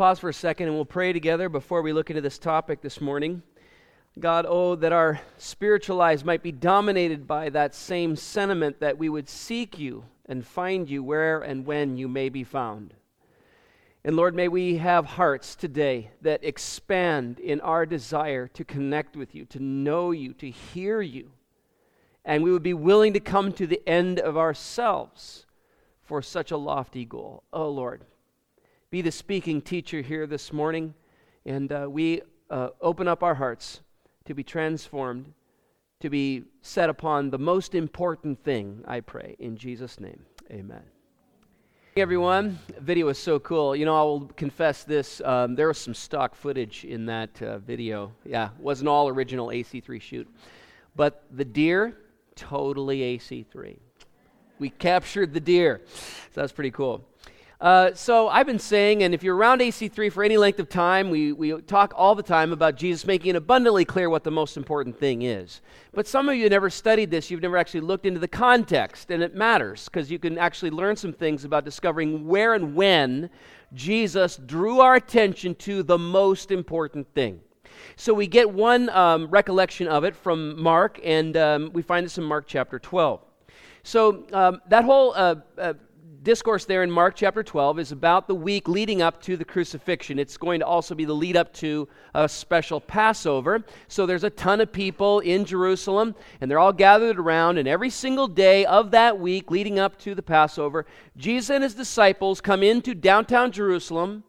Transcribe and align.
Pause 0.00 0.20
for 0.20 0.28
a 0.30 0.32
second 0.32 0.68
and 0.68 0.76
we'll 0.76 0.86
pray 0.86 1.12
together 1.12 1.50
before 1.50 1.82
we 1.82 1.92
look 1.92 2.08
into 2.08 2.22
this 2.22 2.38
topic 2.38 2.80
this 2.80 3.02
morning. 3.02 3.42
God, 4.18 4.46
oh, 4.48 4.74
that 4.76 4.94
our 4.94 5.20
spiritual 5.36 5.98
lives 5.98 6.24
might 6.24 6.42
be 6.42 6.52
dominated 6.52 7.26
by 7.26 7.50
that 7.50 7.74
same 7.74 8.16
sentiment 8.16 8.80
that 8.80 8.96
we 8.96 9.10
would 9.10 9.28
seek 9.28 9.78
you 9.78 10.04
and 10.24 10.46
find 10.46 10.88
you 10.88 11.02
where 11.02 11.40
and 11.40 11.66
when 11.66 11.98
you 11.98 12.08
may 12.08 12.30
be 12.30 12.44
found. 12.44 12.94
And 14.02 14.16
Lord, 14.16 14.34
may 14.34 14.48
we 14.48 14.78
have 14.78 15.04
hearts 15.04 15.54
today 15.54 16.12
that 16.22 16.44
expand 16.44 17.38
in 17.38 17.60
our 17.60 17.84
desire 17.84 18.48
to 18.48 18.64
connect 18.64 19.18
with 19.18 19.34
you, 19.34 19.44
to 19.44 19.62
know 19.62 20.12
you, 20.12 20.32
to 20.32 20.48
hear 20.48 21.02
you. 21.02 21.32
And 22.24 22.42
we 22.42 22.52
would 22.52 22.62
be 22.62 22.72
willing 22.72 23.12
to 23.12 23.20
come 23.20 23.52
to 23.52 23.66
the 23.66 23.86
end 23.86 24.18
of 24.18 24.38
ourselves 24.38 25.44
for 26.02 26.22
such 26.22 26.50
a 26.50 26.56
lofty 26.56 27.04
goal. 27.04 27.42
Oh, 27.52 27.68
Lord 27.68 28.06
be 28.90 29.02
the 29.02 29.12
speaking 29.12 29.62
teacher 29.62 30.00
here 30.00 30.26
this 30.26 30.52
morning, 30.52 30.94
and 31.46 31.70
uh, 31.70 31.86
we 31.88 32.22
uh, 32.50 32.70
open 32.80 33.06
up 33.06 33.22
our 33.22 33.36
hearts 33.36 33.82
to 34.24 34.34
be 34.34 34.42
transformed, 34.42 35.32
to 36.00 36.10
be 36.10 36.42
set 36.62 36.90
upon 36.90 37.30
the 37.30 37.38
most 37.38 37.76
important 37.76 38.42
thing, 38.42 38.82
I 38.88 38.98
pray. 38.98 39.36
In 39.38 39.56
Jesus' 39.56 40.00
name, 40.00 40.26
amen. 40.50 40.82
Hey 41.94 42.02
everyone, 42.02 42.58
the 42.74 42.80
video 42.80 43.06
is 43.08 43.18
so 43.18 43.38
cool. 43.38 43.76
You 43.76 43.84
know, 43.84 43.94
I 43.96 44.02
will 44.02 44.26
confess 44.36 44.82
this. 44.82 45.20
Um, 45.24 45.54
there 45.54 45.68
was 45.68 45.78
some 45.78 45.94
stock 45.94 46.34
footage 46.34 46.84
in 46.84 47.06
that 47.06 47.40
uh, 47.40 47.58
video. 47.58 48.10
Yeah, 48.24 48.48
wasn't 48.58 48.88
all 48.88 49.08
original 49.08 49.48
AC3 49.48 50.00
shoot. 50.00 50.28
But 50.96 51.22
the 51.30 51.44
deer, 51.44 51.96
totally 52.34 53.18
AC3. 53.18 53.76
We 54.58 54.70
captured 54.70 55.32
the 55.32 55.40
deer. 55.40 55.80
So 55.86 56.40
that's 56.40 56.52
pretty 56.52 56.72
cool. 56.72 57.04
Uh, 57.60 57.92
so 57.92 58.26
I've 58.28 58.46
been 58.46 58.58
saying, 58.58 59.02
and 59.02 59.12
if 59.12 59.22
you're 59.22 59.36
around 59.36 59.60
AC3 59.60 60.10
for 60.10 60.24
any 60.24 60.38
length 60.38 60.58
of 60.60 60.70
time, 60.70 61.10
we, 61.10 61.32
we 61.32 61.60
talk 61.60 61.92
all 61.94 62.14
the 62.14 62.22
time 62.22 62.52
about 62.54 62.74
Jesus 62.74 63.04
making 63.04 63.30
it 63.30 63.36
abundantly 63.36 63.84
clear 63.84 64.08
what 64.08 64.24
the 64.24 64.30
most 64.30 64.56
important 64.56 64.98
thing 64.98 65.22
is. 65.22 65.60
But 65.92 66.06
some 66.06 66.30
of 66.30 66.36
you 66.36 66.48
never 66.48 66.70
studied 66.70 67.10
this, 67.10 67.30
you've 67.30 67.42
never 67.42 67.58
actually 67.58 67.80
looked 67.80 68.06
into 68.06 68.18
the 68.18 68.28
context, 68.28 69.10
and 69.10 69.22
it 69.22 69.34
matters 69.34 69.90
because 69.90 70.10
you 70.10 70.18
can 70.18 70.38
actually 70.38 70.70
learn 70.70 70.96
some 70.96 71.12
things 71.12 71.44
about 71.44 71.66
discovering 71.66 72.26
where 72.26 72.54
and 72.54 72.74
when 72.74 73.28
Jesus 73.74 74.38
drew 74.38 74.80
our 74.80 74.94
attention 74.94 75.54
to 75.56 75.82
the 75.82 75.98
most 75.98 76.50
important 76.50 77.12
thing. 77.14 77.40
So 77.96 78.14
we 78.14 78.26
get 78.26 78.50
one 78.50 78.88
um, 78.88 79.26
recollection 79.26 79.86
of 79.86 80.04
it 80.04 80.16
from 80.16 80.60
Mark, 80.60 80.98
and 81.04 81.36
um, 81.36 81.70
we 81.74 81.82
find 81.82 82.06
this 82.06 82.16
in 82.16 82.24
Mark 82.24 82.46
chapter 82.46 82.78
12. 82.78 83.20
So 83.82 84.24
um, 84.32 84.60
that 84.68 84.84
whole 84.84 85.12
uh, 85.14 85.36
uh, 85.58 85.74
discourse 86.22 86.66
there 86.66 86.82
in 86.82 86.90
Mark 86.90 87.14
chapter 87.16 87.42
12 87.42 87.78
is 87.78 87.92
about 87.92 88.28
the 88.28 88.34
week 88.34 88.68
leading 88.68 89.00
up 89.00 89.22
to 89.22 89.36
the 89.36 89.44
crucifixion. 89.44 90.18
It's 90.18 90.36
going 90.36 90.60
to 90.60 90.66
also 90.66 90.94
be 90.94 91.06
the 91.06 91.14
lead 91.14 91.36
up 91.36 91.52
to 91.54 91.88
a 92.14 92.28
special 92.28 92.80
Passover. 92.80 93.64
So 93.88 94.04
there's 94.04 94.24
a 94.24 94.30
ton 94.30 94.60
of 94.60 94.70
people 94.70 95.20
in 95.20 95.46
Jerusalem, 95.46 96.14
and 96.40 96.50
they're 96.50 96.58
all 96.58 96.74
gathered 96.74 97.18
around, 97.18 97.56
and 97.56 97.66
every 97.66 97.90
single 97.90 98.28
day 98.28 98.66
of 98.66 98.90
that 98.90 99.18
week 99.18 99.50
leading 99.50 99.78
up 99.78 99.98
to 100.00 100.14
the 100.14 100.22
Passover, 100.22 100.84
Jesus 101.16 101.50
and 101.50 101.64
his 101.64 101.74
disciples 101.74 102.40
come 102.40 102.62
into 102.62 102.94
downtown 102.94 103.50
Jerusalem, 103.50 104.24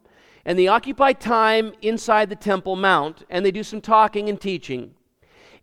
and 0.45 0.58
they 0.58 0.67
occupy 0.67 1.14
time 1.14 1.73
inside 1.81 2.30
the 2.30 2.36
Temple 2.36 2.78
Mount, 2.78 3.26
and 3.30 3.45
they 3.45 3.52
do 3.52 3.64
some 3.64 3.81
talking 3.81 4.30
and 4.30 4.39
teaching. 4.39 4.94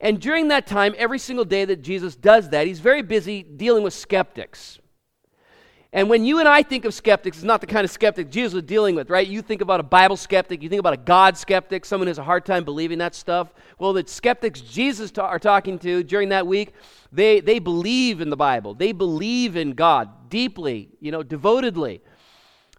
And 0.00 0.20
during 0.20 0.48
that 0.48 0.66
time, 0.66 0.94
every 0.98 1.18
single 1.18 1.44
day 1.44 1.64
that 1.64 1.82
Jesus 1.82 2.14
does 2.16 2.50
that, 2.50 2.66
he's 2.66 2.80
very 2.80 3.02
busy 3.02 3.42
dealing 3.42 3.82
with 3.82 3.94
skeptics. 3.94 4.78
And 5.90 6.10
when 6.10 6.26
you 6.26 6.38
and 6.38 6.46
I 6.46 6.62
think 6.62 6.84
of 6.84 6.92
skeptics, 6.92 7.38
it's 7.38 7.44
not 7.44 7.62
the 7.62 7.66
kind 7.66 7.82
of 7.82 7.90
skeptic 7.90 8.30
Jesus 8.30 8.52
was 8.52 8.64
dealing 8.64 8.94
with, 8.94 9.08
right? 9.08 9.26
You 9.26 9.40
think 9.40 9.62
about 9.62 9.80
a 9.80 9.84
Bible 9.84 10.18
skeptic, 10.18 10.62
you 10.62 10.68
think 10.68 10.80
about 10.80 10.92
a 10.92 10.98
God 10.98 11.38
skeptic, 11.38 11.86
someone 11.86 12.06
who 12.06 12.10
has 12.10 12.18
a 12.18 12.24
hard 12.24 12.44
time 12.44 12.64
believing 12.64 12.98
that 12.98 13.14
stuff. 13.14 13.54
Well, 13.78 13.94
the 13.94 14.06
skeptics 14.06 14.60
Jesus 14.60 15.10
ta- 15.10 15.26
are 15.26 15.38
talking 15.38 15.78
to 15.78 16.02
during 16.02 16.28
that 16.28 16.46
week, 16.46 16.74
they, 17.10 17.40
they 17.40 17.58
believe 17.58 18.20
in 18.20 18.28
the 18.28 18.36
Bible. 18.36 18.74
They 18.74 18.92
believe 18.92 19.56
in 19.56 19.72
God 19.72 20.28
deeply, 20.28 20.90
you 21.00 21.10
know, 21.10 21.22
devotedly. 21.22 22.02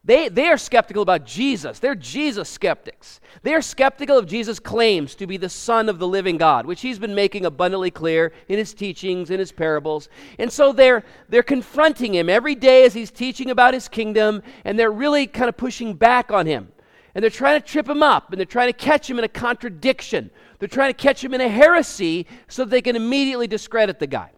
They, 0.03 0.29
they 0.29 0.47
are 0.47 0.57
skeptical 0.57 1.03
about 1.03 1.25
Jesus. 1.25 1.79
They're 1.79 1.93
Jesus 1.93 2.49
skeptics. 2.49 3.19
They 3.43 3.53
are 3.53 3.61
skeptical 3.61 4.17
of 4.17 4.27
Jesus' 4.27 4.59
claims 4.59 5.13
to 5.15 5.27
be 5.27 5.35
the 5.35 5.49
Son 5.49 5.89
of 5.89 5.99
the 5.99 6.07
living 6.07 6.37
God, 6.37 6.65
which 6.65 6.81
he's 6.81 6.99
been 6.99 7.15
making 7.15 7.45
abundantly 7.45 7.91
clear 7.91 8.31
in 8.47 8.57
his 8.57 8.73
teachings, 8.73 9.29
in 9.29 9.39
his 9.39 9.51
parables. 9.51 10.07
And 10.37 10.51
so 10.51 10.71
they're, 10.71 11.03
they're 11.27 11.43
confronting 11.43 12.15
him 12.15 12.29
every 12.29 12.55
day 12.55 12.85
as 12.85 12.93
he's 12.93 13.11
teaching 13.11 13.51
about 13.51 13.73
his 13.73 13.89
kingdom, 13.89 14.41
and 14.63 14.79
they're 14.79 14.91
really 14.91 15.27
kind 15.27 15.49
of 15.49 15.57
pushing 15.57 15.93
back 15.93 16.31
on 16.31 16.45
him. 16.45 16.71
And 17.13 17.21
they're 17.21 17.29
trying 17.29 17.59
to 17.59 17.67
trip 17.67 17.89
him 17.89 18.01
up, 18.01 18.31
and 18.31 18.39
they're 18.39 18.45
trying 18.45 18.69
to 18.69 18.73
catch 18.73 19.09
him 19.09 19.17
in 19.17 19.25
a 19.25 19.29
contradiction. 19.29 20.31
They're 20.59 20.69
trying 20.69 20.93
to 20.93 20.97
catch 20.97 21.21
him 21.21 21.33
in 21.33 21.41
a 21.41 21.49
heresy 21.49 22.25
so 22.47 22.63
they 22.63 22.81
can 22.81 22.95
immediately 22.95 23.47
discredit 23.47 23.99
the 23.99 24.07
guy. 24.07 24.31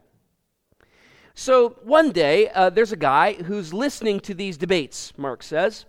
So 1.34 1.78
one 1.84 2.12
day, 2.12 2.50
uh, 2.50 2.70
there's 2.70 2.92
a 2.92 2.98
guy 2.98 3.34
who's 3.34 3.74
listening 3.74 4.20
to 4.22 4.34
these 4.34 4.58
debates, 4.58 5.14
Mark 5.18 5.44
says, 5.44 5.86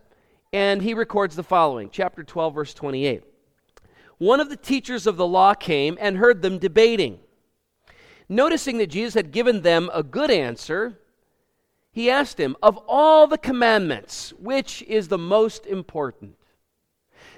and 0.53 0.83
he 0.83 0.95
records 0.95 1.35
the 1.35 1.43
following 1.43 1.91
chapter 1.91 2.23
12, 2.23 2.55
verse 2.55 2.75
28. 2.75 3.23
One 4.19 4.39
of 4.39 4.51
the 4.51 4.57
teachers 4.57 5.07
of 5.07 5.17
the 5.17 5.27
law 5.27 5.55
came 5.55 5.99
and 6.01 6.17
heard 6.17 6.43
them 6.43 6.59
debating. 6.59 7.19
Noticing 8.29 8.79
that 8.79 8.87
Jesus 8.87 9.15
had 9.15 9.33
given 9.33 9.63
them 9.63 9.91
a 9.93 10.03
good 10.03 10.31
answer, 10.31 10.99
he 11.91 12.09
asked 12.09 12.39
him, 12.39 12.57
Of 12.63 12.79
all 12.87 13.27
the 13.27 13.39
commandments, 13.39 14.33
which 14.39 14.83
is 14.83 15.09
the 15.09 15.19
most 15.19 15.67
important? 15.67 16.37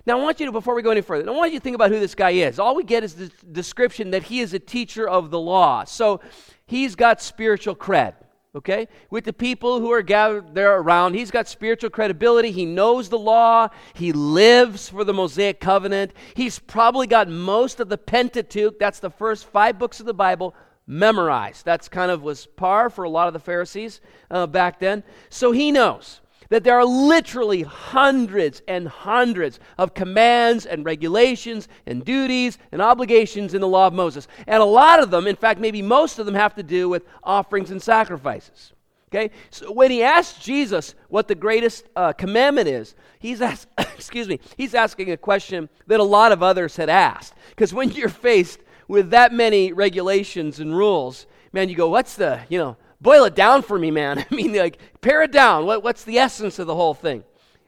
Now, 0.07 0.19
I 0.19 0.23
want 0.23 0.39
you 0.39 0.47
to, 0.47 0.53
before 0.53 0.75
we 0.75 0.83
go 0.83 0.91
any 0.91 1.01
further, 1.01 1.29
I 1.29 1.33
want 1.33 1.53
you 1.53 1.59
to 1.59 1.63
think 1.63 1.75
about 1.75 1.91
who 1.91 1.99
this 1.99 2.15
guy 2.15 2.31
is. 2.31 2.59
All 2.59 2.77
we 2.77 2.85
get 2.85 3.03
is 3.03 3.15
the 3.15 3.31
description 3.51 4.11
that 4.11 4.25
he 4.25 4.41
is 4.41 4.53
a 4.53 4.59
teacher 4.59 5.09
of 5.09 5.31
the 5.31 5.41
law. 5.41 5.85
So 5.85 6.21
he's 6.67 6.95
got 6.95 7.21
spiritual 7.21 7.77
cred, 7.77 8.15
okay? 8.55 8.89
With 9.11 9.25
the 9.25 9.33
people 9.33 9.81
who 9.81 9.91
are 9.93 10.03
gathered 10.03 10.55
there 10.55 10.77
around, 10.79 11.15
he's 11.15 11.31
got 11.31 11.49
spiritual 11.49 11.91
credibility. 11.91 12.51
He 12.51 12.67
knows 12.67 13.09
the 13.09 13.19
law. 13.19 13.69
He 13.95 14.13
lives 14.13 14.89
for 14.89 15.05
the 15.05 15.13
Mosaic 15.13 15.61
covenant. 15.61 16.13
He's 16.35 16.59
probably 16.59 17.07
got 17.07 17.29
most 17.29 17.81
of 17.81 17.89
the 17.89 17.99
Pentateuch, 17.99 18.79
that's 18.79 19.01
the 19.01 19.11
first 19.11 19.47
five 19.47 19.79
books 19.79 20.01
of 20.01 20.07
the 20.07 20.15
Bible, 20.15 20.55
memorized. 20.87 21.65
That's 21.65 21.89
kind 21.89 22.11
of 22.11 22.23
was 22.23 22.47
par 22.47 22.91
for 22.91 23.05
a 23.05 23.11
lot 23.11 23.29
of 23.29 23.33
the 23.33 23.41
Pharisees 23.41 24.01
uh, 24.31 24.47
back 24.47 24.81
then. 24.81 25.03
So 25.31 25.53
he 25.53 25.73
knows 25.73 26.21
that 26.49 26.65
there 26.65 26.79
are 26.79 26.85
literally 26.85 27.63
hundreds 27.63 28.63
and 28.69 28.89
hundreds 28.89 29.61
of 29.79 29.95
commands 29.95 30.67
and 30.67 30.85
regulations 30.85 31.69
and 31.87 32.05
duties 32.05 32.59
and 32.73 32.83
obligations 32.83 33.55
in 33.55 33.61
the 33.61 33.69
law 33.69 33.87
of 33.87 33.93
Moses. 33.93 34.29
And 34.47 34.63
a 34.63 34.67
lot 34.67 35.03
of 35.03 35.11
them, 35.11 35.27
in 35.27 35.37
fact, 35.37 35.61
maybe 35.61 35.83
most 35.83 36.19
of 36.19 36.27
them, 36.27 36.35
have 36.35 36.55
to 36.57 36.63
do 36.63 36.89
with 36.89 37.05
offerings 37.23 37.71
and 37.71 37.83
sacrifices. 37.83 38.73
Okay? 39.15 39.31
So 39.51 39.71
when 39.71 39.91
he 39.91 40.03
asks 40.03 40.43
Jesus 40.43 40.95
what 41.09 41.29
the 41.29 41.35
greatest 41.37 41.87
uh, 41.95 42.13
commandment 42.13 42.67
is, 42.67 42.97
he's 43.21 43.41
ask, 43.41 43.69
excuse 43.79 44.27
me, 44.27 44.41
he's 44.57 44.75
asking 44.75 45.13
a 45.13 45.17
question 45.17 45.69
that 45.87 46.01
a 46.01 46.05
lot 46.05 46.33
of 46.33 46.43
others 46.43 46.77
had 46.77 46.89
asked. 46.89 47.35
Because 47.51 47.73
when 47.73 47.91
you're 47.93 48.09
faced 48.09 48.61
with 48.89 49.11
that 49.11 49.33
many 49.33 49.73
regulations 49.73 50.59
and 50.59 50.77
rules, 50.77 51.27
man, 51.53 51.69
you 51.69 51.77
go, 51.77 51.89
what's 51.89 52.17
the, 52.17 52.41
you 52.49 52.59
know, 52.59 52.77
boil 53.01 53.25
it 53.25 53.35
down 53.35 53.63
for 53.63 53.79
me, 53.79 53.91
man. 53.91 54.25
I 54.31 54.35
mean, 54.35 54.55
like, 54.55 54.79
pare 55.01 55.23
it 55.23 55.33
down. 55.33 55.67
What, 55.67 55.83
what's 55.83 56.05
the 56.05 56.19
essence 56.19 56.59
of 56.59 56.67
the 56.67 56.75
whole 56.75 56.95
thing? 56.95 57.25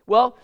Well, 0.07 0.39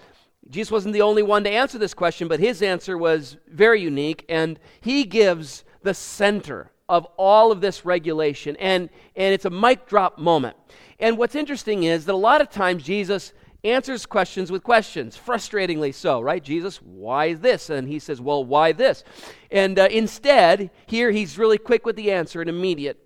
Jesus 0.50 0.70
wasn't 0.70 0.92
the 0.94 1.02
only 1.02 1.22
one 1.22 1.44
to 1.44 1.50
answer 1.50 1.78
this 1.78 1.94
question, 1.94 2.28
but 2.28 2.40
his 2.40 2.62
answer 2.62 2.98
was 2.98 3.36
very 3.48 3.80
unique, 3.80 4.24
and 4.28 4.58
he 4.80 5.04
gives 5.04 5.64
the 5.82 5.94
center 5.94 6.70
of 6.88 7.06
all 7.16 7.52
of 7.52 7.60
this 7.60 7.84
regulation, 7.84 8.56
and, 8.56 8.90
and 9.16 9.32
it's 9.32 9.44
a 9.44 9.50
mic 9.50 9.86
drop 9.86 10.18
moment. 10.18 10.56
And 10.98 11.16
what's 11.16 11.34
interesting 11.34 11.84
is 11.84 12.04
that 12.04 12.14
a 12.14 12.16
lot 12.16 12.40
of 12.40 12.50
times 12.50 12.82
Jesus 12.82 13.32
answers 13.64 14.06
questions 14.06 14.50
with 14.50 14.62
questions, 14.62 15.16
frustratingly 15.16 15.94
so, 15.94 16.20
right? 16.20 16.42
Jesus, 16.42 16.78
why 16.82 17.34
this? 17.34 17.70
And 17.70 17.88
he 17.88 17.98
says, 17.98 18.20
well, 18.20 18.44
why 18.44 18.72
this? 18.72 19.04
And 19.50 19.78
uh, 19.78 19.88
instead, 19.90 20.70
here 20.86 21.12
he's 21.12 21.38
really 21.38 21.58
quick 21.58 21.86
with 21.86 21.96
the 21.96 22.10
answer 22.10 22.40
and 22.40 22.50
immediate. 22.50 22.98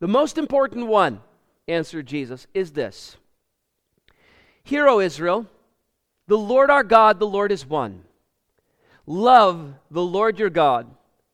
The 0.00 0.08
most 0.08 0.38
important 0.38 0.86
one, 0.86 1.20
answered 1.66 2.06
Jesus, 2.06 2.46
is 2.54 2.72
this 2.72 3.16
Hear, 4.62 4.86
O 4.88 5.00
Israel, 5.00 5.46
the 6.26 6.38
Lord 6.38 6.70
our 6.70 6.84
God, 6.84 7.18
the 7.18 7.26
Lord 7.26 7.50
is 7.50 7.66
one. 7.66 8.04
Love 9.06 9.74
the 9.90 10.02
Lord 10.02 10.38
your 10.38 10.50
God 10.50 10.86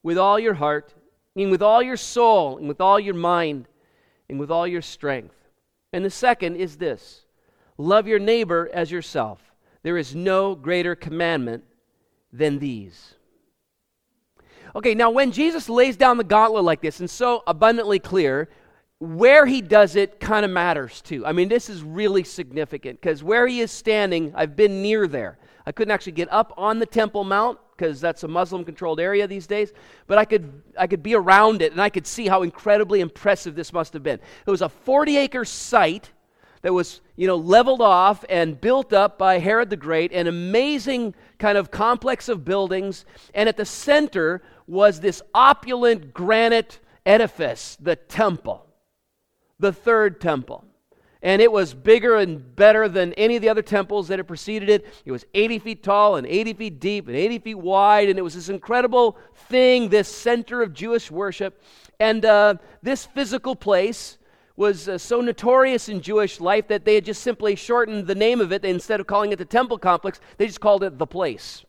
with 0.03 0.19
all 0.19 0.39
your 0.39 0.55
heart, 0.55 0.95
and 1.35 1.51
with 1.51 1.63
all 1.63 1.83
your 1.83 1.97
soul, 1.97 2.59
and 2.59 2.69
with 2.69 2.81
all 2.81 3.01
your 3.01 3.15
mind, 3.15 3.67
and 4.29 4.39
with 4.39 4.51
all 4.51 4.67
your 4.67 4.83
strength. 4.83 5.35
And 5.93 6.05
the 6.05 6.11
second 6.11 6.57
is 6.57 6.77
this 6.77 7.25
love 7.77 8.07
your 8.07 8.19
neighbor 8.19 8.71
as 8.73 8.91
yourself. 8.91 9.41
There 9.83 9.99
is 9.99 10.15
no 10.15 10.55
greater 10.55 10.95
commandment 10.95 11.65
than 12.33 12.59
these. 12.59 13.15
Okay, 14.77 14.95
now 14.95 15.11
when 15.11 15.31
Jesus 15.31 15.69
lays 15.69 15.97
down 15.97 16.17
the 16.17 16.25
gauntlet 16.25 16.65
like 16.65 16.81
this 16.81 17.01
and 17.01 17.09
so 17.09 17.43
abundantly 17.47 17.99
clear, 18.01 18.49
where 18.99 19.47
he 19.47 19.61
does 19.61 19.97
it 19.97 20.19
kind 20.19 20.45
of 20.45 20.51
matters 20.51 21.01
too. 21.01 21.25
I 21.27 21.33
mean, 21.33 21.49
this 21.49 21.69
is 21.69 21.83
really 21.83 22.25
significant 22.25 23.01
because 23.01 23.23
where 23.23 23.47
he 23.47 23.61
is 23.61 23.71
standing, 23.71 24.33
I've 24.35 24.57
been 24.57 24.83
near 24.83 25.07
there. 25.07 25.39
I 25.67 25.73
couldn't 25.73 25.93
actually 25.93 26.13
get 26.13 26.33
up 26.33 26.53
on 26.57 26.79
the 26.79 26.87
Temple 26.87 27.25
Mount 27.25 27.59
because 27.77 28.01
that's 28.01 28.23
a 28.23 28.29
Muslim 28.29 28.65
controlled 28.65 29.01
area 29.01 29.27
these 29.27 29.47
days, 29.47 29.73
but 30.07 30.19
I 30.19 30.25
could, 30.25 30.63
I 30.79 30.87
could 30.87 31.03
be 31.03 31.15
around 31.15 31.63
it 31.63 31.73
and 31.73 31.81
I 31.81 31.89
could 31.89 32.07
see 32.07 32.27
how 32.27 32.43
incredibly 32.43 33.01
impressive 33.01 33.55
this 33.55 33.73
must 33.73 33.93
have 33.93 34.03
been. 34.03 34.21
It 34.47 34.51
was 34.51 34.63
a 34.63 34.69
40 34.69 35.17
acre 35.17 35.45
site 35.45 36.11
that 36.65 36.73
was 36.73 37.03
you 37.17 37.27
know 37.27 37.37
leveled 37.37 37.83
off 37.83 38.25
and 38.31 38.59
built 38.59 38.95
up 38.95 39.19
by 39.19 39.39
Herod 39.39 39.69
the 39.69 39.77
Great, 39.77 40.13
an 40.13 40.27
amazing 40.27 41.15
kind 41.39 41.59
of 41.59 41.71
complex 41.71 42.29
of 42.31 42.45
buildings, 42.45 43.05
and 43.35 43.51
at 43.51 43.59
the 43.59 43.67
center 43.67 44.43
was 44.67 45.01
this 45.01 45.23
opulent 45.35 46.15
granite 46.15 46.81
edifice, 47.05 47.77
the 47.81 47.97
temple, 47.97 48.67
the 49.59 49.73
third 49.73 50.21
temple 50.21 50.65
and 51.25 51.41
it 51.41 51.51
was 51.51 51.73
bigger 51.73 52.17
and 52.17 52.55
better 52.55 52.87
than 52.87 53.15
any 53.15 53.35
of 53.35 53.41
the 53.41 53.49
other 53.49 53.63
temples 53.63 54.09
that 54.09 54.19
had 54.19 54.29
preceded 54.29 54.69
it. 54.69 54.87
It 55.07 55.11
was 55.11 55.25
80 55.33 55.59
feet 55.59 55.83
tall 55.83 56.17
and 56.17 56.27
80 56.27 56.53
feet 56.53 56.81
deep 56.81 57.09
and 57.09 57.17
80 57.17 57.39
feet 57.39 57.55
wide, 57.55 58.11
and 58.11 58.19
it 58.19 58.23
was 58.23 58.35
this 58.35 58.51
incredible 58.51 59.17
thing, 59.49 59.89
this 59.89 60.07
center 60.07 60.63
of 60.63 60.75
Jewish 60.75 61.11
worship. 61.11 61.63
And 61.99 62.27
uh, 62.27 62.57
this 62.83 63.07
physical 63.07 63.57
place 63.57 64.19
was 64.55 64.87
uh, 64.87 64.99
so 64.99 65.23
notorious 65.23 65.89
in 65.89 66.03
Jewish 66.03 66.41
life 66.41 66.69
that 66.69 66.85
they 66.85 66.95
had 66.95 67.07
just 67.07 67.23
simply 67.23 67.57
shortened 67.57 68.07
the 68.07 68.15
name 68.15 68.43
of 68.43 68.53
it. 68.53 68.63
Instead 68.63 69.01
of 69.01 69.07
calling 69.07 69.33
it 69.33 69.37
the 69.37 69.47
temple 69.47 69.79
complex, 69.79 70.21
they 70.37 70.47
just 70.47 70.61
called 70.61 70.85
it 70.85 70.99
the 70.99 71.07
place. 71.07 71.65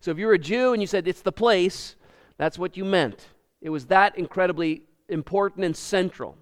So 0.00 0.10
if 0.10 0.18
you 0.18 0.26
were 0.26 0.32
a 0.32 0.38
Jew 0.38 0.72
and 0.72 0.82
you 0.82 0.88
said 0.88 1.06
it's 1.06 1.22
the 1.22 1.30
place, 1.30 1.94
that's 2.38 2.58
what 2.58 2.76
you 2.76 2.84
meant. 2.84 3.28
It 3.60 3.70
was 3.70 3.86
that 3.86 4.18
incredibly 4.18 4.82
important 5.08 5.64
and 5.64 5.76
central. 5.76 6.36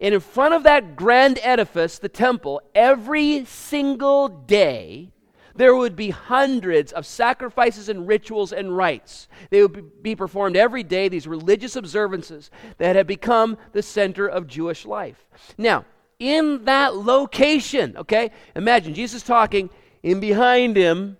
And 0.00 0.14
in 0.14 0.20
front 0.20 0.54
of 0.54 0.62
that 0.64 0.96
grand 0.96 1.38
edifice, 1.42 1.98
the 1.98 2.08
temple, 2.08 2.60
every 2.74 3.44
single 3.44 4.28
day, 4.28 5.10
there 5.54 5.74
would 5.74 5.94
be 5.94 6.10
hundreds 6.10 6.92
of 6.92 7.06
sacrifices 7.06 7.88
and 7.88 8.08
rituals 8.08 8.52
and 8.52 8.76
rites. 8.76 9.28
They 9.50 9.62
would 9.62 10.02
be 10.02 10.16
performed 10.16 10.56
every 10.56 10.82
day, 10.82 11.08
these 11.08 11.28
religious 11.28 11.76
observances 11.76 12.50
that 12.78 12.96
had 12.96 13.06
become 13.06 13.56
the 13.72 13.82
center 13.82 14.26
of 14.26 14.48
Jewish 14.48 14.84
life. 14.84 15.26
Now, 15.56 15.84
in 16.18 16.64
that 16.64 16.96
location, 16.96 17.96
okay, 17.96 18.30
imagine 18.56 18.94
Jesus 18.94 19.22
talking, 19.22 19.70
and 20.02 20.20
behind 20.20 20.76
him, 20.76 21.18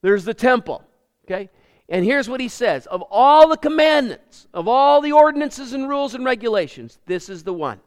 there's 0.00 0.24
the 0.24 0.34
temple, 0.34 0.84
okay? 1.24 1.50
And 1.92 2.06
here's 2.06 2.26
what 2.26 2.40
he 2.40 2.48
says 2.48 2.86
Of 2.86 3.04
all 3.10 3.48
the 3.48 3.56
commandments, 3.56 4.48
of 4.52 4.66
all 4.66 5.02
the 5.02 5.12
ordinances 5.12 5.74
and 5.74 5.88
rules 5.88 6.14
and 6.14 6.24
regulations, 6.24 6.98
this 7.06 7.28
is 7.28 7.44
the 7.44 7.52
one 7.52 7.80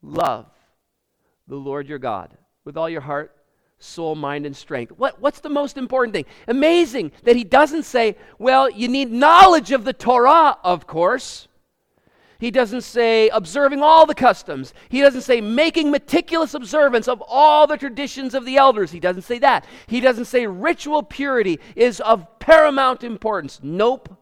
love 0.00 0.46
the 1.48 1.56
Lord 1.56 1.88
your 1.88 1.98
God 1.98 2.36
with 2.64 2.76
all 2.76 2.88
your 2.88 3.00
heart, 3.00 3.36
soul, 3.80 4.14
mind, 4.14 4.46
and 4.46 4.56
strength. 4.56 4.92
What, 4.96 5.20
what's 5.20 5.40
the 5.40 5.48
most 5.48 5.76
important 5.76 6.14
thing? 6.14 6.24
Amazing 6.46 7.10
that 7.24 7.34
he 7.34 7.42
doesn't 7.42 7.82
say, 7.82 8.16
well, 8.38 8.70
you 8.70 8.86
need 8.86 9.10
knowledge 9.10 9.72
of 9.72 9.84
the 9.84 9.92
Torah, 9.92 10.56
of 10.62 10.86
course. 10.86 11.48
He 12.42 12.50
doesn't 12.50 12.80
say 12.80 13.28
observing 13.28 13.82
all 13.84 14.04
the 14.04 14.16
customs. 14.16 14.74
He 14.88 15.00
doesn't 15.00 15.20
say 15.20 15.40
making 15.40 15.92
meticulous 15.92 16.54
observance 16.54 17.06
of 17.06 17.22
all 17.28 17.68
the 17.68 17.76
traditions 17.76 18.34
of 18.34 18.44
the 18.44 18.56
elders. 18.56 18.90
He 18.90 18.98
doesn't 18.98 19.22
say 19.22 19.38
that. 19.38 19.64
He 19.86 20.00
doesn't 20.00 20.24
say 20.24 20.48
ritual 20.48 21.04
purity 21.04 21.60
is 21.76 22.00
of 22.00 22.40
paramount 22.40 23.04
importance. 23.04 23.60
Nope. 23.62 24.18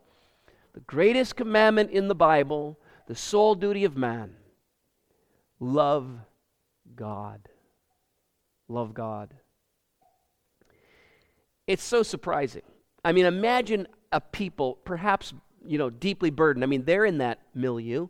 The 0.75 0.81
greatest 0.81 1.35
commandment 1.35 1.93
in 1.93 2.09
the 2.09 2.15
Bible, 2.15 2.79
the 3.07 3.17
sole 3.17 3.55
duty 3.55 3.87
of 3.87 3.97
man, 3.97 4.35
Love 5.59 6.11
God. 6.95 7.49
Love 8.69 8.93
God. 8.93 9.33
It's 11.67 11.83
so 11.83 12.03
surprising. 12.03 12.65
I 13.03 13.13
mean, 13.13 13.25
imagine 13.25 13.89
a 14.13 14.21
people, 14.21 14.75
perhaps, 14.85 15.33
you 15.65 15.79
know, 15.79 15.91
deeply 15.91 16.31
burdened. 16.31 16.65
I 16.65 16.67
mean, 16.67 16.85
they're 16.85 17.05
in 17.05 17.19
that 17.19 17.41
milieu. 17.55 18.09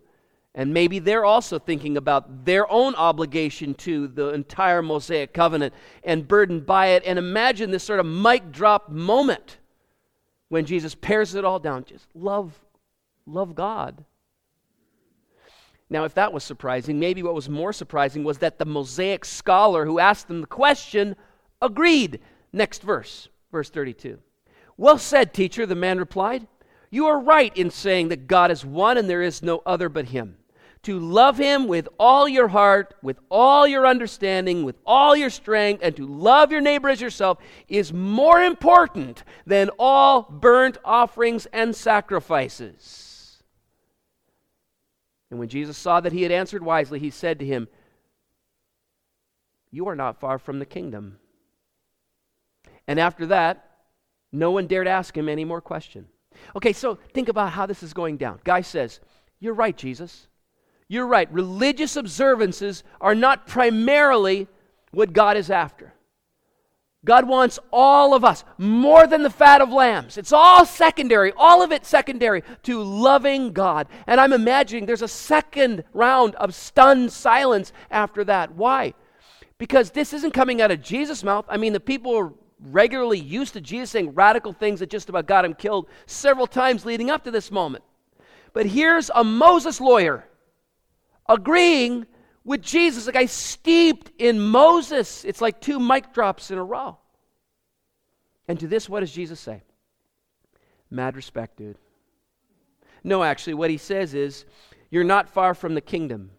And 0.55 0.75
maybe 0.75 0.99
they're 0.99 1.25
also 1.25 1.59
thinking 1.61 1.97
about 1.97 2.45
their 2.45 2.71
own 2.71 2.97
obligation 2.97 3.75
to 3.75 4.09
the 4.09 4.31
entire 4.31 4.83
Mosaic 4.83 5.33
covenant 5.33 5.73
and 6.03 6.27
burdened 6.27 6.67
by 6.67 6.89
it. 6.89 7.05
And 7.07 7.19
imagine 7.19 7.71
this 7.71 7.85
sort 7.85 8.01
of 8.01 8.07
mic 8.07 8.51
drop 8.51 8.89
moment 8.89 9.59
when 10.49 10.67
Jesus 10.67 10.95
pares 10.97 11.37
it 11.37 11.45
all 11.45 11.61
down. 11.61 11.85
Just 11.85 12.09
love, 12.15 12.59
love 13.27 13.55
God. 13.55 14.05
Now, 15.89 16.05
if 16.05 16.15
that 16.15 16.33
was 16.33 16.45
surprising, 16.45 16.99
maybe 16.99 17.23
what 17.23 17.35
was 17.35 17.49
more 17.49 17.73
surprising 17.73 18.23
was 18.25 18.39
that 18.39 18.59
the 18.59 18.65
Mosaic 18.65 19.25
scholar 19.25 19.85
who 19.85 19.99
asked 19.99 20.29
them 20.29 20.41
the 20.41 20.47
question 20.47 21.17
agreed. 21.63 22.21
Next 22.53 22.83
verse, 22.83 23.29
verse 23.53 23.71
32. 23.71 24.19
Well 24.77 24.99
said, 24.99 25.33
teacher, 25.35 25.67
the 25.67 25.75
man 25.75 25.99
replied. 25.99 26.47
You 26.91 27.07
are 27.07 27.21
right 27.21 27.57
in 27.57 27.71
saying 27.71 28.09
that 28.09 28.27
God 28.27 28.51
is 28.51 28.65
one 28.65 28.99
and 28.99 29.09
there 29.09 29.23
is 29.23 29.43
no 29.43 29.63
other 29.65 29.89
but 29.89 30.07
Him. 30.07 30.37
To 30.85 30.99
love 30.99 31.37
Him 31.37 31.69
with 31.69 31.89
all 31.99 32.29
your 32.29 32.49
heart, 32.49 32.95
with 33.03 33.19
all 33.31 33.67
your 33.67 33.87
understanding, 33.87 34.65
with 34.65 34.77
all 34.85 35.15
your 35.15 35.31
strength, 35.31 35.83
and 35.85 35.95
to 35.97 36.07
love 36.07 36.51
your 36.51 36.61
neighbor 36.61 36.89
as 36.89 37.01
yourself 37.01 37.39
is 37.69 37.93
more 37.93 38.41
important 38.41 39.23
than 39.47 39.71
all 39.79 40.23
burnt 40.23 40.79
offerings 40.85 41.47
and 41.53 41.77
sacrifices. 41.77 43.43
And 45.31 45.39
when 45.39 45.49
Jesus 45.49 45.79
saw 45.79 46.01
that 46.01 46.13
he 46.13 46.23
had 46.23 46.33
answered 46.33 46.63
wisely, 46.63 46.99
he 46.99 47.11
said 47.11 47.39
to 47.39 47.47
him, 47.47 47.69
You 49.71 49.87
are 49.89 49.95
not 49.95 50.19
far 50.19 50.39
from 50.39 50.59
the 50.59 50.67
kingdom. 50.67 51.19
And 52.89 52.99
after 52.99 53.27
that, 53.27 53.71
no 54.33 54.51
one 54.51 54.67
dared 54.67 54.89
ask 54.89 55.17
him 55.17 55.29
any 55.29 55.45
more 55.45 55.61
question. 55.61 56.09
Okay, 56.57 56.73
so 56.73 56.99
think 57.13 57.29
about 57.29 57.53
how 57.53 57.67
this 57.67 57.83
is 57.83 57.93
going 57.93 58.17
down. 58.17 58.41
Guy 58.45 58.61
says, 58.61 59.01
You're 59.39 59.55
right, 59.55 59.77
Jesus. 59.77 60.27
You're 60.89 61.07
right. 61.07 61.33
Religious 61.33 61.95
observances 61.95 62.83
are 63.01 63.15
not 63.15 63.47
primarily 63.47 64.49
what 64.91 65.13
God 65.13 65.37
is 65.37 65.51
after. 65.51 65.95
God 67.05 67.27
wants 67.27 67.59
all 67.73 68.13
of 68.13 68.25
us 68.25 68.45
more 68.59 69.07
than 69.07 69.23
the 69.23 69.31
fat 69.31 69.63
of 69.63 69.71
lambs. 69.71 70.19
It's 70.19 70.33
all 70.33 70.67
secondary, 70.67 71.33
all 71.37 71.63
of 71.63 71.73
it 71.73 71.87
secondary 71.87 72.43
to 72.65 72.83
loving 72.83 73.53
God. 73.53 73.87
And 74.07 74.21
I'm 74.21 74.35
imagining 74.35 74.85
there's 74.85 75.01
a 75.01 75.09
second 75.09 75.85
round 75.95 76.35
of 76.35 76.55
stunned 76.55 77.11
silence 77.11 77.73
after 77.91 78.23
that. 78.25 78.55
Why? 78.55 78.93
Because 79.57 79.93
this 79.93 80.13
isn't 80.13 80.33
coming 80.33 80.61
out 80.61 80.71
of 80.71 80.83
Jesus' 80.83 81.25
mouth. 81.25 81.47
I 81.49 81.57
mean, 81.57 81.73
the 81.73 81.81
people 81.81 82.15
are 82.17 82.33
regularly 82.63 83.19
used 83.19 83.55
to 83.55 83.61
Jesus 83.61 83.91
saying 83.91 84.15
radical 84.15 84.53
things 84.53 84.81
that 84.81 84.91
just 84.91 85.09
about 85.09 85.27
got 85.27 85.45
him 85.45 85.55
killed 85.55 85.89
several 86.07 86.47
times 86.47 86.85
leading 86.85 87.11
up 87.11 87.25
to 87.25 87.31
this 87.31 87.51
moment. 87.51 87.85
But 88.53 88.67
here's 88.67 89.11
a 89.15 89.25
Moses 89.25 89.81
lawyer 89.81 90.27
agreeing 91.29 92.07
with 92.45 92.63
Jesus, 92.63 93.07
a 93.07 93.13
guy 93.13 93.27
steeped 93.27 94.11
in 94.19 94.41
Moses. 94.41 95.25
It's 95.25 95.41
like 95.41 95.61
two 95.61 95.79
mic 95.79 96.13
drops 96.13 96.51
in 96.51 96.59
a 96.59 96.65
row. 96.65 96.99
And 98.49 98.59
to 98.61 98.67
this, 98.67 98.89
what 98.89 99.01
does 99.01 99.13
Jesus 99.13 99.39
say? 99.39 99.63
Mad 100.91 101.17
respect, 101.17 101.59
dude. 101.59 101.79
No, 103.05 103.23
actually, 103.23 103.55
what 103.55 103.71
he 103.71 103.77
says 103.77 104.15
is, 104.15 104.45
You're 104.91 105.05
not 105.05 105.29
far 105.29 105.55
from 105.55 105.75
the 105.75 105.81
kingdom. 105.81 106.31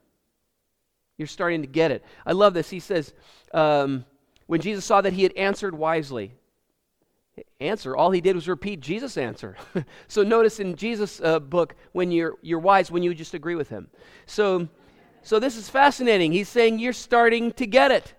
You're 1.18 1.28
starting 1.28 1.62
to 1.62 1.68
get 1.68 1.92
it. 1.92 2.04
I 2.26 2.32
love 2.32 2.54
this. 2.54 2.70
He 2.70 2.80
says, 2.80 3.14
um, 3.54 4.06
When 4.52 4.60
Jesus 4.60 4.84
saw 4.84 5.00
that 5.00 5.14
he 5.14 5.24
had 5.24 5.32
answered 5.38 5.74
wisely, 5.74 6.34
answer. 7.62 7.96
All 7.96 8.12
he 8.12 8.20
did 8.20 8.36
was 8.36 8.50
repeat 8.50 8.82
Jesus' 8.82 9.16
answer. 9.16 9.56
so 10.10 10.24
notice 10.24 10.60
in 10.60 10.76
Jesus' 10.76 11.22
uh, 11.22 11.40
book, 11.40 11.74
when 11.94 12.12
you're, 12.12 12.36
you're 12.42 12.60
wise, 12.60 12.92
when 12.92 13.02
you 13.02 13.14
just 13.14 13.34
agree 13.34 13.56
with 13.56 13.70
him. 13.70 13.90
So 14.26 14.68
so 15.24 15.40
this 15.40 15.56
is 15.56 15.70
fascinating. 15.70 16.34
He's 16.34 16.50
saying 16.50 16.80
you're 16.80 16.92
starting 16.92 17.54
to 17.54 17.66
get 17.66 17.92
it. 17.92 18.14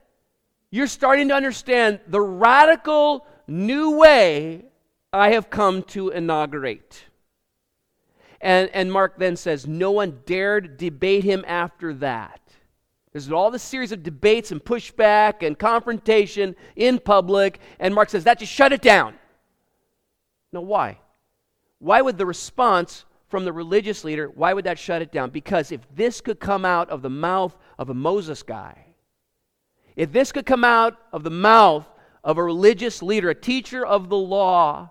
You're 0.70 0.86
starting 0.86 1.28
to 1.28 1.34
understand 1.34 2.00
the 2.06 2.22
radical 2.22 3.26
new 3.46 3.98
way 3.98 4.64
I 5.12 5.32
have 5.32 5.50
come 5.50 5.82
to 5.82 6.08
inaugurate. 6.08 7.04
And, 8.40 8.70
and 8.72 8.90
Mark 8.90 9.18
then 9.18 9.36
says, 9.36 9.66
No 9.66 9.90
one 9.90 10.22
dared 10.24 10.78
debate 10.78 11.24
him 11.24 11.44
after 11.46 11.92
that. 11.92 12.40
There's 13.12 13.30
all 13.30 13.50
this 13.50 13.62
series 13.62 13.92
of 13.92 14.02
debates 14.02 14.52
and 14.52 14.64
pushback 14.64 15.46
and 15.46 15.58
confrontation 15.58 16.56
in 16.76 16.98
public. 16.98 17.60
And 17.78 17.94
Mark 17.94 18.08
says, 18.08 18.24
That 18.24 18.38
just 18.38 18.52
shut 18.52 18.72
it 18.72 18.80
down. 18.80 19.14
No, 20.52 20.62
why? 20.62 20.98
Why 21.78 22.00
would 22.00 22.16
the 22.16 22.26
response 22.26 23.04
from 23.32 23.46
the 23.46 23.52
religious 23.52 24.04
leader, 24.04 24.28
why 24.28 24.52
would 24.52 24.66
that 24.66 24.78
shut 24.78 25.00
it 25.00 25.10
down? 25.10 25.30
Because 25.30 25.72
if 25.72 25.80
this 25.96 26.20
could 26.20 26.38
come 26.38 26.66
out 26.66 26.90
of 26.90 27.00
the 27.00 27.08
mouth 27.08 27.56
of 27.78 27.88
a 27.88 27.94
Moses 27.94 28.42
guy, 28.42 28.84
if 29.96 30.12
this 30.12 30.32
could 30.32 30.44
come 30.44 30.64
out 30.64 30.98
of 31.12 31.22
the 31.24 31.30
mouth 31.30 31.88
of 32.22 32.36
a 32.36 32.42
religious 32.42 33.02
leader, 33.02 33.30
a 33.30 33.34
teacher 33.34 33.86
of 33.86 34.10
the 34.10 34.18
law, 34.18 34.90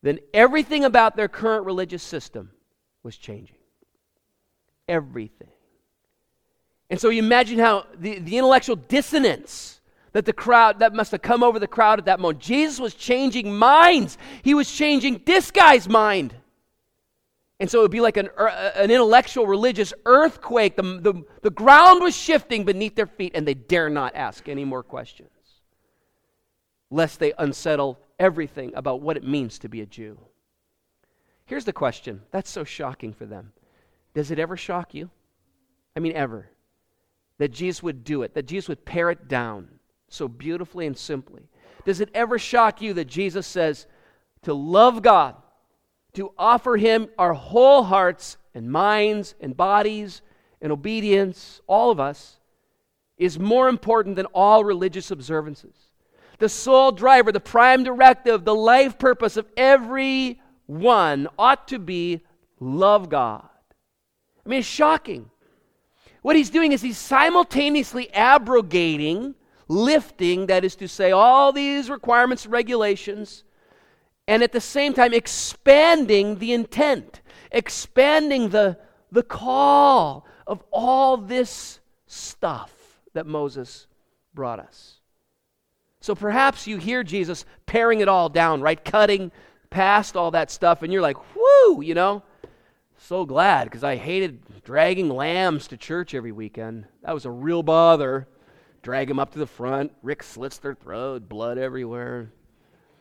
then 0.00 0.20
everything 0.32 0.84
about 0.84 1.16
their 1.16 1.26
current 1.26 1.66
religious 1.66 2.04
system 2.04 2.52
was 3.02 3.16
changing. 3.16 3.56
Everything. 4.86 5.50
And 6.90 7.00
so 7.00 7.08
you 7.08 7.18
imagine 7.18 7.58
how 7.58 7.86
the, 7.98 8.18
the 8.18 8.38
intellectual 8.38 8.76
dissonance 8.76 9.80
that 10.12 10.24
the 10.24 10.32
crowd 10.32 10.78
that 10.78 10.94
must 10.94 11.10
have 11.12 11.20
come 11.20 11.42
over 11.42 11.58
the 11.58 11.66
crowd 11.66 11.98
at 11.98 12.06
that 12.06 12.20
moment. 12.20 12.40
Jesus 12.40 12.80
was 12.80 12.94
changing 12.94 13.54
minds. 13.54 14.16
He 14.42 14.54
was 14.54 14.70
changing 14.70 15.20
this 15.26 15.50
guy's 15.50 15.88
mind. 15.88 16.34
And 17.60 17.70
so 17.70 17.80
it 17.80 17.82
would 17.82 17.90
be 17.90 18.00
like 18.00 18.16
an, 18.16 18.30
er, 18.38 18.48
an 18.48 18.90
intellectual, 18.90 19.46
religious 19.46 19.92
earthquake. 20.04 20.76
The, 20.76 20.82
the, 20.82 21.24
the 21.42 21.50
ground 21.50 22.02
was 22.02 22.16
shifting 22.16 22.64
beneath 22.64 22.94
their 22.94 23.06
feet, 23.06 23.32
and 23.34 23.46
they 23.46 23.52
dare 23.54 23.90
not 23.90 24.14
ask 24.14 24.48
any 24.48 24.64
more 24.64 24.82
questions, 24.82 25.28
lest 26.90 27.18
they 27.18 27.32
unsettle 27.38 27.98
everything 28.18 28.72
about 28.74 29.00
what 29.00 29.16
it 29.16 29.24
means 29.24 29.58
to 29.58 29.68
be 29.68 29.82
a 29.82 29.86
Jew. 29.86 30.18
Here's 31.46 31.64
the 31.64 31.72
question 31.72 32.22
that's 32.30 32.50
so 32.50 32.64
shocking 32.64 33.12
for 33.12 33.26
them. 33.26 33.52
Does 34.14 34.30
it 34.30 34.38
ever 34.38 34.56
shock 34.56 34.94
you? 34.94 35.10
I 35.94 36.00
mean, 36.00 36.12
ever. 36.12 36.48
That 37.38 37.52
Jesus 37.52 37.82
would 37.82 38.04
do 38.04 38.22
it, 38.22 38.34
that 38.34 38.46
Jesus 38.46 38.68
would 38.68 38.84
pare 38.84 39.10
it 39.10 39.28
down 39.28 39.68
so 40.08 40.28
beautifully 40.28 40.86
and 40.86 40.96
simply. 40.96 41.42
Does 41.84 42.00
it 42.00 42.10
ever 42.14 42.38
shock 42.38 42.80
you 42.80 42.94
that 42.94 43.06
Jesus 43.06 43.46
says 43.46 43.86
to 44.42 44.54
love 44.54 45.02
God, 45.02 45.36
to 46.14 46.32
offer 46.38 46.76
Him 46.76 47.08
our 47.18 47.34
whole 47.34 47.84
hearts 47.84 48.38
and 48.54 48.70
minds 48.70 49.34
and 49.40 49.56
bodies 49.56 50.22
and 50.62 50.72
obedience, 50.72 51.60
all 51.66 51.90
of 51.90 52.00
us, 52.00 52.38
is 53.18 53.38
more 53.38 53.68
important 53.68 54.16
than 54.16 54.26
all 54.26 54.64
religious 54.64 55.10
observances? 55.10 55.74
The 56.38 56.48
sole 56.48 56.92
driver, 56.92 57.32
the 57.32 57.40
prime 57.40 57.84
directive, 57.84 58.44
the 58.44 58.54
life 58.54 58.98
purpose 58.98 59.36
of 59.36 59.46
every 59.56 60.40
one 60.66 61.28
ought 61.38 61.68
to 61.68 61.78
be 61.78 62.22
love 62.60 63.08
God. 63.08 63.48
I 64.44 64.48
mean, 64.48 64.60
it's 64.60 64.68
shocking. 64.68 65.30
What 66.26 66.34
he's 66.34 66.50
doing 66.50 66.72
is 66.72 66.82
he's 66.82 66.98
simultaneously 66.98 68.12
abrogating, 68.12 69.36
lifting, 69.68 70.46
that 70.46 70.64
is 70.64 70.74
to 70.74 70.88
say, 70.88 71.12
all 71.12 71.52
these 71.52 71.88
requirements 71.88 72.46
and 72.46 72.52
regulations, 72.52 73.44
and 74.26 74.42
at 74.42 74.50
the 74.50 74.60
same 74.60 74.92
time 74.92 75.14
expanding 75.14 76.40
the 76.40 76.52
intent, 76.52 77.20
expanding 77.52 78.48
the, 78.48 78.76
the 79.12 79.22
call 79.22 80.26
of 80.48 80.64
all 80.72 81.16
this 81.16 81.78
stuff 82.08 82.72
that 83.12 83.28
Moses 83.28 83.86
brought 84.34 84.58
us. 84.58 84.96
So 86.00 86.16
perhaps 86.16 86.66
you 86.66 86.78
hear 86.78 87.04
Jesus 87.04 87.44
paring 87.66 88.00
it 88.00 88.08
all 88.08 88.28
down, 88.28 88.62
right? 88.62 88.84
Cutting 88.84 89.30
past 89.70 90.16
all 90.16 90.32
that 90.32 90.50
stuff, 90.50 90.82
and 90.82 90.92
you're 90.92 91.02
like, 91.02 91.18
whoo, 91.36 91.82
you 91.82 91.94
know? 91.94 92.24
So 92.98 93.24
glad 93.24 93.66
because 93.66 93.84
I 93.84 93.94
hated 93.94 94.40
dragging 94.66 95.08
lambs 95.08 95.68
to 95.68 95.76
church 95.76 96.12
every 96.12 96.32
weekend. 96.32 96.86
That 97.02 97.14
was 97.14 97.24
a 97.24 97.30
real 97.30 97.62
bother. 97.62 98.26
Drag 98.82 99.06
them 99.06 99.20
up 99.20 99.32
to 99.34 99.38
the 99.38 99.46
front. 99.46 99.92
Rick 100.02 100.24
slits 100.24 100.58
their 100.58 100.74
throat, 100.74 101.28
blood 101.28 101.56
everywhere. 101.56 102.32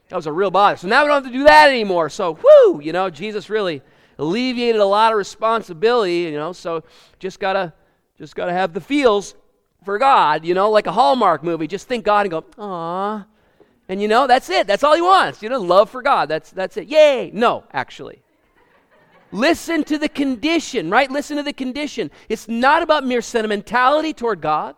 That 0.09 0.15
was 0.15 0.27
a 0.27 0.31
real 0.31 0.51
bother. 0.51 0.77
So 0.77 0.87
now 0.87 1.01
we 1.01 1.07
don't 1.07 1.23
have 1.23 1.33
to 1.33 1.35
do 1.35 1.45
that 1.45 1.69
anymore. 1.69 2.09
So, 2.09 2.35
whoo, 2.35 2.79
you 2.81 2.93
know, 2.93 3.09
Jesus 3.09 3.49
really 3.49 3.81
alleviated 4.19 4.79
a 4.79 4.85
lot 4.85 5.11
of 5.11 5.17
responsibility, 5.17 6.19
you 6.19 6.33
know, 6.33 6.53
so 6.53 6.83
just 7.17 7.39
gotta 7.39 7.73
just 8.15 8.35
gotta 8.35 8.53
have 8.53 8.73
the 8.73 8.79
feels 8.79 9.33
for 9.83 9.97
God, 9.97 10.45
you 10.45 10.53
know, 10.53 10.69
like 10.69 10.85
a 10.85 10.91
Hallmark 10.91 11.43
movie. 11.43 11.65
Just 11.65 11.87
think 11.87 12.05
God 12.05 12.27
and 12.27 12.31
go, 12.31 12.45
ah. 12.59 13.25
And 13.89 13.99
you 13.99 14.07
know, 14.07 14.27
that's 14.27 14.51
it. 14.51 14.67
That's 14.67 14.83
all 14.83 14.95
he 14.95 15.01
wants. 15.01 15.41
You 15.41 15.49
know, 15.49 15.59
love 15.59 15.89
for 15.89 16.03
God. 16.03 16.29
That's 16.29 16.51
that's 16.51 16.77
it. 16.77 16.89
Yay. 16.89 17.31
No, 17.33 17.63
actually. 17.73 18.21
Listen 19.35 19.83
to 19.83 19.97
the 19.97 20.07
condition, 20.07 20.89
right? 20.89 21.11
Listen 21.11 21.35
to 21.35 21.43
the 21.43 21.51
condition. 21.51 22.09
It's 22.29 22.47
not 22.47 22.81
about 22.81 23.03
mere 23.03 23.21
sentimentality 23.21 24.13
toward 24.13 24.39
God, 24.39 24.75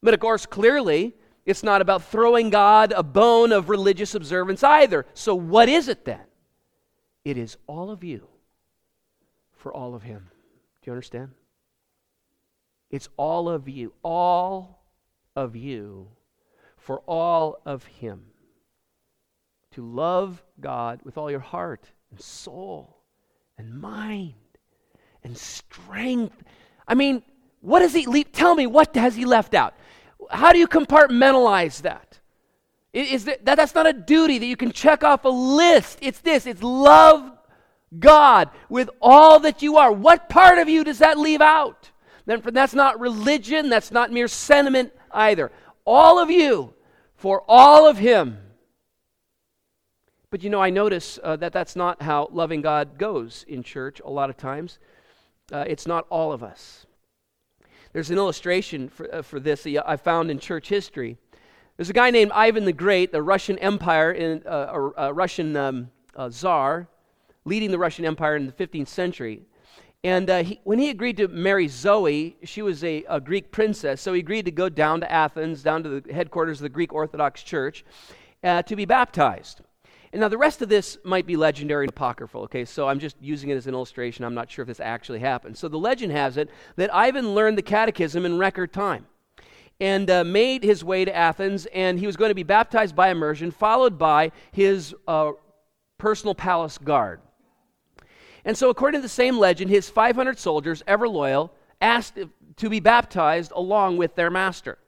but 0.00 0.14
of 0.14 0.20
course, 0.20 0.46
clearly, 0.46 1.14
it's 1.44 1.64
not 1.64 1.82
about 1.82 2.04
throwing 2.04 2.50
God 2.50 2.92
a 2.92 3.02
bone 3.02 3.50
of 3.50 3.68
religious 3.68 4.14
observance 4.14 4.62
either. 4.62 5.04
So, 5.14 5.34
what 5.34 5.68
is 5.68 5.88
it 5.88 6.04
then? 6.04 6.20
It 7.24 7.36
is 7.36 7.56
all 7.66 7.90
of 7.90 8.04
you 8.04 8.28
for 9.56 9.74
all 9.74 9.96
of 9.96 10.04
Him. 10.04 10.28
Do 10.82 10.90
you 10.90 10.92
understand? 10.92 11.32
It's 12.88 13.08
all 13.16 13.48
of 13.48 13.68
you, 13.68 13.94
all 14.04 14.80
of 15.34 15.56
you 15.56 16.06
for 16.76 17.00
all 17.00 17.60
of 17.66 17.84
Him. 17.84 18.26
To 19.72 19.84
love 19.84 20.44
God 20.60 21.00
with 21.02 21.18
all 21.18 21.32
your 21.32 21.40
heart 21.40 21.90
and 22.12 22.20
soul 22.20 22.95
and 23.58 23.80
mind 23.80 24.34
and 25.22 25.36
strength. 25.36 26.42
I 26.86 26.94
mean, 26.94 27.22
what 27.60 27.80
does 27.80 27.92
He 27.92 28.06
leave? 28.06 28.32
Tell 28.32 28.54
me, 28.54 28.66
what 28.66 28.94
has 28.96 29.16
He 29.16 29.24
left 29.24 29.54
out? 29.54 29.74
How 30.30 30.52
do 30.52 30.58
you 30.58 30.68
compartmentalize 30.68 31.82
that? 31.82 32.20
Is 32.92 33.26
that, 33.26 33.44
that's 33.44 33.74
not 33.74 33.86
a 33.86 33.92
duty 33.92 34.38
that 34.38 34.46
you 34.46 34.56
can 34.56 34.72
check 34.72 35.04
off 35.04 35.24
a 35.24 35.28
list. 35.28 35.98
It's 36.00 36.20
this 36.20 36.46
it's 36.46 36.62
love 36.62 37.30
God 37.98 38.50
with 38.68 38.88
all 39.02 39.40
that 39.40 39.62
you 39.62 39.76
are. 39.76 39.92
What 39.92 40.28
part 40.28 40.58
of 40.58 40.68
you 40.68 40.82
does 40.84 40.98
that 40.98 41.18
leave 41.18 41.40
out? 41.40 41.90
Then 42.24 42.42
that's 42.44 42.74
not 42.74 42.98
religion, 42.98 43.68
that's 43.68 43.92
not 43.92 44.12
mere 44.12 44.28
sentiment 44.28 44.92
either. 45.12 45.52
All 45.84 46.18
of 46.18 46.30
you 46.30 46.74
for 47.14 47.42
all 47.46 47.88
of 47.88 47.98
Him. 47.98 48.38
But 50.36 50.44
you 50.44 50.50
know, 50.50 50.60
I 50.60 50.68
notice 50.68 51.18
uh, 51.24 51.36
that 51.36 51.54
that's 51.54 51.74
not 51.74 52.02
how 52.02 52.28
loving 52.30 52.60
God 52.60 52.98
goes 52.98 53.46
in 53.48 53.62
church 53.62 54.02
a 54.04 54.10
lot 54.10 54.28
of 54.28 54.36
times. 54.36 54.78
Uh, 55.50 55.64
it's 55.66 55.86
not 55.86 56.06
all 56.10 56.30
of 56.30 56.42
us. 56.42 56.84
There's 57.94 58.10
an 58.10 58.18
illustration 58.18 58.90
for, 58.90 59.14
uh, 59.14 59.22
for 59.22 59.40
this 59.40 59.62
that 59.62 59.88
I 59.88 59.96
found 59.96 60.30
in 60.30 60.38
church 60.38 60.68
history. 60.68 61.16
There's 61.78 61.88
a 61.88 61.94
guy 61.94 62.10
named 62.10 62.32
Ivan 62.32 62.66
the 62.66 62.74
Great, 62.74 63.12
the 63.12 63.22
Russian 63.22 63.58
Empire, 63.60 64.12
in, 64.12 64.42
uh, 64.46 64.90
a, 64.98 65.06
a, 65.06 65.12
Russian 65.14 65.56
um, 65.56 65.90
uh, 66.14 66.28
czar, 66.28 66.86
leading 67.46 67.70
the 67.70 67.78
Russian 67.78 68.04
Empire 68.04 68.36
in 68.36 68.44
the 68.44 68.52
15th 68.52 68.88
century. 68.88 69.40
And 70.04 70.28
uh, 70.28 70.42
he, 70.42 70.60
when 70.64 70.78
he 70.78 70.90
agreed 70.90 71.16
to 71.16 71.28
marry 71.28 71.66
Zoe, 71.66 72.36
she 72.44 72.60
was 72.60 72.84
a, 72.84 73.04
a, 73.08 73.22
Greek 73.22 73.52
princess, 73.52 74.02
so 74.02 74.12
he 74.12 74.20
agreed 74.20 74.44
to 74.44 74.50
go 74.50 74.68
down 74.68 75.00
to 75.00 75.10
Athens, 75.10 75.62
down 75.62 75.82
to 75.84 75.98
the 75.98 76.12
headquarters 76.12 76.58
of 76.58 76.64
the 76.64 76.68
Greek 76.68 76.92
Orthodox 76.92 77.42
Church, 77.42 77.86
uh, 78.44 78.60
to 78.64 78.76
be 78.76 78.84
baptized. 78.84 79.62
And 80.12 80.20
now 80.20 80.28
the 80.28 80.38
rest 80.38 80.62
of 80.62 80.68
this 80.68 80.98
might 81.04 81.26
be 81.26 81.36
legendary 81.36 81.84
and 81.84 81.90
apocryphal, 81.90 82.42
okay? 82.42 82.64
So 82.64 82.88
I'm 82.88 82.98
just 82.98 83.16
using 83.20 83.50
it 83.50 83.56
as 83.56 83.66
an 83.66 83.74
illustration. 83.74 84.24
I'm 84.24 84.34
not 84.34 84.50
sure 84.50 84.62
if 84.62 84.68
this 84.68 84.80
actually 84.80 85.18
happened. 85.20 85.58
So 85.58 85.68
the 85.68 85.78
legend 85.78 86.12
has 86.12 86.36
it 86.36 86.48
that 86.76 86.94
Ivan 86.94 87.34
learned 87.34 87.58
the 87.58 87.62
catechism 87.62 88.24
in 88.24 88.38
record 88.38 88.72
time 88.72 89.06
and 89.80 90.08
uh, 90.08 90.24
made 90.24 90.62
his 90.62 90.82
way 90.82 91.04
to 91.04 91.14
Athens, 91.14 91.66
and 91.66 91.98
he 91.98 92.06
was 92.06 92.16
going 92.16 92.30
to 92.30 92.34
be 92.34 92.42
baptized 92.42 92.96
by 92.96 93.10
immersion, 93.10 93.50
followed 93.50 93.98
by 93.98 94.32
his 94.52 94.94
uh, 95.06 95.32
personal 95.98 96.34
palace 96.34 96.78
guard. 96.78 97.20
And 98.44 98.56
so, 98.56 98.70
according 98.70 98.98
to 98.98 99.02
the 99.02 99.08
same 99.08 99.38
legend, 99.38 99.70
his 99.70 99.90
500 99.90 100.38
soldiers, 100.38 100.82
ever 100.86 101.08
loyal, 101.08 101.52
asked 101.80 102.18
to 102.56 102.70
be 102.70 102.80
baptized 102.80 103.52
along 103.54 103.96
with 103.96 104.14
their 104.14 104.30
master. 104.30 104.78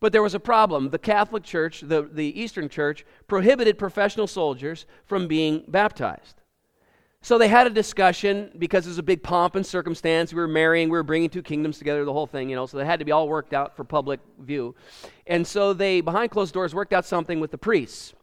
But 0.00 0.12
there 0.12 0.22
was 0.22 0.34
a 0.34 0.40
problem. 0.40 0.90
The 0.90 0.98
Catholic 0.98 1.42
Church, 1.42 1.80
the, 1.80 2.02
the 2.02 2.40
Eastern 2.40 2.68
Church, 2.68 3.04
prohibited 3.26 3.78
professional 3.78 4.26
soldiers 4.26 4.86
from 5.06 5.26
being 5.26 5.64
baptized. 5.68 6.38
So 7.20 7.36
they 7.36 7.48
had 7.48 7.66
a 7.66 7.70
discussion 7.70 8.52
because 8.58 8.84
there's 8.84 8.98
a 8.98 9.02
big 9.02 9.24
pomp 9.24 9.56
and 9.56 9.66
circumstance. 9.66 10.32
We 10.32 10.40
were 10.40 10.46
marrying, 10.46 10.88
we 10.88 10.96
were 10.96 11.02
bringing 11.02 11.28
two 11.28 11.42
kingdoms 11.42 11.78
together, 11.78 12.04
the 12.04 12.12
whole 12.12 12.28
thing, 12.28 12.48
you 12.48 12.54
know, 12.54 12.66
so 12.66 12.76
they 12.76 12.84
had 12.84 13.00
to 13.00 13.04
be 13.04 13.10
all 13.10 13.28
worked 13.28 13.52
out 13.52 13.76
for 13.76 13.82
public 13.82 14.20
view. 14.38 14.76
And 15.26 15.44
so 15.44 15.72
they, 15.72 16.00
behind 16.00 16.30
closed 16.30 16.54
doors, 16.54 16.74
worked 16.76 16.92
out 16.92 17.04
something 17.04 17.40
with 17.40 17.50
the 17.50 17.58
priests. 17.58 18.14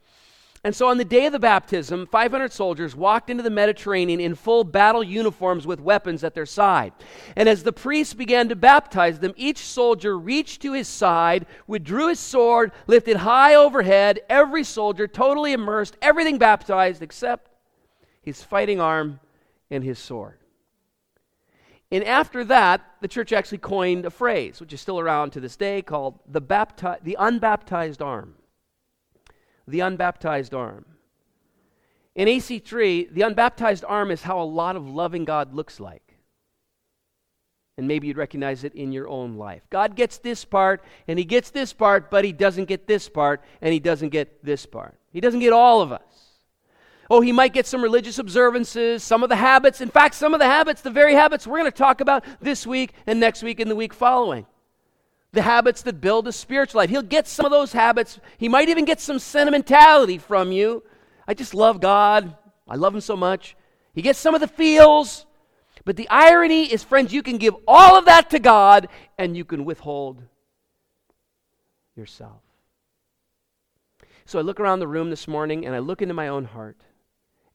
And 0.66 0.76
so 0.76 0.88
on 0.88 0.98
the 0.98 1.06
day 1.06 1.28
of 1.28 1.32
the 1.32 1.38
baptism, 1.38 2.08
500 2.08 2.52
soldiers 2.52 2.96
walked 2.96 3.30
into 3.30 3.44
the 3.44 3.52
Mediterranean 3.52 4.20
in 4.20 4.34
full 4.34 4.64
battle 4.64 5.04
uniforms 5.04 5.68
with 5.68 5.80
weapons 5.80 6.24
at 6.24 6.34
their 6.34 6.48
side. 6.48 6.92
And 7.36 7.48
as 7.48 7.62
the 7.62 7.72
priests 7.72 8.16
began 8.16 8.50
to 8.50 8.56
baptize 8.56 9.20
them, 9.20 9.36
each 9.38 9.60
soldier 9.60 10.18
reached 10.18 10.64
to 10.64 10.74
his 10.74 10.88
side, 10.88 11.46
withdrew 11.68 12.08
his 12.08 12.20
sword, 12.20 12.72
lifted 12.88 13.18
high 13.18 13.54
overhead, 13.54 14.22
every 14.28 14.64
soldier 14.64 15.08
totally 15.08 15.54
immersed, 15.54 15.98
everything 16.02 16.40
baptized 16.40 17.04
except 17.04 17.52
his 18.24 18.42
fighting 18.42 18.82
arm 18.82 19.20
and 19.70 19.84
his 19.84 20.00
sword. 20.00 20.40
And 21.92 22.04
after 22.04 22.44
that, 22.46 22.82
the 23.02 23.08
church 23.08 23.34
actually 23.34 23.60
coined 23.60 24.08
a 24.08 24.10
phrase, 24.10 24.60
which 24.60 24.74
is 24.74 24.82
still 24.82 25.00
around 25.00 25.30
to 25.34 25.40
this 25.40 25.58
day, 25.58 25.84
called 25.84 26.18
the, 26.28 26.42
bapti- 26.42 27.04
the 27.04 27.18
unbaptized 27.20 28.02
arm 28.02 28.34
the 29.68 29.82
unbaptized 29.82 30.54
arm. 30.54 30.86
In 32.16 32.28
AC3, 32.28 33.14
the 33.14 33.24
unbaptized 33.24 33.84
arm 33.88 34.10
is 34.10 34.22
how 34.22 34.42
a 34.42 34.44
lot 34.44 34.76
of 34.76 34.88
loving 34.88 35.26
God 35.26 35.54
looks 35.54 35.80
like. 35.80 36.02
And 37.78 37.90
maybe 37.90 38.08
you'd 38.08 38.16
recognize 38.16 38.64
it 38.64 38.74
in 38.74 38.94
your 38.94 39.10
own 39.10 39.36
life. 39.36 39.62
God 39.70 39.98
gets 39.98 40.18
this 40.18 40.46
part, 40.46 40.82
and 41.10 41.20
He 41.20 41.26
gets 41.26 41.50
this 41.50 41.74
part, 41.74 42.10
but 42.10 42.24
He 42.24 42.32
doesn't 42.32 42.66
get 42.66 42.88
this 42.88 43.10
part, 43.10 43.44
and 43.62 43.74
He 43.74 43.80
doesn't 43.80 44.10
get 44.10 44.46
this 44.46 44.66
part. 44.66 44.98
He 45.12 45.20
doesn't 45.20 45.42
get 45.42 45.52
all 45.52 45.82
of 45.82 45.92
us. 45.92 46.02
Oh, 47.10 47.20
He 47.20 47.34
might 47.34 47.52
get 47.52 47.66
some 47.66 47.82
religious 47.82 48.18
observances, 48.18 49.04
some 49.04 49.24
of 49.24 49.30
the 49.30 49.36
habits. 49.36 49.82
In 49.82 49.90
fact, 49.90 50.16
some 50.16 50.34
of 50.34 50.40
the 50.40 50.46
habits, 50.46 50.82
the 50.82 50.90
very 50.90 51.16
habits 51.16 51.46
we're 51.46 51.60
going 51.60 51.72
to 51.72 51.78
talk 51.78 52.00
about 52.00 52.24
this 52.40 52.66
week 52.66 52.94
and 53.06 53.20
next 53.20 53.44
week 53.44 53.60
and 53.60 53.70
the 53.70 53.76
week 53.76 53.94
following. 53.94 54.46
The 55.36 55.44
habits 55.44 55.84
that 55.84 56.02
build 56.02 56.28
a 56.28 56.32
spiritual 56.32 56.80
life. 56.80 56.90
He'll 56.90 57.02
get 57.04 57.28
some 57.28 57.46
of 57.46 57.52
those 57.52 57.74
habits. 57.74 58.20
He 58.38 58.50
might 58.50 58.70
even 58.70 58.86
get 58.86 59.00
some 59.00 59.20
sentimentality 59.20 60.18
from 60.18 60.52
you. 60.52 60.84
I 61.28 61.34
just 61.34 61.54
love 61.54 61.80
God. 61.80 62.36
I 62.68 62.76
love 62.76 62.96
Him 62.96 63.02
so 63.02 63.16
much. 63.16 63.56
He 63.94 64.02
gets 64.02 64.18
some 64.18 64.34
of 64.34 64.42
the 64.42 64.48
feels. 64.48 65.26
But 65.84 65.98
the 65.98 66.10
irony 66.10 66.64
is, 66.72 66.84
friends, 66.84 67.14
you 67.14 67.22
can 67.22 67.38
give 67.38 67.56
all 67.68 67.98
of 67.98 68.06
that 68.06 68.32
to 68.32 68.40
God 68.40 68.88
and 69.20 69.38
you 69.38 69.46
can 69.46 69.66
withhold 69.66 70.24
yourself. 71.96 72.42
So 74.26 74.40
I 74.40 74.42
look 74.42 74.60
around 74.60 74.80
the 74.80 74.88
room 74.88 75.12
this 75.12 75.28
morning 75.28 75.66
and 75.66 75.76
I 75.76 75.80
look 75.80 76.02
into 76.02 76.16
my 76.16 76.30
own 76.30 76.46
heart 76.46 76.82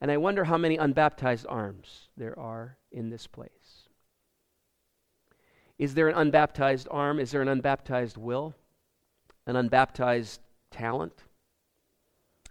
and 0.01 0.11
I 0.11 0.17
wonder 0.19 0.45
how 0.45 0.57
many 0.57 0.77
unbaptized 0.77 1.47
arms 1.49 2.09
there 2.17 2.39
are 2.39 2.79
in 2.93 3.11
this 3.11 3.27
place. 3.27 3.51
Is 5.81 5.95
there 5.95 6.09
an 6.09 6.15
unbaptized 6.15 6.87
arm? 6.91 7.19
Is 7.19 7.31
there 7.31 7.41
an 7.41 7.49
unbaptized 7.49 8.19
will? 8.19 8.55
An 9.47 9.57
unbaptized 9.57 10.41
talent? 10.71 11.25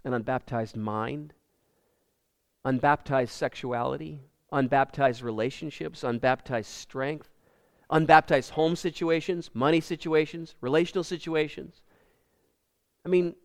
An 0.04 0.14
unbaptized 0.14 0.76
mind? 0.76 1.32
Unbaptized 2.64 3.30
sexuality? 3.30 4.18
Unbaptized 4.50 5.22
relationships? 5.22 6.02
Unbaptized 6.02 6.66
strength? 6.66 7.28
Unbaptized 7.88 8.50
home 8.50 8.74
situations? 8.74 9.48
Money 9.54 9.80
situations? 9.80 10.56
Relational 10.60 11.04
situations? 11.04 11.82
I 13.06 13.10
mean, 13.10 13.36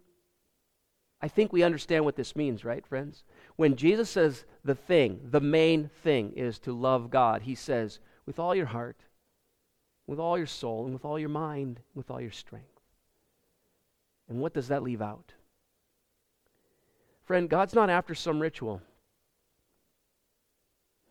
I 1.21 1.27
think 1.27 1.53
we 1.53 1.61
understand 1.61 2.05
what 2.05 2.15
this 2.15 2.35
means, 2.35 2.65
right, 2.65 2.87
friends? 2.87 3.23
When 3.55 3.75
Jesus 3.75 4.09
says 4.09 4.45
the 4.63 4.73
thing, 4.73 5.19
the 5.29 5.39
main 5.39 5.91
thing 6.01 6.33
is 6.35 6.57
to 6.61 6.73
love 6.73 7.11
God, 7.11 7.43
he 7.43 7.53
says, 7.53 7.99
with 8.25 8.39
all 8.39 8.55
your 8.55 8.65
heart, 8.65 9.04
with 10.07 10.19
all 10.19 10.37
your 10.37 10.47
soul, 10.47 10.85
and 10.85 10.93
with 10.93 11.05
all 11.05 11.19
your 11.19 11.29
mind, 11.29 11.79
with 11.93 12.11
all 12.11 12.21
your 12.21 12.31
strength. 12.31 12.81
And 14.29 14.39
what 14.39 14.53
does 14.53 14.67
that 14.67 14.83
leave 14.83 15.01
out? 15.01 15.33
Friend, 17.23 17.49
God's 17.49 17.73
not 17.73 17.89
after 17.89 18.13
some 18.13 18.39
ritual. 18.39 18.81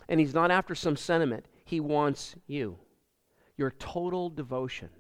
And 0.09 0.21
He's 0.21 0.35
not 0.35 0.51
after 0.51 0.75
some 0.75 0.97
sentiment. 0.97 1.47
He 1.65 1.81
wants 1.81 2.37
you, 2.47 2.79
your 3.57 3.71
total 3.71 4.31
devotion 4.31 4.91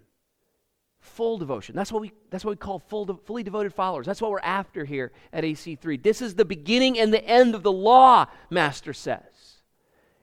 full 1.04 1.36
devotion. 1.38 1.76
That's 1.76 1.92
what 1.92 2.00
we, 2.00 2.12
that's 2.30 2.44
what 2.44 2.52
we 2.52 2.56
call 2.56 2.78
full 2.78 3.04
de- 3.04 3.14
fully 3.14 3.42
devoted 3.42 3.74
followers. 3.74 4.06
That's 4.06 4.22
what 4.22 4.30
we're 4.30 4.40
after 4.40 4.84
here 4.84 5.12
at 5.32 5.44
AC3. 5.44 6.02
This 6.02 6.22
is 6.22 6.34
the 6.34 6.44
beginning 6.44 6.98
and 6.98 7.12
the 7.12 7.24
end 7.24 7.54
of 7.54 7.62
the 7.62 7.72
law, 7.72 8.26
Master 8.50 8.92
says. 8.92 9.20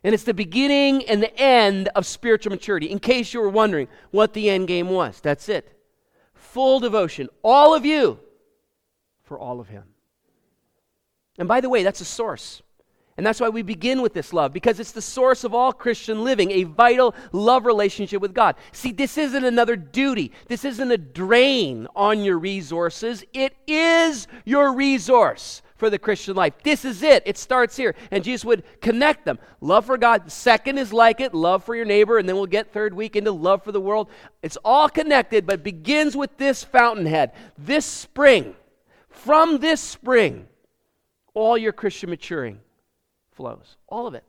And 0.03 0.13
it's 0.13 0.23
the 0.23 0.33
beginning 0.33 1.03
and 1.05 1.21
the 1.21 1.35
end 1.39 1.89
of 1.89 2.05
spiritual 2.05 2.51
maturity. 2.51 2.89
In 2.89 2.99
case 2.99 3.33
you 3.33 3.41
were 3.41 3.49
wondering 3.49 3.87
what 4.09 4.33
the 4.33 4.49
end 4.49 4.67
game 4.67 4.89
was, 4.89 5.19
that's 5.21 5.47
it. 5.47 5.77
Full 6.33 6.79
devotion, 6.79 7.29
all 7.43 7.75
of 7.75 7.85
you, 7.85 8.19
for 9.23 9.37
all 9.37 9.59
of 9.59 9.67
Him. 9.67 9.83
And 11.37 11.47
by 11.47 11.61
the 11.61 11.69
way, 11.69 11.83
that's 11.83 12.01
a 12.01 12.05
source. 12.05 12.61
And 13.17 13.25
that's 13.25 13.39
why 13.39 13.49
we 13.49 13.61
begin 13.61 14.01
with 14.01 14.13
this 14.13 14.33
love, 14.33 14.53
because 14.53 14.79
it's 14.79 14.93
the 14.93 15.01
source 15.01 15.43
of 15.43 15.53
all 15.53 15.73
Christian 15.73 16.23
living, 16.23 16.49
a 16.49 16.63
vital 16.63 17.13
love 17.31 17.65
relationship 17.65 18.21
with 18.21 18.33
God. 18.33 18.55
See, 18.71 18.91
this 18.91 19.17
isn't 19.17 19.43
another 19.43 19.75
duty, 19.75 20.31
this 20.47 20.65
isn't 20.65 20.91
a 20.91 20.97
drain 20.97 21.87
on 21.95 22.23
your 22.23 22.39
resources. 22.39 23.23
It 23.33 23.53
is 23.67 24.27
your 24.45 24.73
resource 24.73 25.61
for 25.81 25.89
the 25.89 25.97
Christian 25.97 26.35
life. 26.35 26.53
This 26.61 26.85
is 26.85 27.01
it. 27.01 27.23
It 27.25 27.39
starts 27.39 27.75
here. 27.75 27.95
And 28.11 28.23
Jesus 28.23 28.45
would 28.45 28.63
connect 28.81 29.25
them. 29.25 29.39
Love 29.61 29.87
for 29.87 29.97
God. 29.97 30.31
Second 30.31 30.77
is 30.77 30.93
like 30.93 31.19
it, 31.19 31.33
love 31.33 31.63
for 31.63 31.75
your 31.75 31.85
neighbor. 31.85 32.19
And 32.19 32.29
then 32.29 32.35
we'll 32.35 32.45
get 32.45 32.71
third 32.71 32.93
week 32.93 33.15
into 33.15 33.31
love 33.31 33.63
for 33.63 33.71
the 33.71 33.81
world. 33.81 34.07
It's 34.43 34.59
all 34.63 34.89
connected, 34.89 35.47
but 35.47 35.63
begins 35.63 36.15
with 36.15 36.37
this 36.37 36.63
fountainhead, 36.63 37.31
this 37.57 37.83
spring. 37.83 38.55
From 39.09 39.57
this 39.57 39.81
spring, 39.81 40.45
all 41.33 41.57
your 41.57 41.73
Christian 41.73 42.11
maturing 42.11 42.59
flows. 43.31 43.75
All 43.87 44.05
of 44.05 44.13
it. 44.13 44.23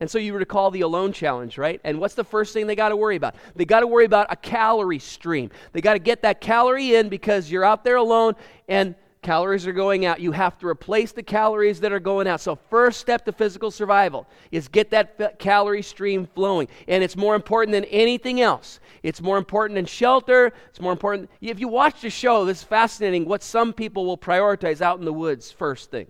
And 0.00 0.10
so 0.10 0.18
you 0.18 0.34
recall 0.34 0.70
the 0.70 0.82
alone 0.82 1.14
challenge, 1.14 1.56
right? 1.56 1.80
And 1.82 1.98
what's 1.98 2.14
the 2.14 2.24
first 2.24 2.52
thing 2.52 2.66
they 2.66 2.76
got 2.76 2.90
to 2.90 2.96
worry 2.96 3.16
about? 3.16 3.36
They 3.54 3.64
got 3.64 3.80
to 3.80 3.86
worry 3.86 4.04
about 4.04 4.26
a 4.28 4.36
calorie 4.36 4.98
stream. 4.98 5.50
They 5.72 5.80
got 5.80 5.94
to 5.94 5.98
get 5.98 6.20
that 6.20 6.42
calorie 6.42 6.94
in 6.94 7.08
because 7.08 7.50
you're 7.50 7.64
out 7.64 7.84
there 7.84 7.96
alone 7.96 8.34
and 8.68 8.94
calories 9.26 9.66
are 9.66 9.72
going 9.72 10.06
out. 10.06 10.20
You 10.20 10.30
have 10.30 10.56
to 10.60 10.68
replace 10.68 11.10
the 11.10 11.22
calories 11.22 11.80
that 11.80 11.92
are 11.92 11.98
going 11.98 12.28
out. 12.28 12.40
So, 12.40 12.54
first 12.70 13.00
step 13.00 13.24
to 13.24 13.32
physical 13.32 13.72
survival 13.72 14.24
is 14.52 14.68
get 14.68 14.90
that 14.90 15.40
calorie 15.40 15.82
stream 15.82 16.28
flowing. 16.32 16.68
And 16.86 17.02
it's 17.02 17.16
more 17.16 17.34
important 17.34 17.72
than 17.72 17.84
anything 17.86 18.40
else. 18.40 18.78
It's 19.02 19.20
more 19.20 19.36
important 19.36 19.74
than 19.74 19.84
shelter. 19.84 20.52
It's 20.68 20.80
more 20.80 20.92
important. 20.92 21.28
If 21.40 21.58
you 21.58 21.66
watch 21.66 22.02
the 22.02 22.10
show, 22.10 22.44
this 22.44 22.58
is 22.58 22.62
fascinating 22.62 23.26
what 23.26 23.42
some 23.42 23.72
people 23.72 24.06
will 24.06 24.16
prioritize 24.16 24.80
out 24.80 25.00
in 25.00 25.04
the 25.04 25.12
woods 25.12 25.50
first 25.50 25.90
thing. 25.90 26.08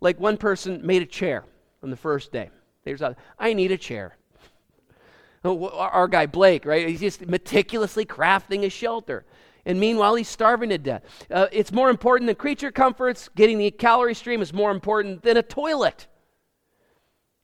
Like 0.00 0.18
one 0.18 0.36
person 0.36 0.84
made 0.84 1.02
a 1.02 1.06
chair 1.06 1.44
on 1.80 1.90
the 1.90 1.96
first 1.96 2.32
day. 2.32 2.50
There's 2.82 3.02
a, 3.02 3.14
I 3.38 3.52
need 3.52 3.70
a 3.70 3.78
chair. 3.78 4.16
Our 5.44 6.08
guy 6.08 6.26
Blake, 6.26 6.66
right? 6.66 6.88
He's 6.88 7.00
just 7.00 7.24
meticulously 7.24 8.04
crafting 8.04 8.64
a 8.64 8.68
shelter. 8.68 9.24
And 9.64 9.78
meanwhile, 9.78 10.16
he's 10.16 10.28
starving 10.28 10.70
to 10.70 10.78
death. 10.78 11.04
Uh, 11.30 11.46
it's 11.52 11.72
more 11.72 11.88
important 11.88 12.26
than 12.26 12.36
creature 12.36 12.72
comforts. 12.72 13.28
Getting 13.36 13.58
the 13.58 13.70
calorie 13.70 14.14
stream 14.14 14.42
is 14.42 14.52
more 14.52 14.70
important 14.70 15.22
than 15.22 15.36
a 15.36 15.42
toilet. 15.42 16.08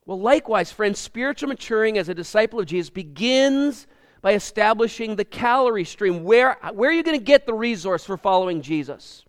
Well, 0.05 0.19
likewise, 0.19 0.71
friends, 0.71 0.99
spiritual 0.99 1.49
maturing 1.49 1.97
as 1.97 2.09
a 2.09 2.13
disciple 2.13 2.59
of 2.59 2.65
Jesus 2.65 2.89
begins 2.89 3.87
by 4.21 4.33
establishing 4.33 5.15
the 5.15 5.23
calorie 5.23 5.85
stream. 5.85 6.23
Where, 6.23 6.57
where 6.73 6.89
are 6.89 6.93
you 6.93 7.03
going 7.03 7.17
to 7.17 7.23
get 7.23 7.45
the 7.45 7.53
resource 7.53 8.03
for 8.03 8.17
following 8.17 8.61
Jesus? 8.61 9.23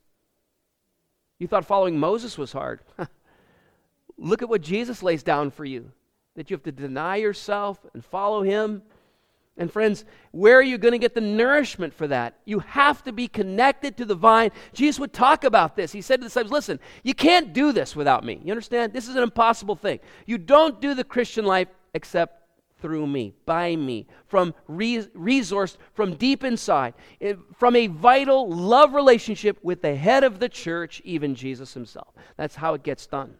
You 1.39 1.47
thought 1.47 1.65
following 1.65 1.99
Moses 1.99 2.37
was 2.37 2.53
hard. 2.53 2.81
Look 4.19 4.43
at 4.43 4.49
what 4.49 4.63
Jesus 4.63 5.03
lays 5.03 5.23
down 5.23 5.51
for 5.51 5.65
you 5.65 5.93
that 6.37 6.51
you 6.51 6.55
have 6.55 6.63
to 6.65 6.73
deny 6.73 7.17
yourself 7.17 7.79
and 7.93 8.05
follow 8.05 8.43
him. 8.43 8.83
And 9.61 9.71
friends, 9.71 10.07
where 10.31 10.59
are 10.59 10.63
you 10.63 10.79
going 10.79 10.93
to 10.93 10.99
get 10.99 11.15
the 11.15 11.21
nourishment 11.21 11.93
for 11.93 12.07
that? 12.07 12.39
You 12.47 12.61
have 12.61 13.05
to 13.05 13.13
be 13.13 13.29
connected 13.29 13.95
to 13.99 14.07
the 14.07 14.15
vine. 14.15 14.53
Jesus 14.73 14.99
would 14.99 15.13
talk 15.13 15.45
about 15.45 15.77
this. 15.77 15.93
He 15.93 16.01
said 16.01 16.17
to 16.17 16.21
the 16.23 16.29
disciples, 16.29 16.51
Listen, 16.51 16.81
you 17.03 17.13
can't 17.13 17.53
do 17.53 17.71
this 17.71 17.95
without 17.95 18.25
me. 18.25 18.41
You 18.43 18.53
understand? 18.53 18.95
This 18.95 19.07
is 19.07 19.17
an 19.17 19.23
impossible 19.23 19.77
thing. 19.77 20.01
You 20.25 20.39
don't 20.39 20.81
do 20.81 20.95
the 20.95 21.05
Christian 21.05 21.45
life 21.45 21.69
except 21.93 22.41
through 22.81 23.07
me, 23.07 23.35
by 23.45 23.77
me, 23.77 24.07
from 24.29 24.55
re- 24.67 25.07
resourced 25.15 25.77
from 25.93 26.15
deep 26.15 26.43
inside, 26.43 26.95
eh, 27.21 27.35
from 27.55 27.77
a 27.77 27.89
vital 27.89 28.49
love 28.49 28.95
relationship 28.95 29.59
with 29.63 29.83
the 29.83 29.95
head 29.95 30.25
of 30.25 30.41
the 30.41 30.49
church, 30.49 31.03
even 31.05 31.35
Jesus 31.35 31.75
himself. 31.75 32.15
That's 32.39 32.55
how 32.55 32.73
it 32.73 32.83
gets 32.83 33.07
done. 33.07 33.35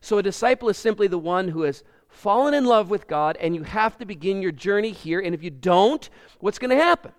So 0.00 0.16
a 0.16 0.22
disciple 0.22 0.70
is 0.70 0.78
simply 0.78 1.06
the 1.06 1.18
one 1.18 1.48
who 1.48 1.62
has 1.62 1.84
fallen 2.14 2.54
in 2.54 2.64
love 2.64 2.90
with 2.90 3.06
God, 3.06 3.36
and 3.38 3.54
you 3.54 3.62
have 3.62 3.98
to 3.98 4.06
begin 4.06 4.40
your 4.40 4.52
journey 4.52 4.92
here. 4.92 5.20
And 5.20 5.34
if 5.34 5.42
you 5.42 5.50
don't, 5.50 6.08
what's 6.40 6.58
going 6.58 6.70
to 6.70 6.82
happen? 6.82 7.12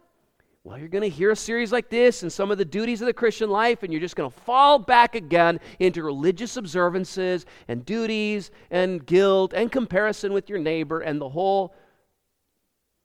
Well, 0.64 0.80
you're 0.80 0.88
going 0.88 1.04
to 1.04 1.10
hear 1.10 1.30
a 1.30 1.36
series 1.36 1.72
like 1.72 1.90
this 1.90 2.24
and 2.24 2.34
some 2.34 2.50
of 2.50 2.58
the 2.58 2.66
duties 2.66 3.02
of 3.02 3.06
the 3.06 3.14
Christian 3.14 3.52
life, 3.52 3.84
and 3.84 3.94
you're 3.94 4.02
just 4.02 4.16
going 4.16 4.32
to 4.32 4.36
fall 4.42 4.80
back 4.80 5.14
again 5.14 5.60
into 5.78 6.02
religious 6.02 6.58
observances 6.58 7.46
and 7.68 7.86
duties 7.86 8.50
and 8.72 9.06
guilt 9.06 9.54
and 9.54 9.72
comparison 9.72 10.34
with 10.34 10.50
your 10.50 10.58
neighbor 10.58 11.02
and 11.02 11.22
the 11.22 11.30
whole 11.30 11.76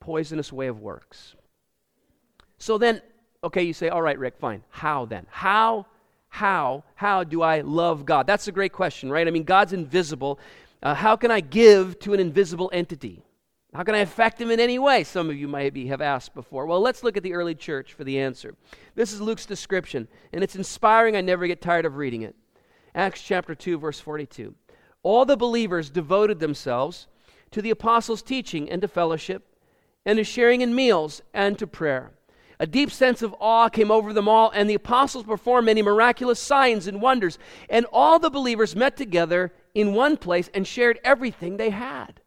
poisonous 0.01 0.51
way 0.51 0.69
of 0.69 0.81
works. 0.81 1.35
So 2.57 2.79
then, 2.79 3.03
okay, 3.45 3.63
you 3.63 3.75
say, 3.75 3.91
all 3.91 4.01
right, 4.01 4.19
Rick, 4.19 4.39
fine. 4.39 4.63
How 4.71 5.05
then? 5.05 5.27
How 5.29 5.87
how 6.31 6.85
how 6.95 7.25
do 7.25 7.43
i 7.43 7.61
love 7.61 8.07
god 8.07 8.25
that's 8.25 8.47
a 8.47 8.53
great 8.53 8.73
question 8.73 9.11
right 9.11 9.27
i 9.27 9.31
mean 9.33 9.43
god's 9.43 9.73
invisible 9.73 10.39
uh, 10.83 10.95
how 10.95 11.17
can 11.17 11.31
i 11.31 11.41
give 11.41 11.99
to 12.01 12.15
an 12.15 12.21
invisible 12.21 12.71
entity? 12.73 13.23
How 13.75 13.83
can 13.83 13.95
i 13.95 13.99
affect 13.99 14.41
him 14.41 14.51
in 14.51 14.61
any 14.61 14.79
way? 14.79 15.05
Some 15.05 15.31
of 15.31 15.37
you 15.37 15.49
maybe 15.49 15.87
have 15.87 16.01
asked 16.01 16.35
before. 16.35 16.67
Well 16.67 16.81
let's 16.81 17.03
look 17.03 17.17
at 17.17 17.23
the 17.23 17.35
early 17.35 17.55
church 17.55 17.93
for 17.93 18.05
the 18.05 18.19
answer. 18.19 18.55
This 18.95 19.13
is 19.13 19.21
luke's 19.21 19.47
description 19.47 20.09
and 20.33 20.43
it's 20.43 20.57
inspiring. 20.57 21.17
I 21.17 21.21
never 21.21 21.47
get 21.47 21.61
tired 21.61 21.87
of 21.87 21.97
reading 21.97 22.23
it. 22.23 22.35
Acts 22.95 23.23
chapter 23.23 23.55
2 23.55 23.79
verse 23.79 24.01
42 24.01 24.55
all 25.03 25.25
the 25.25 25.37
believers 25.37 25.91
devoted 25.91 26.41
themselves 26.41 27.07
to 27.51 27.63
the 27.63 27.71
apostles 27.71 28.23
teaching 28.23 28.71
and 28.71 28.83
to 28.83 28.89
fellowship 28.89 29.57
and 30.05 30.17
to 30.19 30.25
sharing 30.25 30.61
in 30.61 30.75
meals 30.75 31.23
and 31.33 31.59
to 31.59 31.67
prayer. 31.67 32.13
A 32.59 32.67
deep 32.67 32.91
sense 32.91 33.23
of 33.23 33.35
awe 33.41 33.71
came 33.71 33.91
over 33.91 34.13
them 34.13 34.29
all, 34.29 34.51
and 34.51 34.69
the 34.69 34.75
apostles 34.75 35.25
performed 35.25 35.65
many 35.65 35.81
miraculous 35.81 36.39
signs 36.39 36.87
and 36.87 37.01
wonders. 37.01 37.39
And 37.71 37.87
all 37.91 38.19
the 38.19 38.29
believers 38.29 38.77
met 38.77 38.99
together 38.99 39.51
in 39.75 39.95
one 39.95 40.17
place 40.17 40.51
and 40.55 40.67
shared 40.67 40.99
everything 41.05 41.57
they 41.57 41.71
had. 41.71 42.21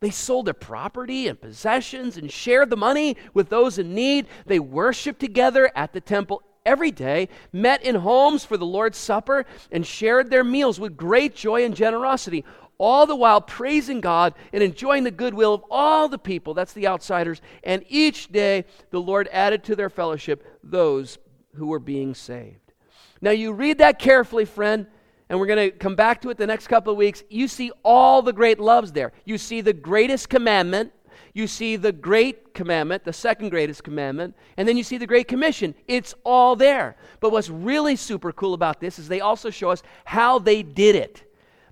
They 0.00 0.10
sold 0.10 0.46
their 0.46 0.54
property 0.54 1.28
and 1.28 1.40
possessions 1.40 2.16
and 2.16 2.32
shared 2.32 2.70
the 2.70 2.76
money 2.76 3.16
with 3.34 3.50
those 3.50 3.78
in 3.78 3.94
need. 3.94 4.26
They 4.46 4.58
worshiped 4.58 5.20
together 5.20 5.70
at 5.76 5.92
the 5.92 6.00
temple 6.00 6.42
every 6.64 6.90
day, 6.90 7.28
met 7.52 7.82
in 7.82 7.96
homes 7.96 8.44
for 8.44 8.56
the 8.56 8.66
Lord's 8.66 8.96
Supper, 8.96 9.44
and 9.70 9.86
shared 9.86 10.30
their 10.30 10.44
meals 10.44 10.80
with 10.80 10.96
great 10.96 11.34
joy 11.34 11.64
and 11.64 11.76
generosity 11.76 12.44
all 12.80 13.04
the 13.04 13.14
while 13.14 13.42
praising 13.42 14.00
God 14.00 14.32
and 14.54 14.62
enjoying 14.62 15.04
the 15.04 15.10
goodwill 15.10 15.52
of 15.52 15.64
all 15.70 16.08
the 16.08 16.18
people. 16.18 16.54
That's 16.54 16.72
the 16.72 16.88
outsiders. 16.88 17.42
And 17.62 17.84
each 17.88 18.32
day 18.32 18.64
the 18.90 19.00
Lord 19.00 19.28
added 19.30 19.62
to 19.64 19.76
their 19.76 19.90
fellowship 19.90 20.58
those 20.64 21.18
who 21.56 21.66
were 21.66 21.78
being 21.78 22.14
saved. 22.14 22.72
Now, 23.20 23.32
you 23.32 23.52
read 23.52 23.78
that 23.78 23.98
carefully, 23.98 24.46
friend, 24.46 24.86
and 25.30 25.38
we're 25.38 25.46
going 25.46 25.70
to 25.70 25.78
come 25.78 25.94
back 25.94 26.20
to 26.20 26.30
it 26.30 26.36
the 26.36 26.46
next 26.46 26.66
couple 26.66 26.92
of 26.92 26.98
weeks. 26.98 27.22
You 27.30 27.46
see 27.46 27.70
all 27.84 28.20
the 28.20 28.32
great 28.32 28.58
loves 28.58 28.90
there. 28.90 29.12
You 29.24 29.38
see 29.38 29.60
the 29.60 29.72
greatest 29.72 30.28
commandment, 30.28 30.92
you 31.32 31.46
see 31.46 31.76
the 31.76 31.92
great 31.92 32.52
commandment, 32.52 33.04
the 33.04 33.12
second 33.12 33.50
greatest 33.50 33.84
commandment, 33.84 34.34
and 34.56 34.66
then 34.66 34.76
you 34.76 34.82
see 34.82 34.98
the 34.98 35.06
great 35.06 35.28
commission. 35.28 35.76
It's 35.86 36.14
all 36.24 36.56
there. 36.56 36.96
But 37.20 37.30
what's 37.30 37.48
really 37.48 37.94
super 37.94 38.32
cool 38.32 38.54
about 38.54 38.80
this 38.80 38.98
is 38.98 39.06
they 39.06 39.20
also 39.20 39.50
show 39.50 39.70
us 39.70 39.84
how 40.04 40.40
they 40.40 40.64
did 40.64 40.96
it. 40.96 41.22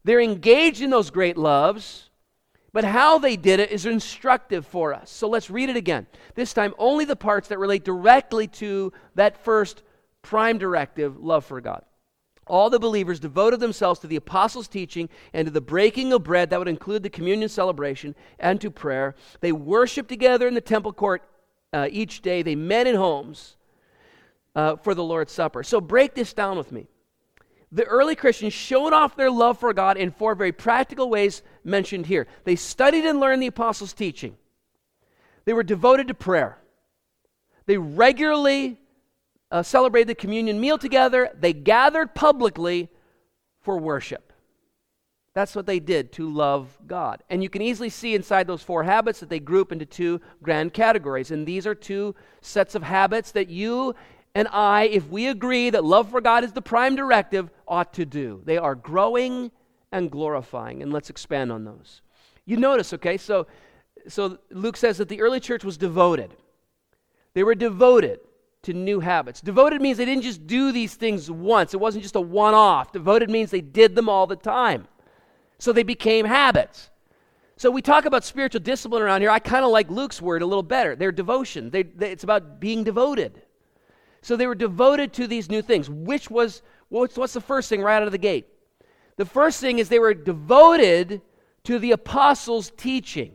They're 0.05 0.21
engaged 0.21 0.81
in 0.81 0.91
those 0.91 1.11
great 1.11 1.37
loves, 1.37 2.11
but 2.73 2.85
how 2.85 3.19
they 3.19 3.35
did 3.35 3.59
it 3.59 3.73
is 3.73 3.87
instructive 3.87 4.65
for 4.69 4.95
us. 4.95 5.11
So 5.11 5.29
let's 5.29 5.51
read 5.51 5.69
it 5.69 5.77
again. 5.77 6.07
This 6.37 6.53
time, 6.53 6.75
only 6.79 7.05
the 7.05 7.17
parts 7.17 7.49
that 7.49 7.59
relate 7.59 7.85
directly 7.85 8.47
to 8.47 8.93
that 9.17 9.43
first 9.45 9.83
prime 10.23 10.59
directive 10.59 11.19
love 11.19 11.45
for 11.45 11.61
God 11.61 11.83
all 12.49 12.71
the 12.71 12.79
believers 12.79 13.21
devoted 13.21 13.61
themselves 13.61 14.01
to 14.01 14.07
the 14.07 14.17
apostles' 14.17 14.69
teaching 14.69 15.09
and 15.33 15.47
to 15.47 15.53
the 15.53 15.61
breaking 15.61 16.13
of 16.13 16.25
bread, 16.25 16.51
that 16.51 16.59
would 16.59 16.69
include 16.69 17.03
the 17.03 17.11
communion 17.11 17.49
celebration, 17.49 18.15
and 18.39 18.61
to 18.61 18.71
prayer. 18.71 19.15
They 19.41 19.53
worshiped 19.53 20.09
together 20.09 20.49
in 20.49 20.55
the 20.55 20.61
temple 20.61 20.93
court 20.93 21.23
uh, 21.73 21.89
each 21.91 22.23
day. 22.23 22.43
They 22.43 22.57
met 22.57 22.87
in 22.87 22.97
homes 22.97 23.57
uh, 24.55 24.77
for 24.77 24.95
the 24.95 25.05
Lord's 25.05 25.33
Supper. 25.33 25.63
So 25.63 25.81
break 25.81 26.15
this 26.15 26.33
down 26.33 26.57
with 26.57 26.73
me. 26.73 26.89
The 27.71 27.85
early 27.85 28.17
Christians 28.17 28.55
showed 28.55 28.93
off 28.93 29.15
their 29.15 29.31
love 29.31 29.59
for 29.59 29.75
God 29.75 29.99
in 29.99 30.11
four 30.11 30.35
very 30.35 30.53
practical 30.53 31.11
ways 31.11 31.43
mentioned 31.65 32.07
here. 32.07 32.27
They 32.45 32.57
studied 32.57 33.05
and 33.05 33.21
learned 33.21 33.43
the 33.43 33.49
apostles' 33.49 33.93
teaching, 33.93 34.37
they 35.45 35.53
were 35.53 35.63
devoted 35.63 36.09
to 36.09 36.15
prayer, 36.15 36.59
they 37.67 37.77
regularly 37.79 38.81
uh, 39.51 39.63
celebrated 39.63 40.09
the 40.09 40.15
communion 40.15 40.61
meal 40.61 40.79
together. 40.79 41.31
They 41.39 41.53
gathered 41.53 42.15
publicly 42.15 42.89
for 43.61 43.79
worship. 43.79 44.33
That's 45.35 45.55
what 45.55 45.67
they 45.67 45.79
did 45.79 46.13
to 46.15 46.29
love 46.29 46.77
God. 46.87 47.23
And 47.31 47.43
you 47.43 47.49
can 47.49 47.63
easily 47.63 47.91
see 47.91 48.15
inside 48.15 48.47
those 48.47 48.63
four 48.63 48.83
habits 48.83 49.21
that 49.21 49.29
they 49.29 49.39
group 49.39 49.71
into 49.71 49.87
two 49.87 50.21
grand 50.43 50.75
categories. 50.75 51.31
And 51.31 51.47
these 51.47 51.67
are 51.67 51.75
two 51.75 52.15
sets 52.41 52.75
of 52.75 52.83
habits 52.83 53.31
that 53.33 53.49
you 53.49 53.95
and 54.35 54.49
I, 54.49 54.85
if 54.85 55.09
we 55.09 55.27
agree 55.29 55.71
that 55.71 55.85
love 55.85 56.11
for 56.11 56.21
God 56.21 56.45
is 56.45 56.53
the 56.53 56.63
prime 56.63 56.97
directive, 56.97 57.51
ought 57.67 57.95
to 57.95 58.05
do. 58.05 58.43
They 58.45 58.59
are 58.59 58.75
growing 58.75 59.51
and 59.91 60.11
glorifying. 60.11 60.83
And 60.83 60.93
let's 60.93 61.11
expand 61.11 61.51
on 61.51 61.65
those. 61.65 62.03
You 62.45 62.57
notice, 62.57 62.93
okay, 62.95 63.17
so, 63.17 63.47
so 64.07 64.39
Luke 64.51 64.77
says 64.77 64.99
that 64.99 65.09
the 65.09 65.21
early 65.21 65.41
church 65.41 65.65
was 65.65 65.77
devoted. 65.77 66.35
They 67.35 67.43
were 67.43 67.55
devoted 67.55 68.21
to 68.63 68.73
new 68.73 69.01
habits. 69.01 69.41
Devoted 69.41 69.81
means 69.81 69.99
they 69.99 70.05
didn't 70.05 70.25
just 70.25 70.47
do 70.47 70.73
these 70.73 70.95
things 70.95 71.31
once, 71.31 71.75
it 71.75 71.81
wasn't 71.81 72.03
just 72.03 72.17
a 72.17 72.21
one 72.21 72.55
off. 72.55 72.93
Devoted 72.93 73.31
means 73.31 73.51
they 73.51 73.61
did 73.61 73.95
them 73.95 74.09
all 74.09 74.27
the 74.27 74.37
time. 74.37 74.89
So 75.59 75.73
they 75.73 75.83
became 75.83 76.25
habits. 76.25 76.91
So 77.57 77.73
we 77.73 77.83
talk 77.83 78.05
about 78.05 78.25
spiritual 78.25 78.61
discipline 78.61 79.03
around 79.03 79.21
here. 79.21 79.31
I 79.31 79.41
kind 79.41 79.65
of 79.65 79.73
like 79.73 79.91
Luke's 79.91 80.23
word 80.23 80.43
a 80.43 80.47
little 80.47 80.63
better. 80.63 80.95
Their 80.95 81.11
devotion. 81.11 81.71
They, 81.71 81.83
they, 81.83 82.13
it's 82.13 82.23
about 82.23 82.61
being 82.61 82.85
devoted. 82.85 83.43
So 84.23 84.37
they 84.37 84.47
were 84.47 84.55
devoted 84.55 85.13
to 85.15 85.27
these 85.27 85.51
new 85.51 85.61
things. 85.61 85.91
Which 85.91 86.31
was 86.31 86.63
what's, 86.89 87.17
what's 87.17 87.33
the 87.33 87.41
first 87.41 87.69
thing 87.69 87.83
right 87.83 87.97
out 87.97 88.05
of 88.05 88.13
the 88.13 88.19
gate? 88.19 88.47
The 89.17 89.25
first 89.25 89.61
thing 89.61 89.81
is 89.81 89.89
they 89.89 89.99
were 89.99 90.15
devoted 90.15 91.21
to 91.65 91.79
the 91.81 91.91
apostles' 91.91 92.71
teaching. 92.77 93.35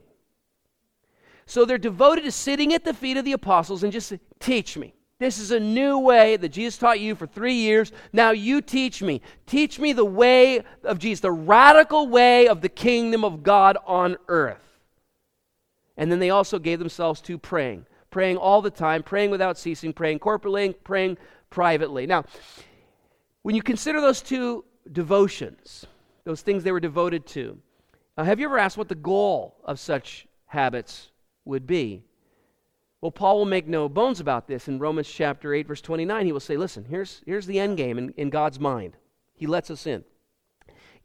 So 1.45 1.65
they're 1.65 1.77
devoted 1.77 2.23
to 2.23 2.31
sitting 2.31 2.73
at 2.73 2.86
the 2.86 2.93
feet 2.93 3.17
of 3.17 3.25
the 3.25 3.33
apostles 3.33 3.83
and 3.83 3.91
just 3.91 4.13
teach 4.39 4.77
me. 4.77 4.93
This 5.23 5.38
is 5.38 5.51
a 5.51 5.59
new 5.59 5.99
way 5.99 6.36
that 6.36 6.49
Jesus 6.49 6.77
taught 6.77 6.99
you 6.99 7.15
for 7.15 7.25
three 7.25 7.53
years. 7.53 7.93
Now 8.12 8.31
you 8.31 8.62
teach 8.62 9.01
me. 9.01 9.21
Teach 9.45 9.79
me 9.79 9.93
the 9.93 10.03
way 10.03 10.63
of 10.83 10.99
Jesus, 10.99 11.21
the 11.21 11.31
radical 11.31 12.09
way 12.09 12.49
of 12.49 12.59
the 12.59 12.67
kingdom 12.67 13.23
of 13.23 13.41
God 13.41 13.77
on 13.88 14.17
earth. 14.27 14.81
And 15.95 16.12
then 16.12 16.19
they 16.19 16.29
also 16.29 16.59
gave 16.59 16.77
themselves 16.77 17.21
to 17.21 17.38
praying, 17.38 17.86
praying 18.12 18.36
all 18.36 18.62
the 18.62 18.69
time, 18.69 19.01
praying 19.01 19.31
without 19.31 19.57
ceasing, 19.57 19.93
praying 19.93 20.19
corporately, 20.19 20.75
praying 20.83 21.17
privately. 21.49 22.05
Now, 22.05 22.25
when 23.43 23.55
you 23.55 23.62
consider 23.62 24.01
those 24.01 24.21
two 24.21 24.65
devotions, 24.91 25.86
those 26.25 26.41
things 26.41 26.65
they 26.65 26.73
were 26.73 26.81
devoted 26.81 27.25
to, 27.27 27.57
uh, 28.17 28.25
have 28.25 28.41
you 28.41 28.45
ever 28.47 28.57
asked 28.57 28.77
what 28.77 28.89
the 28.89 28.95
goal 28.95 29.55
of 29.63 29.79
such 29.79 30.27
habits 30.47 31.12
would 31.45 31.65
be? 31.65 32.03
Well, 33.03 33.11
Paul 33.11 33.39
will 33.39 33.45
make 33.45 33.67
no 33.67 33.89
bones 33.89 34.21
about 34.21 34.47
this 34.47 34.69
in 34.69 34.79
Romans 34.79 35.09
chapter 35.09 35.53
8, 35.53 35.67
verse 35.67 35.81
29. 35.81 36.25
He 36.25 36.31
will 36.31 36.39
say, 36.39 36.55
Listen, 36.55 36.85
here's, 36.85 37.21
here's 37.25 37.45
the 37.45 37.59
end 37.59 37.75
game 37.75 37.97
in, 37.97 38.11
in 38.11 38.29
God's 38.29 38.61
mind. 38.61 38.95
He 39.35 39.45
lets 39.45 39.69
us 39.69 39.85
in. 39.85 40.05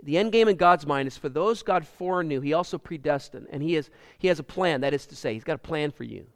The 0.04 0.16
end 0.16 0.30
game 0.30 0.46
in 0.46 0.54
God's 0.54 0.86
mind 0.86 1.08
is 1.08 1.16
for 1.16 1.28
those 1.28 1.64
God 1.64 1.84
foreknew, 1.84 2.40
He 2.40 2.52
also 2.52 2.78
predestined. 2.78 3.48
And 3.50 3.64
he, 3.64 3.74
has 3.74 3.90
he 4.16 4.28
has 4.28 4.38
a 4.38 4.44
plan, 4.44 4.82
that 4.82 4.94
is 4.94 5.06
to 5.06 5.16
say, 5.16 5.34
He's 5.34 5.42
got 5.42 5.56
a 5.56 5.58
plan 5.58 5.90
for 5.90 6.04
you. 6.04 6.28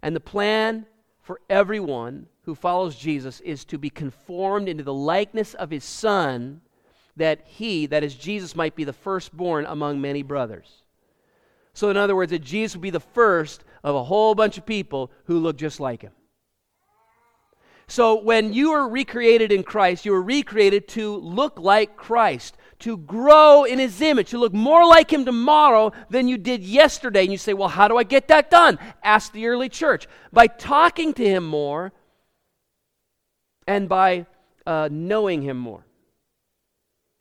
And 0.00 0.16
the 0.16 0.20
plan 0.20 0.86
for 1.20 1.42
everyone 1.50 2.26
who 2.44 2.54
follows 2.54 2.96
Jesus 2.96 3.40
is 3.40 3.66
to 3.66 3.76
be 3.76 3.90
conformed 3.90 4.66
into 4.66 4.82
the 4.82 4.94
likeness 4.94 5.52
of 5.52 5.68
His 5.68 5.84
Son, 5.84 6.62
that 7.16 7.42
He, 7.44 7.84
that 7.84 8.02
is 8.02 8.14
Jesus, 8.14 8.56
might 8.56 8.74
be 8.74 8.84
the 8.84 8.94
firstborn 8.94 9.66
among 9.66 10.00
many 10.00 10.22
brothers. 10.22 10.84
So, 11.74 11.90
in 11.90 11.98
other 11.98 12.16
words, 12.16 12.30
that 12.30 12.42
Jesus 12.42 12.76
would 12.76 12.82
be 12.82 12.88
the 12.88 12.98
first 12.98 13.64
of 13.82 13.94
a 13.94 14.04
whole 14.04 14.34
bunch 14.34 14.58
of 14.58 14.66
people 14.66 15.10
who 15.24 15.38
look 15.38 15.56
just 15.56 15.80
like 15.80 16.02
him. 16.02 16.12
So, 17.88 18.22
when 18.22 18.52
you 18.52 18.70
are 18.72 18.88
recreated 18.88 19.52
in 19.52 19.64
Christ, 19.64 20.06
you 20.06 20.14
are 20.14 20.22
recreated 20.22 20.88
to 20.88 21.16
look 21.16 21.58
like 21.58 21.96
Christ, 21.96 22.56
to 22.78 22.96
grow 22.96 23.64
in 23.64 23.78
his 23.78 24.00
image, 24.00 24.30
to 24.30 24.38
look 24.38 24.54
more 24.54 24.86
like 24.86 25.12
him 25.12 25.24
tomorrow 25.24 25.92
than 26.08 26.26
you 26.26 26.38
did 26.38 26.62
yesterday. 26.62 27.22
And 27.22 27.32
you 27.32 27.38
say, 27.38 27.52
Well, 27.52 27.68
how 27.68 27.88
do 27.88 27.96
I 27.96 28.04
get 28.04 28.28
that 28.28 28.50
done? 28.50 28.78
Ask 29.02 29.32
the 29.32 29.46
early 29.46 29.68
church. 29.68 30.06
By 30.32 30.46
talking 30.46 31.12
to 31.14 31.24
him 31.24 31.44
more 31.44 31.92
and 33.66 33.88
by 33.88 34.26
uh, 34.66 34.88
knowing 34.90 35.42
him 35.42 35.58
more. 35.58 35.84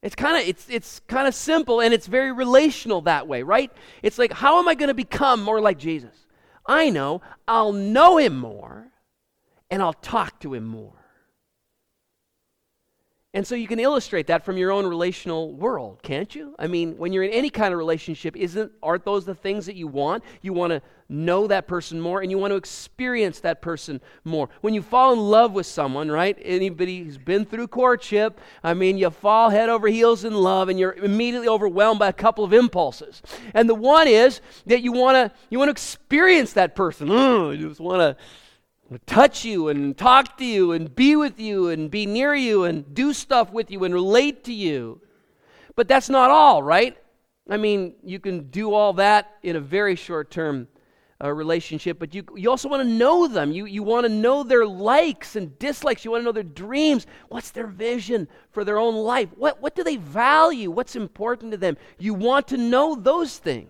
It's 0.02 0.16
kind 0.16 0.42
of 0.42 0.48
it's 0.48 0.68
it's 0.70 1.00
kind 1.02 1.28
of 1.28 1.36
simple 1.36 1.80
and 1.80 1.94
it's 1.94 2.08
very 2.08 2.32
relational 2.32 3.02
that 3.02 3.28
way, 3.28 3.44
right? 3.44 3.72
It's 4.02 4.18
like 4.18 4.34
how 4.34 4.58
am 4.58 4.68
I 4.68 4.76
going 4.76 4.88
to 4.88 4.96
become 4.96 5.44
more 5.44 5.62
like 5.62 5.78
Jesus? 5.78 6.16
I 6.66 6.90
know 6.90 7.22
I'll 7.48 7.74
know 7.74 8.18
him 8.18 8.38
more 8.38 8.92
and 9.70 9.82
I'll 9.82 9.94
talk 9.94 10.40
to 10.42 10.54
him 10.54 10.66
more. 10.66 11.01
And 13.34 13.48
so 13.48 13.56
you 13.56 13.68
can 13.68 13.80
illustrate 13.80 14.28
that 14.28 14.44
from 14.44 14.58
your 14.58 14.74
own 14.74 14.86
relational 14.86 15.54
world, 15.54 16.00
can't 16.04 16.36
you? 16.36 16.54
I 16.60 16.68
mean, 16.68 16.98
when 16.98 17.14
you're 17.14 17.24
in 17.24 17.32
any 17.32 17.50
kind 17.50 17.74
of 17.74 17.78
relationship, 17.78 18.36
isn't 18.36 18.74
aren't 18.84 19.06
those 19.06 19.24
the 19.24 19.34
things 19.34 19.68
that 19.68 19.76
you 19.78 19.88
want? 19.88 20.26
You 20.42 20.52
want 20.52 20.72
to 20.72 20.82
know 21.08 21.48
that 21.48 21.66
person 21.66 22.02
more 22.02 22.22
and 22.22 22.30
you 22.30 22.38
want 22.38 22.52
to 22.52 22.58
experience 22.58 23.40
that 23.40 23.62
person 23.62 24.02
more. 24.26 24.50
When 24.60 24.74
you 24.74 24.82
fall 24.82 25.14
in 25.14 25.20
love 25.20 25.54
with 25.54 25.66
someone, 25.66 26.12
right? 26.12 26.38
Anybody 26.42 27.06
who's 27.06 27.18
been 27.18 27.46
through 27.46 27.70
courtship, 27.70 28.42
I 28.66 28.74
mean, 28.74 28.98
you 28.98 29.10
fall 29.10 29.50
head 29.50 29.70
over 29.70 29.88
heels 29.88 30.26
in 30.26 30.34
love 30.34 30.68
and 30.68 30.78
you're 30.78 30.94
immediately 30.94 31.48
overwhelmed 31.48 32.00
by 32.00 32.10
a 32.10 32.14
couple 32.14 32.44
of 32.44 32.52
impulses. 32.52 33.22
And 33.54 33.70
the 33.70 33.76
one 33.76 34.10
is 34.10 34.42
that 34.66 34.82
you 34.82 34.92
want 34.92 35.16
to 35.16 35.32
you 35.50 35.58
want 35.58 35.70
to 35.70 35.72
experience 35.72 36.52
that 36.54 36.76
person. 36.76 37.08
You 37.08 37.70
just 37.70 37.80
want 37.80 38.02
to 38.02 38.18
touch 39.00 39.46
you 39.46 39.70
and 39.70 39.98
talk 39.98 40.38
to 40.38 40.46
you 40.46 40.72
and 40.74 40.94
be 40.96 41.16
with 41.16 41.40
you 41.40 41.70
and 41.70 41.90
be 41.90 42.06
near 42.06 42.36
you 42.36 42.66
and 42.66 42.94
do 42.94 43.14
stuff 43.14 43.52
with 43.52 43.72
you 43.72 43.84
and 43.84 43.94
relate 43.94 44.44
to 44.46 44.54
you. 44.54 45.02
But 45.76 45.88
that's 45.88 46.10
not 46.10 46.30
all, 46.30 46.62
right? 46.62 46.98
I 47.50 47.58
mean, 47.58 47.96
you 48.04 48.20
can 48.20 48.50
do 48.50 48.74
all 48.74 48.94
that 48.94 49.38
in 49.44 49.56
a 49.56 49.60
very 49.60 49.96
short 49.96 50.32
term 50.32 50.68
uh, 51.24 51.32
relationship, 51.32 52.00
but 52.00 52.16
you, 52.16 52.24
you 52.36 52.50
also 52.50 52.68
want 52.68 52.82
to 52.82 52.90
know 52.90 53.28
them. 53.28 53.52
You, 53.52 53.66
you 53.66 53.84
want 53.84 54.06
to 54.06 54.12
know 54.12 54.44
their 54.44 54.66
likes 54.66 55.36
and 55.36 55.58
dislikes. 55.60 56.04
You 56.04 56.12
want 56.12 56.22
to 56.22 56.26
know 56.26 56.32
their 56.32 56.44
dreams. 56.44 57.06
What's 57.30 57.52
their 57.52 57.68
vision 57.68 58.28
for 58.52 58.64
their 58.64 58.80
own 58.80 58.96
life? 58.96 59.30
What, 59.36 59.62
what 59.62 59.76
do 59.76 59.84
they 59.84 59.98
value? 59.98 60.72
What's 60.72 60.96
important 60.96 61.52
to 61.52 61.58
them? 61.58 61.78
You 62.00 62.14
want 62.14 62.48
to 62.50 62.58
know 62.58 62.96
those 62.96 63.38
things. 63.38 63.70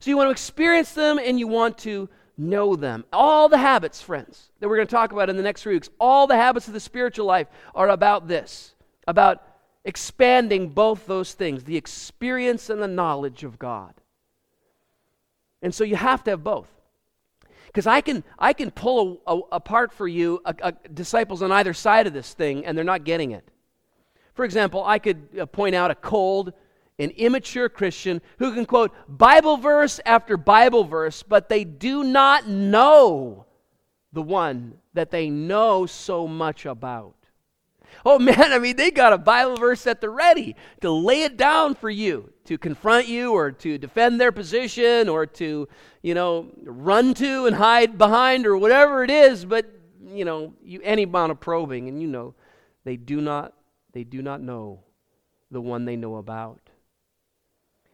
So 0.00 0.10
you 0.10 0.16
want 0.16 0.28
to 0.28 0.32
experience 0.32 0.92
them 0.92 1.18
and 1.18 1.38
you 1.38 1.48
want 1.48 1.78
to 1.78 2.08
know 2.38 2.76
them. 2.76 3.04
All 3.12 3.48
the 3.48 3.58
habits, 3.58 4.00
friends, 4.00 4.50
that 4.60 4.68
we're 4.68 4.76
going 4.76 4.86
to 4.86 4.94
talk 4.94 5.12
about 5.12 5.28
in 5.28 5.36
the 5.36 5.42
next 5.42 5.66
weeks, 5.66 5.90
all 5.98 6.26
the 6.26 6.36
habits 6.36 6.68
of 6.68 6.74
the 6.74 6.80
spiritual 6.80 7.26
life 7.26 7.48
are 7.74 7.88
about 7.88 8.28
this, 8.28 8.74
about 9.06 9.42
expanding 9.84 10.68
both 10.68 11.06
those 11.06 11.34
things 11.34 11.64
the 11.64 11.76
experience 11.76 12.70
and 12.70 12.80
the 12.80 12.88
knowledge 12.88 13.44
of 13.44 13.58
God. 13.58 13.94
And 15.62 15.74
so 15.74 15.82
you 15.84 15.96
have 15.96 16.22
to 16.24 16.30
have 16.30 16.44
both. 16.44 16.68
Because 17.66 17.86
I 17.86 18.00
can, 18.00 18.24
I 18.38 18.52
can 18.52 18.70
pull 18.70 19.20
a, 19.26 19.36
a, 19.36 19.40
apart 19.52 19.92
for 19.92 20.08
you 20.08 20.40
a, 20.44 20.54
a, 20.62 20.72
disciples 20.88 21.42
on 21.42 21.52
either 21.52 21.74
side 21.74 22.06
of 22.06 22.12
this 22.12 22.32
thing, 22.32 22.64
and 22.64 22.76
they're 22.76 22.84
not 22.84 23.04
getting 23.04 23.32
it. 23.32 23.46
For 24.34 24.44
example, 24.44 24.82
I 24.84 24.98
could 24.98 25.28
uh, 25.38 25.46
point 25.46 25.74
out 25.74 25.90
a 25.90 25.94
cold 25.94 26.52
an 26.98 27.10
immature 27.10 27.68
Christian 27.68 28.20
who 28.38 28.52
can 28.52 28.66
quote 28.66 28.92
Bible 29.08 29.56
verse 29.56 30.00
after 30.04 30.36
Bible 30.36 30.84
verse, 30.84 31.22
but 31.22 31.48
they 31.48 31.64
do 31.64 32.02
not 32.02 32.48
know 32.48 33.46
the 34.12 34.22
one 34.22 34.74
that 34.94 35.10
they 35.10 35.30
know 35.30 35.86
so 35.86 36.26
much 36.26 36.66
about. 36.66 37.14
Oh 38.04 38.18
man, 38.18 38.52
I 38.52 38.58
mean, 38.58 38.76
they 38.76 38.90
got 38.90 39.12
a 39.12 39.18
Bible 39.18 39.56
verse 39.56 39.86
at 39.86 40.00
the 40.00 40.10
ready 40.10 40.56
to 40.80 40.90
lay 40.90 41.22
it 41.22 41.36
down 41.36 41.74
for 41.74 41.90
you, 41.90 42.32
to 42.44 42.58
confront 42.58 43.06
you 43.06 43.32
or 43.32 43.52
to 43.52 43.78
defend 43.78 44.20
their 44.20 44.32
position 44.32 45.08
or 45.08 45.26
to, 45.26 45.68
you 46.02 46.14
know, 46.14 46.50
run 46.64 47.14
to 47.14 47.46
and 47.46 47.56
hide 47.56 47.98
behind 47.98 48.46
or 48.46 48.56
whatever 48.56 49.04
it 49.04 49.10
is, 49.10 49.44
but 49.44 49.66
you 50.10 50.24
know, 50.24 50.54
you 50.62 50.80
any 50.82 51.02
amount 51.02 51.32
of 51.32 51.40
probing 51.40 51.88
and 51.88 52.00
you 52.00 52.08
know 52.08 52.34
they 52.84 52.96
do 52.96 53.20
not 53.20 53.52
they 53.92 54.04
do 54.04 54.22
not 54.22 54.40
know 54.40 54.80
the 55.50 55.60
one 55.60 55.84
they 55.84 55.96
know 55.96 56.16
about. 56.16 56.60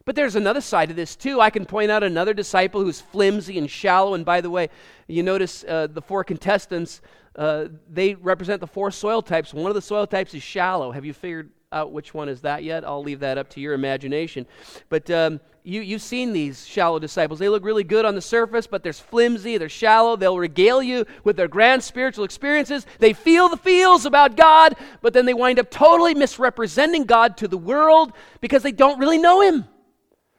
But 0.05 0.15
there's 0.15 0.35
another 0.35 0.61
side 0.61 0.89
to 0.89 0.95
this 0.95 1.15
too. 1.15 1.41
I 1.41 1.49
can 1.49 1.65
point 1.65 1.89
out 1.89 2.03
another 2.03 2.33
disciple 2.33 2.81
who's 2.81 3.01
flimsy 3.01 3.57
and 3.57 3.69
shallow. 3.69 4.13
And 4.13 4.23
by 4.23 4.39
the 4.39 4.51
way, 4.51 4.69
you 5.07 5.23
notice 5.23 5.65
uh, 5.67 5.87
the 5.87 6.01
four 6.01 6.23
contestants, 6.23 7.01
uh, 7.35 7.65
they 7.89 8.13
represent 8.13 8.61
the 8.61 8.67
four 8.67 8.91
soil 8.91 9.23
types. 9.23 9.51
One 9.51 9.71
of 9.71 9.75
the 9.75 9.81
soil 9.81 10.05
types 10.05 10.35
is 10.35 10.43
shallow. 10.43 10.91
Have 10.91 11.05
you 11.05 11.13
figured 11.13 11.49
out 11.71 11.91
which 11.91 12.13
one 12.13 12.29
is 12.29 12.41
that 12.41 12.63
yet? 12.63 12.85
I'll 12.85 13.01
leave 13.01 13.19
that 13.21 13.39
up 13.39 13.49
to 13.51 13.59
your 13.59 13.73
imagination. 13.73 14.45
But 14.89 15.09
um, 15.09 15.39
you, 15.63 15.81
you've 15.81 16.03
seen 16.03 16.33
these 16.33 16.67
shallow 16.67 16.99
disciples. 16.99 17.39
They 17.39 17.49
look 17.49 17.65
really 17.65 17.83
good 17.83 18.05
on 18.05 18.13
the 18.13 18.21
surface, 18.21 18.67
but 18.67 18.83
they're 18.83 18.93
flimsy, 18.93 19.57
they're 19.57 19.69
shallow. 19.69 20.15
They'll 20.15 20.37
regale 20.37 20.83
you 20.83 21.05
with 21.23 21.35
their 21.35 21.47
grand 21.47 21.83
spiritual 21.83 22.25
experiences. 22.25 22.85
They 22.99 23.13
feel 23.13 23.49
the 23.49 23.57
feels 23.57 24.05
about 24.05 24.37
God, 24.37 24.75
but 25.01 25.13
then 25.13 25.25
they 25.25 25.33
wind 25.33 25.57
up 25.57 25.71
totally 25.71 26.13
misrepresenting 26.13 27.05
God 27.05 27.37
to 27.37 27.47
the 27.47 27.57
world 27.57 28.13
because 28.39 28.61
they 28.61 28.71
don't 28.71 28.99
really 28.99 29.17
know 29.17 29.41
Him. 29.41 29.65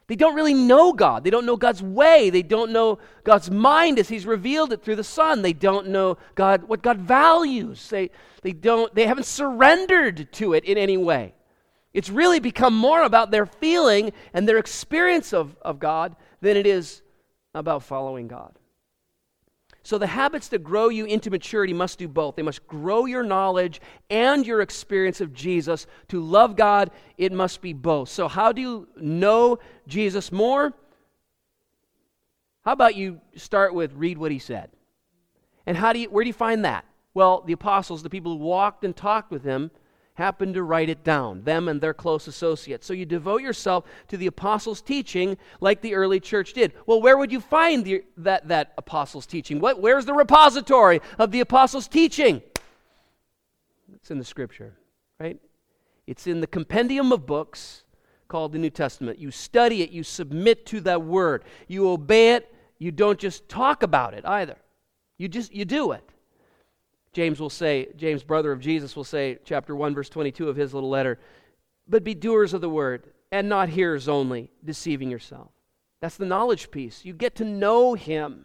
They 0.08 0.16
don't 0.16 0.36
really 0.36 0.54
know 0.54 0.92
God. 0.92 1.24
They 1.24 1.30
don't 1.30 1.46
know 1.46 1.56
God's 1.56 1.82
way. 1.82 2.30
They 2.30 2.42
don't 2.42 2.70
know 2.70 2.98
God's 3.24 3.50
mind 3.50 3.98
as 3.98 4.08
He's 4.08 4.24
revealed 4.24 4.72
it 4.72 4.82
through 4.82 4.96
the 4.96 5.04
Son. 5.04 5.42
They 5.42 5.52
don't 5.52 5.88
know 5.88 6.16
God 6.34 6.64
what 6.64 6.82
God 6.82 6.98
values. 6.98 7.88
They, 7.88 8.10
they 8.42 8.52
don't 8.52 8.94
they 8.94 9.06
haven't 9.06 9.26
surrendered 9.26 10.32
to 10.34 10.52
it 10.54 10.64
in 10.64 10.78
any 10.78 10.96
way. 10.96 11.34
It's 11.92 12.10
really 12.10 12.40
become 12.40 12.76
more 12.76 13.02
about 13.02 13.30
their 13.30 13.46
feeling 13.46 14.12
and 14.32 14.46
their 14.46 14.58
experience 14.58 15.32
of, 15.32 15.56
of 15.62 15.78
God 15.78 16.14
than 16.40 16.56
it 16.56 16.66
is 16.66 17.02
about 17.54 17.82
following 17.82 18.28
God. 18.28 18.56
So, 19.86 19.98
the 19.98 20.08
habits 20.08 20.48
that 20.48 20.64
grow 20.64 20.88
you 20.88 21.04
into 21.04 21.30
maturity 21.30 21.72
must 21.72 22.00
do 22.00 22.08
both. 22.08 22.34
They 22.34 22.42
must 22.42 22.66
grow 22.66 23.04
your 23.04 23.22
knowledge 23.22 23.80
and 24.10 24.44
your 24.44 24.60
experience 24.60 25.20
of 25.20 25.32
Jesus. 25.32 25.86
To 26.08 26.20
love 26.20 26.56
God, 26.56 26.90
it 27.16 27.30
must 27.30 27.60
be 27.60 27.72
both. 27.72 28.08
So, 28.08 28.26
how 28.26 28.50
do 28.50 28.60
you 28.60 28.88
know 28.96 29.60
Jesus 29.86 30.32
more? 30.32 30.72
How 32.64 32.72
about 32.72 32.96
you 32.96 33.20
start 33.36 33.74
with 33.74 33.92
read 33.92 34.18
what 34.18 34.32
he 34.32 34.40
said? 34.40 34.70
And 35.66 35.76
how 35.76 35.92
do 35.92 36.00
you, 36.00 36.10
where 36.10 36.24
do 36.24 36.28
you 36.30 36.34
find 36.34 36.64
that? 36.64 36.84
Well, 37.14 37.44
the 37.46 37.52
apostles, 37.52 38.02
the 38.02 38.10
people 38.10 38.32
who 38.32 38.38
walked 38.38 38.82
and 38.82 38.96
talked 38.96 39.30
with 39.30 39.44
him, 39.44 39.70
happened 40.16 40.54
to 40.54 40.62
write 40.62 40.88
it 40.88 41.04
down, 41.04 41.44
them 41.44 41.68
and 41.68 41.80
their 41.80 41.94
close 41.94 42.26
associates. 42.26 42.86
So 42.86 42.92
you 42.92 43.06
devote 43.06 43.42
yourself 43.42 43.84
to 44.08 44.16
the 44.16 44.26
apostles' 44.26 44.82
teaching 44.82 45.36
like 45.60 45.82
the 45.82 45.94
early 45.94 46.20
church 46.20 46.52
did. 46.52 46.72
Well, 46.86 47.00
where 47.00 47.16
would 47.16 47.30
you 47.30 47.40
find 47.40 47.84
the, 47.84 48.02
that, 48.16 48.48
that 48.48 48.72
apostles' 48.78 49.26
teaching? 49.26 49.60
What, 49.60 49.80
where's 49.80 50.06
the 50.06 50.14
repository 50.14 51.00
of 51.18 51.30
the 51.30 51.40
apostles' 51.40 51.86
teaching? 51.86 52.42
It's 53.94 54.10
in 54.10 54.18
the 54.18 54.24
scripture, 54.24 54.74
right? 55.20 55.38
It's 56.06 56.26
in 56.26 56.40
the 56.40 56.46
compendium 56.46 57.12
of 57.12 57.26
books 57.26 57.84
called 58.28 58.52
the 58.52 58.58
New 58.58 58.70
Testament. 58.70 59.18
You 59.18 59.30
study 59.30 59.82
it, 59.82 59.90
you 59.90 60.02
submit 60.02 60.66
to 60.66 60.80
that 60.80 61.02
word, 61.02 61.44
you 61.68 61.90
obey 61.90 62.34
it, 62.34 62.52
you 62.78 62.90
don't 62.90 63.18
just 63.18 63.48
talk 63.48 63.82
about 63.82 64.14
it 64.14 64.24
either. 64.24 64.56
You 65.18 65.28
just 65.28 65.54
you 65.54 65.64
do 65.64 65.92
it. 65.92 66.02
James 67.16 67.40
will 67.40 67.48
say, 67.48 67.88
James, 67.96 68.22
brother 68.22 68.52
of 68.52 68.60
Jesus, 68.60 68.94
will 68.94 69.02
say, 69.02 69.38
chapter 69.42 69.74
1, 69.74 69.94
verse 69.94 70.10
22 70.10 70.50
of 70.50 70.56
his 70.56 70.74
little 70.74 70.90
letter, 70.90 71.18
but 71.88 72.04
be 72.04 72.14
doers 72.14 72.52
of 72.52 72.60
the 72.60 72.68
word 72.68 73.04
and 73.32 73.48
not 73.48 73.70
hearers 73.70 74.06
only, 74.06 74.50
deceiving 74.62 75.10
yourself. 75.10 75.48
That's 76.02 76.18
the 76.18 76.26
knowledge 76.26 76.70
piece. 76.70 77.06
You 77.06 77.14
get 77.14 77.36
to 77.36 77.44
know 77.46 77.94
him. 77.94 78.44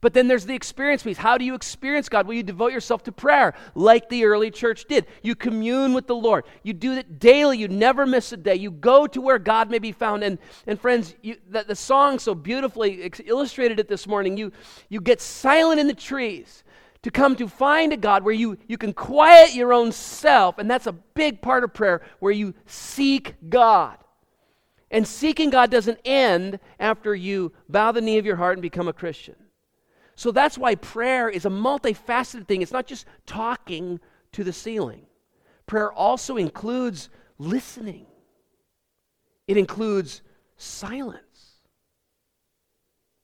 But 0.00 0.14
then 0.14 0.28
there's 0.28 0.46
the 0.46 0.54
experience 0.54 1.02
piece. 1.02 1.16
How 1.16 1.38
do 1.38 1.44
you 1.44 1.56
experience 1.56 2.08
God? 2.08 2.28
Well, 2.28 2.36
you 2.36 2.44
devote 2.44 2.70
yourself 2.70 3.02
to 3.04 3.10
prayer 3.10 3.54
like 3.74 4.08
the 4.08 4.26
early 4.26 4.52
church 4.52 4.84
did. 4.84 5.06
You 5.24 5.34
commune 5.34 5.92
with 5.92 6.06
the 6.06 6.14
Lord. 6.14 6.44
You 6.62 6.72
do 6.72 6.92
it 6.92 7.18
daily. 7.18 7.58
You 7.58 7.66
never 7.66 8.06
miss 8.06 8.30
a 8.30 8.36
day. 8.36 8.54
You 8.54 8.70
go 8.70 9.08
to 9.08 9.20
where 9.20 9.40
God 9.40 9.72
may 9.72 9.80
be 9.80 9.90
found. 9.90 10.22
And, 10.22 10.38
and 10.68 10.80
friends, 10.80 11.16
you, 11.20 11.38
the, 11.50 11.64
the 11.64 11.74
song 11.74 12.20
so 12.20 12.32
beautifully 12.32 13.10
illustrated 13.26 13.80
it 13.80 13.88
this 13.88 14.06
morning. 14.06 14.36
You, 14.36 14.52
you 14.88 15.00
get 15.00 15.20
silent 15.20 15.80
in 15.80 15.88
the 15.88 15.94
trees 15.94 16.62
to 17.04 17.10
come 17.10 17.36
to 17.36 17.46
find 17.46 17.92
a 17.92 17.98
God 17.98 18.24
where 18.24 18.34
you, 18.34 18.56
you 18.66 18.78
can 18.78 18.94
quiet 18.94 19.54
your 19.54 19.74
own 19.74 19.92
self, 19.92 20.56
and 20.56 20.70
that's 20.70 20.86
a 20.86 20.92
big 20.92 21.42
part 21.42 21.62
of 21.62 21.74
prayer, 21.74 22.00
where 22.18 22.32
you 22.32 22.54
seek 22.64 23.34
God. 23.50 23.98
And 24.90 25.06
seeking 25.06 25.50
God 25.50 25.70
doesn't 25.70 25.98
end 26.06 26.58
after 26.80 27.14
you 27.14 27.52
bow 27.68 27.92
the 27.92 28.00
knee 28.00 28.16
of 28.16 28.24
your 28.24 28.36
heart 28.36 28.54
and 28.54 28.62
become 28.62 28.88
a 28.88 28.94
Christian. 28.94 29.36
So 30.16 30.30
that's 30.30 30.56
why 30.56 30.76
prayer 30.76 31.28
is 31.28 31.44
a 31.44 31.50
multifaceted 31.50 32.48
thing. 32.48 32.62
It's 32.62 32.72
not 32.72 32.86
just 32.86 33.04
talking 33.26 34.00
to 34.32 34.42
the 34.42 34.52
ceiling, 34.52 35.04
prayer 35.66 35.92
also 35.92 36.38
includes 36.38 37.10
listening, 37.36 38.06
it 39.46 39.58
includes 39.58 40.22
silence, 40.56 41.58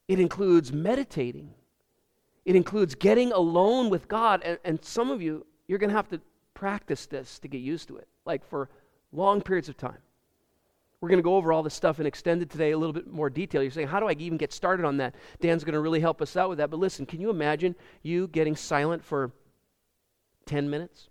it 0.06 0.20
includes 0.20 0.70
meditating. 0.70 1.54
It 2.50 2.56
includes 2.56 2.96
getting 2.96 3.30
alone 3.30 3.90
with 3.90 4.08
God. 4.08 4.42
And, 4.44 4.58
and 4.64 4.84
some 4.84 5.12
of 5.12 5.22
you, 5.22 5.46
you're 5.68 5.78
going 5.78 5.90
to 5.90 5.94
have 5.94 6.08
to 6.08 6.20
practice 6.52 7.06
this 7.06 7.38
to 7.38 7.46
get 7.46 7.60
used 7.60 7.86
to 7.86 7.96
it, 7.98 8.08
like 8.24 8.44
for 8.44 8.68
long 9.12 9.40
periods 9.40 9.68
of 9.68 9.76
time. 9.76 9.98
We're 11.00 11.10
going 11.10 11.20
to 11.20 11.22
go 11.22 11.36
over 11.36 11.52
all 11.52 11.62
this 11.62 11.74
stuff 11.74 11.98
and 11.98 12.08
extend 12.08 12.42
it 12.42 12.50
today, 12.50 12.72
a 12.72 12.76
little 12.76 12.92
bit 12.92 13.06
more 13.06 13.30
detail. 13.30 13.62
You're 13.62 13.70
saying, 13.70 13.86
how 13.86 14.00
do 14.00 14.08
I 14.08 14.16
even 14.18 14.36
get 14.36 14.52
started 14.52 14.84
on 14.84 14.96
that? 14.96 15.14
Dan's 15.40 15.62
going 15.62 15.74
to 15.74 15.80
really 15.80 16.00
help 16.00 16.20
us 16.20 16.36
out 16.36 16.48
with 16.48 16.58
that. 16.58 16.70
But 16.70 16.80
listen, 16.80 17.06
can 17.06 17.20
you 17.20 17.30
imagine 17.30 17.76
you 18.02 18.26
getting 18.26 18.56
silent 18.56 19.04
for 19.04 19.30
10 20.46 20.68
minutes? 20.68 21.08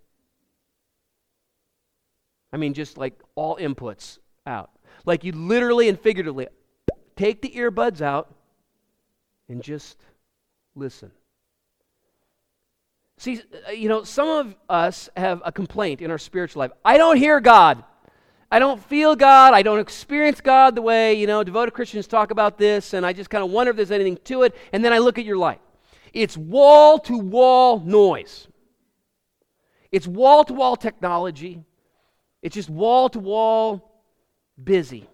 I 2.52 2.58
mean, 2.58 2.74
just 2.74 2.98
like 2.98 3.18
all 3.34 3.56
inputs 3.56 4.18
out. 4.46 4.72
Like 5.06 5.24
you 5.24 5.32
literally 5.32 5.88
and 5.88 5.98
figuratively 5.98 6.48
take 7.16 7.40
the 7.40 7.50
earbuds 7.52 8.02
out 8.02 8.30
and 9.48 9.62
just 9.62 9.96
listen. 10.74 11.10
See, 13.20 13.38
uh, 13.68 13.72
you 13.72 13.90
know, 13.90 14.02
some 14.02 14.28
of 14.28 14.56
us 14.70 15.10
have 15.14 15.42
a 15.44 15.52
complaint 15.52 16.00
in 16.00 16.10
our 16.10 16.16
spiritual 16.16 16.60
life. 16.60 16.70
I 16.82 16.96
don't 16.96 17.18
hear 17.18 17.38
God. 17.38 17.84
I 18.50 18.58
don't 18.58 18.82
feel 18.82 19.14
God. 19.14 19.52
I 19.52 19.60
don't 19.60 19.78
experience 19.78 20.40
God 20.40 20.74
the 20.74 20.80
way, 20.80 21.12
you 21.12 21.26
know, 21.26 21.44
devoted 21.44 21.72
Christians 21.72 22.06
talk 22.06 22.30
about 22.30 22.56
this, 22.56 22.94
and 22.94 23.04
I 23.04 23.12
just 23.12 23.28
kind 23.28 23.44
of 23.44 23.50
wonder 23.50 23.72
if 23.72 23.76
there's 23.76 23.90
anything 23.90 24.16
to 24.24 24.44
it. 24.44 24.56
And 24.72 24.82
then 24.82 24.94
I 24.94 24.98
look 24.98 25.18
at 25.18 25.26
your 25.26 25.36
life. 25.36 25.58
It's 26.14 26.34
wall 26.34 26.98
to 27.00 27.18
wall 27.18 27.80
noise, 27.80 28.48
it's 29.92 30.06
wall 30.06 30.42
to 30.44 30.54
wall 30.54 30.76
technology, 30.76 31.62
it's 32.40 32.54
just 32.54 32.70
wall 32.70 33.10
to 33.10 33.18
wall 33.18 34.02
busy. 34.64 35.10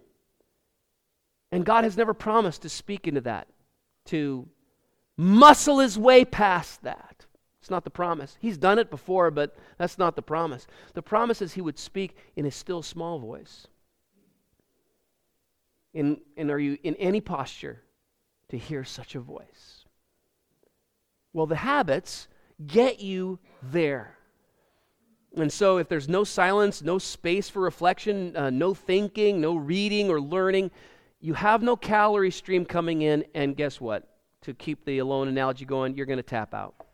And 1.51 1.67
God 1.67 1.83
has 1.83 1.97
never 1.97 2.15
promised 2.15 2.63
to 2.63 2.69
speak 2.69 3.09
into 3.09 3.23
that, 3.23 3.49
to 4.07 4.49
muscle 5.17 5.81
his 5.81 5.99
way 5.99 6.25
past 6.25 6.85
that. 6.85 7.16
It's 7.67 7.71
not 7.73 7.83
the 7.83 7.91
promise. 7.91 8.37
He's 8.39 8.57
done 8.57 8.79
it 8.79 8.91
before, 8.91 9.33
but 9.33 9.57
that's 9.77 9.99
not 9.99 10.15
the 10.15 10.23
promise. 10.23 10.69
The 10.95 11.03
promise 11.03 11.43
is 11.43 11.55
he 11.55 11.61
would 11.61 11.81
speak 11.81 12.17
in 12.37 12.47
a 12.47 12.51
still 12.53 12.81
small 12.81 13.19
voice. 13.19 13.67
In, 15.93 16.21
and 16.37 16.49
are 16.49 16.61
you 16.61 16.79
in 16.85 16.95
any 16.95 17.21
posture 17.21 17.83
to 18.51 18.57
hear 18.57 18.85
such 18.85 19.17
a 19.17 19.21
voice? 19.21 19.85
Well, 21.33 21.47
the 21.47 21.57
habits 21.57 22.29
get 22.65 23.01
you 23.01 23.41
there. 23.65 24.17
And 25.37 25.53
so, 25.53 25.79
if 25.79 25.89
there's 25.89 26.09
no 26.09 26.23
silence, 26.23 26.83
no 26.83 26.99
space 26.99 27.49
for 27.49 27.63
reflection, 27.63 28.37
uh, 28.37 28.51
no 28.51 28.75
thinking, 28.75 29.41
no 29.41 29.57
reading 29.57 30.09
or 30.09 30.21
learning, 30.21 30.71
you 31.21 31.35
have 31.35 31.65
no 31.65 31.75
calorie 31.75 32.31
stream 32.31 32.65
coming 32.65 33.03
in, 33.03 33.25
and 33.35 33.57
guess 33.57 33.81
what? 33.81 34.09
To 34.43 34.55
keep 34.55 34.85
the 34.85 34.99
alone 34.99 35.27
analogy 35.27 35.65
going, 35.65 35.97
you're 35.97 36.07
going 36.07 36.19
to 36.19 36.23
tap 36.23 36.55
out. 36.55 36.86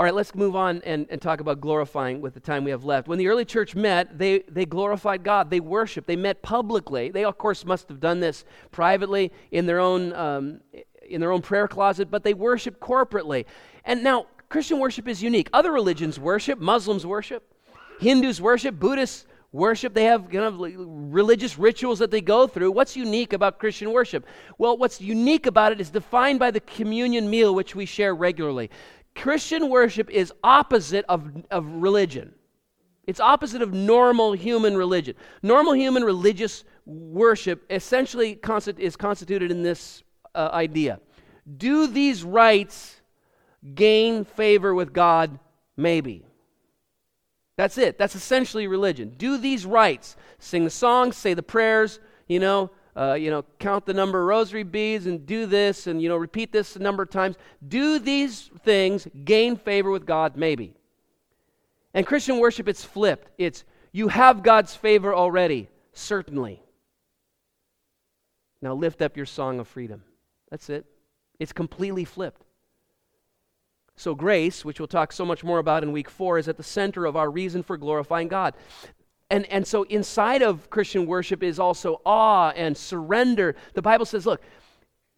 All 0.00 0.04
right, 0.04 0.14
let's 0.14 0.34
move 0.34 0.56
on 0.56 0.80
and, 0.86 1.06
and 1.10 1.20
talk 1.20 1.40
about 1.40 1.60
glorifying 1.60 2.22
with 2.22 2.32
the 2.32 2.40
time 2.40 2.64
we 2.64 2.70
have 2.70 2.84
left. 2.84 3.06
When 3.06 3.18
the 3.18 3.28
early 3.28 3.44
church 3.44 3.74
met, 3.74 4.18
they, 4.18 4.38
they 4.48 4.64
glorified 4.64 5.22
God. 5.22 5.50
They 5.50 5.60
worshiped. 5.60 6.06
They 6.06 6.16
met 6.16 6.40
publicly. 6.40 7.10
They, 7.10 7.22
of 7.22 7.36
course, 7.36 7.66
must 7.66 7.90
have 7.90 8.00
done 8.00 8.18
this 8.18 8.46
privately 8.70 9.30
in 9.50 9.66
their 9.66 9.78
own, 9.78 10.14
um, 10.14 10.62
in 11.06 11.20
their 11.20 11.30
own 11.30 11.42
prayer 11.42 11.68
closet, 11.68 12.10
but 12.10 12.24
they 12.24 12.32
worshiped 12.32 12.80
corporately. 12.80 13.44
And 13.84 14.02
now, 14.02 14.28
Christian 14.48 14.78
worship 14.78 15.06
is 15.06 15.22
unique. 15.22 15.50
Other 15.52 15.70
religions 15.70 16.18
worship, 16.18 16.58
Muslims 16.58 17.04
worship, 17.04 17.42
Hindus 18.00 18.40
worship, 18.40 18.80
Buddhists 18.80 19.26
worship. 19.52 19.92
They 19.92 20.04
have 20.04 20.30
kind 20.30 20.44
of 20.44 20.58
religious 21.12 21.58
rituals 21.58 21.98
that 21.98 22.10
they 22.10 22.22
go 22.22 22.46
through. 22.46 22.70
What's 22.72 22.96
unique 22.96 23.34
about 23.34 23.58
Christian 23.58 23.92
worship? 23.92 24.24
Well, 24.56 24.78
what's 24.78 24.98
unique 25.00 25.44
about 25.44 25.72
it 25.72 25.80
is 25.80 25.90
defined 25.90 26.38
by 26.38 26.52
the 26.52 26.60
communion 26.60 27.28
meal 27.28 27.54
which 27.54 27.74
we 27.74 27.84
share 27.84 28.14
regularly. 28.14 28.70
Christian 29.14 29.68
worship 29.68 30.10
is 30.10 30.32
opposite 30.42 31.04
of, 31.08 31.44
of 31.50 31.66
religion. 31.66 32.34
It's 33.06 33.20
opposite 33.20 33.62
of 33.62 33.72
normal 33.72 34.32
human 34.32 34.76
religion. 34.76 35.16
Normal 35.42 35.72
human 35.72 36.04
religious 36.04 36.64
worship 36.86 37.64
essentially 37.70 38.38
is 38.78 38.96
constituted 38.96 39.50
in 39.50 39.62
this 39.62 40.02
uh, 40.34 40.50
idea 40.52 41.00
Do 41.56 41.86
these 41.86 42.22
rites 42.22 43.00
gain 43.74 44.24
favor 44.24 44.74
with 44.74 44.92
God? 44.92 45.38
Maybe. 45.76 46.24
That's 47.56 47.78
it. 47.78 47.98
That's 47.98 48.14
essentially 48.14 48.68
religion. 48.68 49.14
Do 49.16 49.36
these 49.36 49.66
rites. 49.66 50.16
Sing 50.38 50.64
the 50.64 50.70
songs, 50.70 51.16
say 51.16 51.34
the 51.34 51.42
prayers, 51.42 52.00
you 52.26 52.38
know, 52.38 52.70
uh, 52.96 53.14
you 53.14 53.30
know, 53.30 53.44
count 53.58 53.86
the 53.86 53.94
number 53.94 54.20
of 54.20 54.26
rosary 54.26 54.62
beads 54.62 55.06
and 55.06 55.26
do 55.26 55.46
this 55.46 55.86
and, 55.86 56.02
you 56.02 56.08
know, 56.08 56.16
repeat 56.16 56.52
this 56.52 56.76
a 56.76 56.78
number 56.80 57.02
of 57.02 57.10
times. 57.10 57.36
Do 57.66 57.98
these 57.98 58.50
things 58.62 59.06
gain 59.24 59.56
favor 59.56 59.90
with 59.90 60.06
God? 60.06 60.36
Maybe. 60.36 60.74
And 61.94 62.06
Christian 62.06 62.38
worship, 62.38 62.68
it's 62.68 62.84
flipped. 62.84 63.30
It's 63.38 63.64
you 63.92 64.08
have 64.08 64.42
God's 64.42 64.74
favor 64.74 65.14
already, 65.14 65.68
certainly. 65.92 66.62
Now 68.62 68.74
lift 68.74 69.02
up 69.02 69.16
your 69.16 69.26
song 69.26 69.58
of 69.58 69.68
freedom. 69.68 70.02
That's 70.50 70.68
it. 70.68 70.84
It's 71.38 71.52
completely 71.52 72.04
flipped. 72.04 72.44
So, 73.96 74.14
grace, 74.14 74.64
which 74.64 74.80
we'll 74.80 74.86
talk 74.86 75.12
so 75.12 75.26
much 75.26 75.44
more 75.44 75.58
about 75.58 75.82
in 75.82 75.92
week 75.92 76.08
four, 76.08 76.38
is 76.38 76.48
at 76.48 76.56
the 76.56 76.62
center 76.62 77.04
of 77.04 77.16
our 77.16 77.30
reason 77.30 77.62
for 77.62 77.76
glorifying 77.76 78.28
God. 78.28 78.54
And, 79.30 79.46
and 79.46 79.64
so, 79.64 79.84
inside 79.84 80.42
of 80.42 80.68
Christian 80.70 81.06
worship 81.06 81.42
is 81.42 81.60
also 81.60 82.00
awe 82.04 82.50
and 82.50 82.76
surrender. 82.76 83.54
The 83.74 83.82
Bible 83.82 84.04
says, 84.04 84.26
look, 84.26 84.42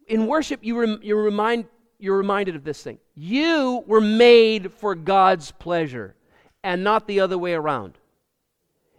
in 0.07 0.27
worship, 0.27 0.61
you 0.63 0.79
rem, 0.79 1.01
you 1.03 1.17
remind, 1.17 1.65
you're 1.99 2.19
reminded 2.19 2.55
of 2.55 2.65
this 2.65 2.83
thing. 2.83 2.99
You 3.15 3.83
were 3.87 4.03
made 4.03 4.71
for 4.73 4.95
God's 4.95 5.51
pleasure 5.53 6.15
and 6.63 6.85
not 6.85 7.07
the 7.07 7.21
other 7.21 7.39
way 7.39 7.55
around. 7.55 7.97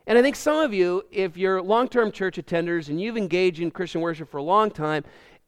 And 0.07 0.17
I 0.17 0.21
think 0.21 0.35
some 0.35 0.57
of 0.57 0.73
you, 0.73 1.03
if 1.11 1.37
you're 1.37 1.61
long 1.61 1.87
term 1.87 2.11
church 2.11 2.37
attenders 2.37 2.89
and 2.89 2.99
you've 2.99 3.17
engaged 3.17 3.61
in 3.61 3.69
Christian 3.71 4.01
worship 4.01 4.29
for 4.29 4.37
a 4.37 4.43
long 4.43 4.71
time, 4.71 5.03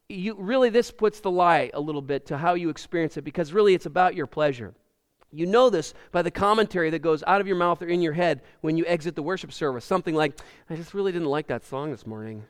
you 0.08 0.36
really 0.36 0.69
this 0.69 0.91
puts 0.91 1.19
the 1.19 1.32
lie 1.32 1.71
a 1.73 1.80
little 1.80 2.01
bit 2.01 2.28
to 2.28 2.38
how 2.38 2.54
you 2.54 2.69
experience 2.69 3.17
it 3.17 3.23
because 3.23 3.51
really 3.51 3.73
it's 3.73 3.88
about 3.88 4.15
your 4.15 4.28
pleasure. 4.28 4.75
You 5.31 5.45
know 5.45 5.69
this 5.69 5.93
by 6.11 6.21
the 6.21 6.31
commentary 6.31 6.89
that 6.91 6.99
goes 6.99 7.23
out 7.27 7.41
of 7.41 7.47
your 7.47 7.57
mouth 7.57 7.81
or 7.81 7.88
in 7.88 8.01
your 8.01 8.13
head 8.13 8.41
when 8.61 8.77
you 8.77 8.85
exit 8.85 9.15
the 9.15 9.23
worship 9.23 9.51
service. 9.51 9.83
Something 9.83 10.15
like, 10.15 10.39
I 10.69 10.75
just 10.75 10.93
really 10.93 11.11
didn't 11.11 11.27
like 11.27 11.47
that 11.47 11.65
song 11.65 11.91
this 11.91 12.07
morning. 12.07 12.45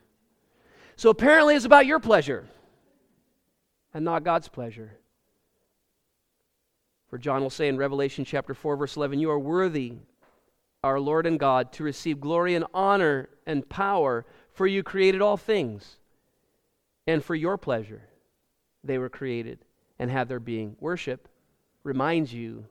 So 0.95 1.09
apparently 1.09 1.55
it's 1.55 1.65
about 1.65 1.85
your 1.85 1.99
pleasure 1.99 2.45
and 3.93 4.05
not 4.05 4.23
God's 4.23 4.47
pleasure. 4.47 4.97
For 7.09 7.17
John 7.17 7.41
will 7.41 7.49
say 7.49 7.67
in 7.67 7.77
Revelation 7.77 8.25
chapter 8.25 8.53
4, 8.53 8.75
verse 8.75 8.97
11, 8.97 9.19
You 9.19 9.31
are 9.31 9.39
worthy, 9.39 9.93
our 10.83 10.99
Lord 10.99 11.25
and 11.25 11.39
God, 11.39 11.71
to 11.73 11.83
receive 11.83 12.19
glory 12.19 12.55
and 12.55 12.65
honor 12.73 13.29
and 13.45 13.67
power, 13.67 14.25
for 14.51 14.67
you 14.67 14.83
created 14.83 15.21
all 15.21 15.37
things, 15.37 15.97
and 17.07 17.23
for 17.23 17.35
your 17.35 17.57
pleasure 17.57 18.01
they 18.83 18.97
were 18.97 19.09
created 19.09 19.59
and 19.97 20.11
have 20.11 20.27
their 20.27 20.39
being. 20.39 20.75
Worship 20.79 21.27
reminds 21.85 22.33
you 22.33 22.65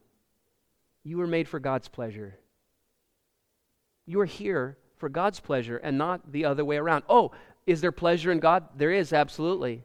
you 1.03 1.17
were 1.17 1.27
made 1.27 1.47
for 1.47 1.59
God's 1.59 1.87
pleasure. 1.87 2.37
You 4.05 4.19
are 4.19 4.25
here 4.25 4.77
for 4.97 5.09
God's 5.09 5.39
pleasure 5.39 5.77
and 5.77 5.97
not 5.97 6.31
the 6.31 6.45
other 6.45 6.65
way 6.65 6.77
around. 6.77 7.03
Oh, 7.09 7.31
is 7.65 7.81
there 7.81 7.91
pleasure 7.91 8.31
in 8.31 8.39
God? 8.39 8.65
There 8.75 8.91
is, 8.91 9.13
absolutely. 9.13 9.83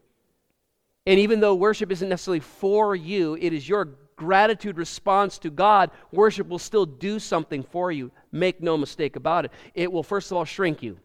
And 1.07 1.19
even 1.21 1.41
though 1.41 1.55
worship 1.55 1.91
isn't 1.93 2.09
necessarily 2.09 2.41
for 2.41 2.95
you, 2.95 3.37
it 3.41 3.53
is 3.53 3.69
your 3.69 3.89
gratitude 4.17 4.77
response 4.77 5.39
to 5.39 5.51
God, 5.51 5.91
worship 6.13 6.49
will 6.49 6.59
still 6.59 6.85
do 6.85 7.19
something 7.19 7.63
for 7.63 7.91
you. 7.91 8.11
Make 8.33 8.63
no 8.63 8.77
mistake 8.77 9.17
about 9.17 9.47
it. 9.47 9.53
It 9.75 9.91
will, 9.91 10.03
first 10.03 10.31
of 10.31 10.37
all, 10.37 10.45
shrink 10.45 10.83
you. 10.83 10.99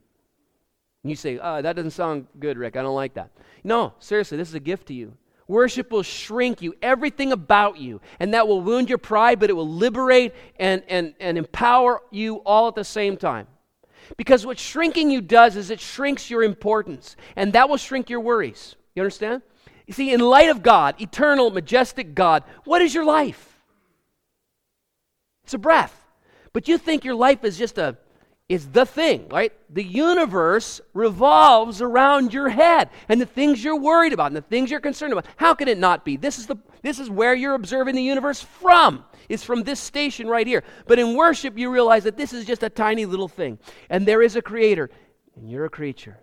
You 1.04 1.16
say, 1.16 1.40
oh, 1.42 1.62
that 1.62 1.76
doesn't 1.76 1.92
sound 1.92 2.28
good, 2.40 2.58
Rick. 2.58 2.76
I 2.76 2.82
don't 2.82 2.96
like 2.96 3.14
that. 3.14 3.32
No, 3.64 3.94
seriously, 4.00 4.38
this 4.38 4.50
is 4.50 4.56
a 4.56 4.60
gift 4.60 4.88
to 4.88 4.94
you. 4.94 5.14
Worship 5.47 5.91
will 5.91 6.03
shrink 6.03 6.62
you, 6.62 6.73
everything 6.81 7.31
about 7.31 7.77
you, 7.77 8.01
and 8.19 8.34
that 8.34 8.47
will 8.47 8.62
wound 8.62 8.89
your 8.89 8.97
pride, 8.97 9.39
but 9.39 9.49
it 9.49 9.53
will 9.53 9.69
liberate 9.69 10.34
and, 10.60 10.84
and, 10.88 11.13
and 11.19 11.38
empower 11.38 12.01
you 12.10 12.38
all 12.38 12.67
at 12.67 12.75
the 12.75 12.84
same 12.84 13.15
time. 13.15 13.47
Because 14.17 14.45
what 14.45 14.58
shrinking 14.58 15.12
you 15.12 15.21
does 15.21 15.55
is 15.55 15.69
it 15.69 15.79
shrinks 15.79 16.29
your 16.29 16.43
importance, 16.43 17.15
and 17.36 17.53
that 17.53 17.69
will 17.69 17.77
shrink 17.77 18.10
your 18.10 18.21
worries. 18.21 18.75
You 18.95 19.03
understand? 19.03 19.43
You 19.86 19.93
see, 19.93 20.12
in 20.12 20.19
light 20.19 20.49
of 20.49 20.63
God, 20.63 20.99
eternal, 20.99 21.51
majestic 21.51 22.15
God, 22.15 22.43
what 22.63 22.81
is 22.81 22.93
your 22.93 23.05
life? 23.05 23.60
It's 25.43 25.53
a 25.53 25.60
breath. 25.60 26.05
But 26.53 26.67
you 26.67 26.77
think 26.77 27.03
your 27.03 27.15
life 27.15 27.43
is 27.43 27.58
just 27.58 27.77
a 27.77 27.97
is 28.47 28.67
the 28.69 28.86
thing, 28.86 29.27
right? 29.29 29.51
The 29.71 29.84
universe 29.84 30.79
revolves 30.93 31.81
around 31.81 32.31
your 32.31 32.49
head 32.49 32.89
and 33.10 33.19
the 33.19 33.25
things 33.25 33.63
you're 33.63 33.79
worried 33.79 34.13
about 34.13 34.27
and 34.27 34.36
the 34.36 34.41
things 34.41 34.69
you're 34.69 34.79
concerned 34.79 35.13
about. 35.13 35.25
How 35.36 35.55
can 35.55 35.67
it 35.67 35.79
not 35.79 36.05
be? 36.05 36.15
This 36.15 36.38
is 36.38 36.45
the 36.45 36.58
this 36.84 36.99
is 36.99 37.10
where 37.10 37.34
you're 37.34 37.55
observing 37.55 37.95
the 37.95 38.03
universe 38.03 38.41
from. 38.41 39.03
It's 39.29 39.43
from 39.43 39.63
this 39.63 39.79
station 39.79 40.27
right 40.27 40.45
here. 40.45 40.63
But 40.86 40.99
in 40.99 41.15
worship 41.15 41.58
you 41.58 41.71
realize 41.71 42.03
that 42.03 42.17
this 42.17 42.34
is 42.34 42.45
just 42.45 42.62
a 42.62 42.69
tiny 42.69 43.08
little 43.08 43.27
thing 43.27 43.58
and 43.89 44.05
there 44.08 44.21
is 44.21 44.36
a 44.36 44.41
creator 44.43 44.91
and 45.36 45.49
you're 45.49 45.65
a 45.65 45.69
creature. 45.69 46.19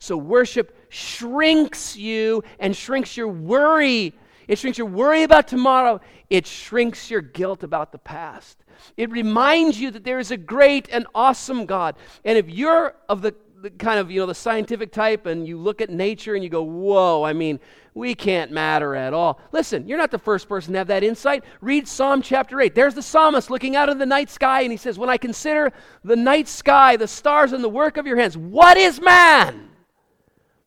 So 0.00 0.16
worship 0.16 0.76
shrinks 0.90 1.96
you 1.96 2.44
and 2.60 2.76
shrinks 2.76 3.16
your 3.16 3.28
worry. 3.28 4.14
It 4.48 4.58
shrinks 4.58 4.78
your 4.78 4.86
worry 4.86 5.22
about 5.22 5.46
tomorrow. 5.46 6.00
It 6.30 6.46
shrinks 6.46 7.10
your 7.10 7.20
guilt 7.20 7.62
about 7.62 7.92
the 7.92 7.98
past. 7.98 8.64
It 8.96 9.10
reminds 9.10 9.78
you 9.80 9.90
that 9.92 10.04
there 10.04 10.18
is 10.18 10.30
a 10.30 10.36
great 10.36 10.88
and 10.90 11.06
awesome 11.14 11.66
God. 11.66 11.96
And 12.24 12.36
if 12.36 12.48
you're 12.48 12.94
of 13.08 13.22
the, 13.22 13.34
the 13.60 13.70
kind 13.70 14.00
of, 14.00 14.10
you 14.10 14.20
know, 14.20 14.26
the 14.26 14.34
scientific 14.34 14.90
type 14.90 15.26
and 15.26 15.46
you 15.46 15.58
look 15.58 15.80
at 15.80 15.90
nature 15.90 16.34
and 16.34 16.42
you 16.42 16.50
go, 16.50 16.62
whoa, 16.62 17.22
I 17.22 17.32
mean, 17.32 17.60
we 17.94 18.14
can't 18.14 18.50
matter 18.50 18.94
at 18.94 19.12
all. 19.12 19.40
Listen, 19.52 19.86
you're 19.86 19.98
not 19.98 20.10
the 20.10 20.18
first 20.18 20.48
person 20.48 20.72
to 20.72 20.78
have 20.78 20.88
that 20.88 21.04
insight. 21.04 21.44
Read 21.60 21.86
Psalm 21.86 22.22
chapter 22.22 22.60
8. 22.60 22.74
There's 22.74 22.94
the 22.94 23.02
psalmist 23.02 23.50
looking 23.50 23.76
out 23.76 23.88
in 23.88 23.98
the 23.98 24.06
night 24.06 24.30
sky 24.30 24.62
and 24.62 24.70
he 24.70 24.78
says, 24.78 24.98
When 24.98 25.10
I 25.10 25.18
consider 25.18 25.72
the 26.04 26.16
night 26.16 26.48
sky, 26.48 26.96
the 26.96 27.08
stars, 27.08 27.52
and 27.52 27.62
the 27.62 27.68
work 27.68 27.96
of 27.96 28.06
your 28.06 28.16
hands, 28.16 28.36
what 28.36 28.76
is 28.76 29.00
man? 29.00 29.68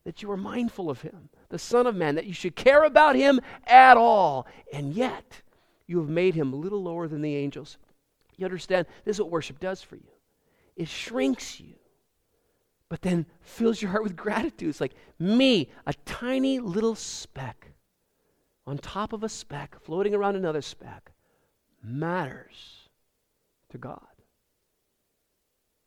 that 0.04 0.22
you 0.22 0.32
are 0.32 0.38
mindful 0.38 0.90
of 0.90 1.02
him, 1.02 1.30
the 1.52 1.60
Son 1.60 1.86
of 1.86 1.96
Man, 1.96 2.16
that 2.16 2.26
you 2.26 2.34
should 2.34 2.56
care 2.56 2.84
about 2.84 3.16
him 3.16 3.40
at 3.68 3.98
all. 3.98 4.48
And 4.74 4.94
yet, 4.94 5.42
you 5.86 6.00
have 6.00 6.10
made 6.10 6.34
him 6.34 6.54
a 6.54 6.56
little 6.56 6.82
lower 6.82 7.08
than 7.08 7.22
the 7.22 7.36
angels. 7.36 7.78
You 8.38 8.46
understand? 8.46 8.88
This 9.06 9.18
is 9.18 9.22
what 9.22 9.30
worship 9.30 9.60
does 9.60 9.82
for 9.82 9.96
you 9.96 10.08
it 10.76 10.88
shrinks 10.88 11.60
you, 11.60 11.76
but 12.90 13.02
then 13.02 13.26
fills 13.42 13.82
your 13.82 13.92
heart 13.92 14.04
with 14.04 14.16
gratitude. 14.16 14.70
It's 14.70 14.82
like 14.82 14.96
me, 15.20 15.70
a 15.86 15.94
tiny 16.06 16.60
little 16.60 16.96
speck 16.96 17.68
on 18.66 18.78
top 18.78 19.14
of 19.14 19.24
a 19.24 19.30
speck, 19.30 19.76
floating 19.84 20.16
around 20.16 20.36
another 20.36 20.62
speck, 20.62 21.12
matters 21.84 22.90
to 23.70 23.78
God. 23.78 24.00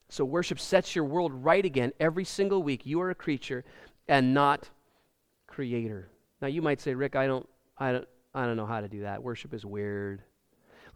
So, 0.08 0.24
worship 0.24 0.60
sets 0.60 0.94
your 0.94 1.04
world 1.04 1.32
right 1.32 1.64
again 1.64 1.92
every 1.98 2.24
single 2.24 2.62
week. 2.62 2.86
You 2.86 3.00
are 3.00 3.10
a 3.10 3.14
creature 3.14 3.64
and 4.06 4.34
not 4.34 4.68
creator. 5.54 6.10
Now 6.40 6.48
you 6.48 6.62
might 6.62 6.80
say, 6.80 6.94
Rick, 6.94 7.14
I 7.14 7.26
don't, 7.26 7.48
I 7.78 7.92
don't, 7.92 8.08
I 8.34 8.44
don't 8.44 8.56
know 8.56 8.66
how 8.66 8.80
to 8.80 8.88
do 8.88 9.02
that. 9.02 9.22
Worship 9.22 9.54
is 9.54 9.64
weird. 9.64 10.22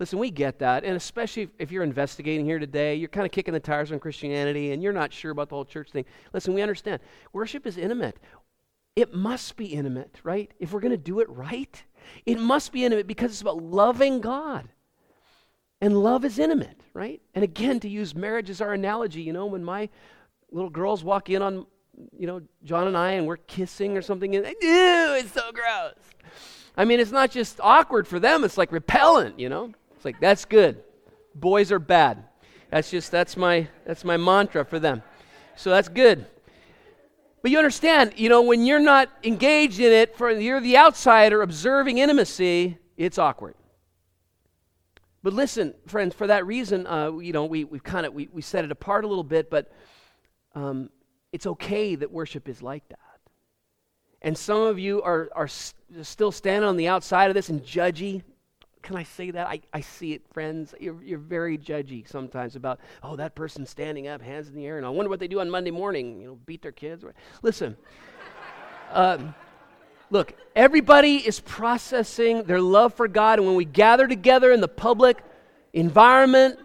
Listen, 0.01 0.19
we 0.19 0.31
get 0.31 0.59
that, 0.61 0.85
and 0.85 0.97
especially 0.97 1.49
if 1.59 1.73
you're 1.73 1.83
investigating 1.83 2.45
here 2.45 2.59
today, 2.59 2.95
you're 2.95 3.09
kind 3.09 3.27
of 3.27 3.33
kicking 3.33 3.55
the 3.55 3.61
tires 3.61 3.91
on 3.91 3.99
Christianity, 3.99 4.73
and 4.73 4.83
you're 4.83 4.93
not 4.93 5.13
sure 5.13 5.33
about 5.33 5.49
the 5.49 5.57
whole 5.57 5.65
church 5.65 5.91
thing. 5.91 6.05
Listen, 6.33 6.55
we 6.55 6.63
understand. 6.63 7.01
Worship 7.33 7.67
is 7.67 7.77
intimate. 7.77 8.17
It 8.95 9.15
must 9.15 9.57
be 9.57 9.67
intimate, 9.67 10.21
right? 10.23 10.53
If 10.59 10.73
we're 10.73 10.81
going 10.81 10.93
to 10.93 10.97
do 10.97 11.21
it 11.21 11.29
right, 11.31 11.83
it 12.27 12.41
must 12.41 12.73
be 12.73 12.85
intimate 12.85 13.07
because 13.07 13.31
it's 13.31 13.41
about 13.41 13.63
loving 13.63 14.21
God. 14.21 14.69
And 15.81 16.03
love 16.03 16.25
is 16.25 16.39
intimate, 16.39 16.81
right? 16.95 17.21
And 17.35 17.45
again, 17.45 17.79
to 17.81 17.89
use 17.89 18.15
marriage 18.15 18.51
as 18.51 18.61
our 18.61 18.73
analogy, 18.73 19.23
you 19.23 19.33
know, 19.33 19.47
when 19.47 19.65
my 19.65 19.89
little 20.51 20.71
girls 20.71 21.05
walk 21.05 21.31
in 21.31 21.43
on 21.43 21.67
you 22.17 22.27
know, 22.27 22.43
John 22.65 22.87
and 22.87 22.97
I, 22.97 23.13
and 23.13 23.27
we're 23.27 23.37
kissing 23.37 23.97
or 23.97 24.03
something, 24.03 24.35
and 24.37 24.47
ew, 24.47 24.55
it's 24.61 25.33
so 25.33 25.53
gross. 25.53 25.95
I 26.77 26.85
mean, 26.85 27.01
it's 27.01 27.11
not 27.11 27.31
just 27.31 27.61
awkward 27.61 28.07
for 28.07 28.21
them, 28.21 28.45
it's 28.45 28.59
like 28.59 28.73
repellent, 28.73 29.39
you 29.39 29.49
know? 29.49 29.73
It's 29.97 30.05
like, 30.05 30.21
that's 30.21 30.45
good. 30.45 30.83
Boys 31.35 31.73
are 31.73 31.81
bad. 31.81 32.25
That's 32.71 32.91
just, 32.91 33.11
that's 33.11 33.37
my, 33.37 33.69
that's 33.85 34.05
my 34.05 34.17
mantra 34.17 34.65
for 34.65 34.79
them. 34.79 35.03
So 35.57 35.71
that's 35.71 35.89
good. 35.89 36.27
But 37.43 37.51
you 37.51 37.59
understand, 37.59 38.15
you 38.17 38.29
know, 38.29 38.43
when 38.43 38.65
you're 38.65 38.79
not 38.79 39.09
engaged 39.25 39.81
in 39.81 39.93
it, 39.93 40.17
for 40.17 40.31
you're 40.31 40.61
the 40.61 40.77
outsider 40.77 41.43
observing 41.43 41.99
intimacy, 41.99 42.79
it's 42.97 43.19
awkward. 43.19 43.55
But 45.23 45.33
listen, 45.33 45.75
friends, 45.87 46.15
for 46.15 46.27
that 46.29 46.47
reason, 46.47 46.87
uh, 46.87 47.17
you 47.19 47.33
know, 47.33 47.45
we, 47.45 47.65
we've 47.65 47.83
kind 47.83 48.07
of, 48.07 48.15
we, 48.15 48.29
we 48.33 48.43
set 48.43 48.65
it 48.65 48.71
apart 48.71 49.05
a 49.05 49.09
little 49.09 49.25
bit, 49.25 49.51
but 49.51 49.73
um, 50.55 50.91
it's 51.33 51.47
okay 51.47 51.95
that 51.95 52.11
worship 52.11 52.49
is 52.49 52.63
like 52.63 52.89
that. 52.89 52.99
And 54.23 54.37
some 54.37 54.63
of 54.63 54.79
you 54.79 55.03
are, 55.03 55.29
are 55.35 55.49
st- 55.49 56.05
still 56.05 56.33
standing 56.33 56.69
on 56.69 56.77
the 56.77 56.89
outside 56.89 57.31
of 57.31 57.35
this 57.35 57.49
and 57.51 57.63
judgy. 57.63 58.23
Can 58.83 58.97
I 58.97 59.05
say 59.05 59.31
that? 59.31 59.47
I, 59.47 59.61
I 59.73 59.81
see 59.81 60.13
it, 60.13 60.23
friends. 60.33 60.75
You're, 60.81 61.03
you're 61.03 61.19
very 61.19 61.57
judgy 61.57 62.09
sometimes 62.09 62.57
about, 62.57 62.81
oh, 63.03 63.17
that 63.17 63.35
person 63.35 63.65
standing 63.67 64.09
up, 64.09 64.21
hands 64.21 64.49
in 64.49 64.55
the 64.55 64.67
air, 64.67 64.77
and 64.77 64.87
I 64.87 64.89
wonder 64.89 65.09
what 65.09 65.21
they 65.21 65.29
do 65.29 65.41
on 65.41 65.51
Monday 65.51 65.71
morning, 65.71 66.21
you 66.21 66.27
know, 66.29 66.39
beat 66.47 66.63
their 66.63 66.73
kids. 66.73 67.05
Listen, 67.43 67.77
um, 68.93 69.35
look, 70.11 70.35
everybody 70.57 71.17
is 71.17 71.39
processing 71.41 72.45
their 72.45 72.61
love 72.61 72.95
for 72.95 73.07
God, 73.07 73.39
and 73.39 73.47
when 73.47 73.57
we 73.57 73.65
gather 73.65 74.09
together 74.09 74.53
in 74.53 74.61
the 74.61 74.69
public 74.69 75.19
environment, 75.73 76.59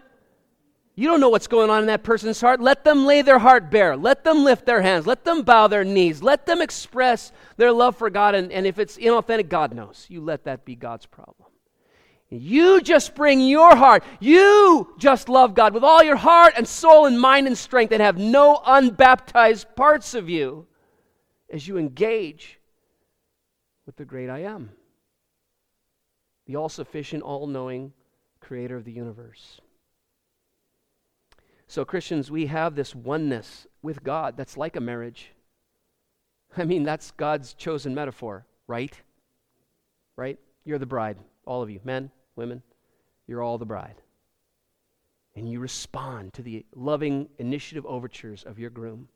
you 0.96 1.08
don't 1.08 1.20
know 1.20 1.28
what's 1.28 1.48
going 1.48 1.70
on 1.70 1.80
in 1.80 1.86
that 1.86 2.04
person's 2.04 2.40
heart. 2.40 2.60
Let 2.60 2.84
them 2.84 3.04
lay 3.04 3.22
their 3.22 3.40
heart 3.40 3.68
bare. 3.70 3.96
Let 3.96 4.22
them 4.22 4.44
lift 4.44 4.64
their 4.64 4.80
hands. 4.80 5.06
Let 5.06 5.24
them 5.24 5.42
bow 5.42 5.66
their 5.66 5.84
knees. 5.84 6.22
Let 6.22 6.46
them 6.46 6.62
express 6.62 7.32
their 7.56 7.72
love 7.72 7.96
for 7.96 8.10
God. 8.10 8.36
And, 8.36 8.52
and 8.52 8.64
if 8.64 8.78
it's 8.78 8.96
inauthentic, 8.96 9.48
God 9.48 9.74
knows. 9.74 10.06
You 10.08 10.20
let 10.20 10.44
that 10.44 10.64
be 10.64 10.76
God's 10.76 11.06
problem. 11.06 11.48
You 12.30 12.80
just 12.80 13.14
bring 13.14 13.40
your 13.40 13.74
heart. 13.74 14.04
You 14.20 14.94
just 14.98 15.28
love 15.28 15.54
God 15.54 15.74
with 15.74 15.84
all 15.84 16.02
your 16.02 16.16
heart 16.16 16.54
and 16.56 16.66
soul 16.66 17.06
and 17.06 17.20
mind 17.20 17.48
and 17.48 17.58
strength 17.58 17.92
and 17.92 18.00
have 18.00 18.16
no 18.16 18.60
unbaptized 18.64 19.74
parts 19.74 20.14
of 20.14 20.28
you 20.28 20.66
as 21.50 21.66
you 21.66 21.76
engage 21.76 22.60
with 23.84 23.96
the 23.96 24.04
great 24.04 24.30
I 24.30 24.40
am, 24.40 24.70
the 26.46 26.56
all 26.56 26.68
sufficient, 26.68 27.22
all 27.22 27.46
knowing 27.46 27.92
creator 28.40 28.76
of 28.76 28.84
the 28.84 28.92
universe. 28.92 29.60
So, 31.74 31.84
Christians, 31.84 32.30
we 32.30 32.46
have 32.46 32.76
this 32.76 32.94
oneness 32.94 33.66
with 33.82 34.04
God 34.04 34.36
that's 34.36 34.56
like 34.56 34.76
a 34.76 34.80
marriage. 34.80 35.32
I 36.56 36.62
mean, 36.62 36.84
that's 36.84 37.10
God's 37.10 37.52
chosen 37.52 37.96
metaphor, 37.96 38.46
right? 38.68 38.96
Right? 40.14 40.38
You're 40.64 40.78
the 40.78 40.86
bride, 40.86 41.18
all 41.44 41.62
of 41.62 41.70
you, 41.70 41.80
men, 41.82 42.12
women, 42.36 42.62
you're 43.26 43.42
all 43.42 43.58
the 43.58 43.64
bride. 43.64 43.96
And 45.34 45.50
you 45.50 45.58
respond 45.58 46.32
to 46.34 46.42
the 46.42 46.64
loving 46.76 47.28
initiative 47.38 47.84
overtures 47.86 48.44
of 48.44 48.60
your 48.60 48.70
groom. 48.70 49.08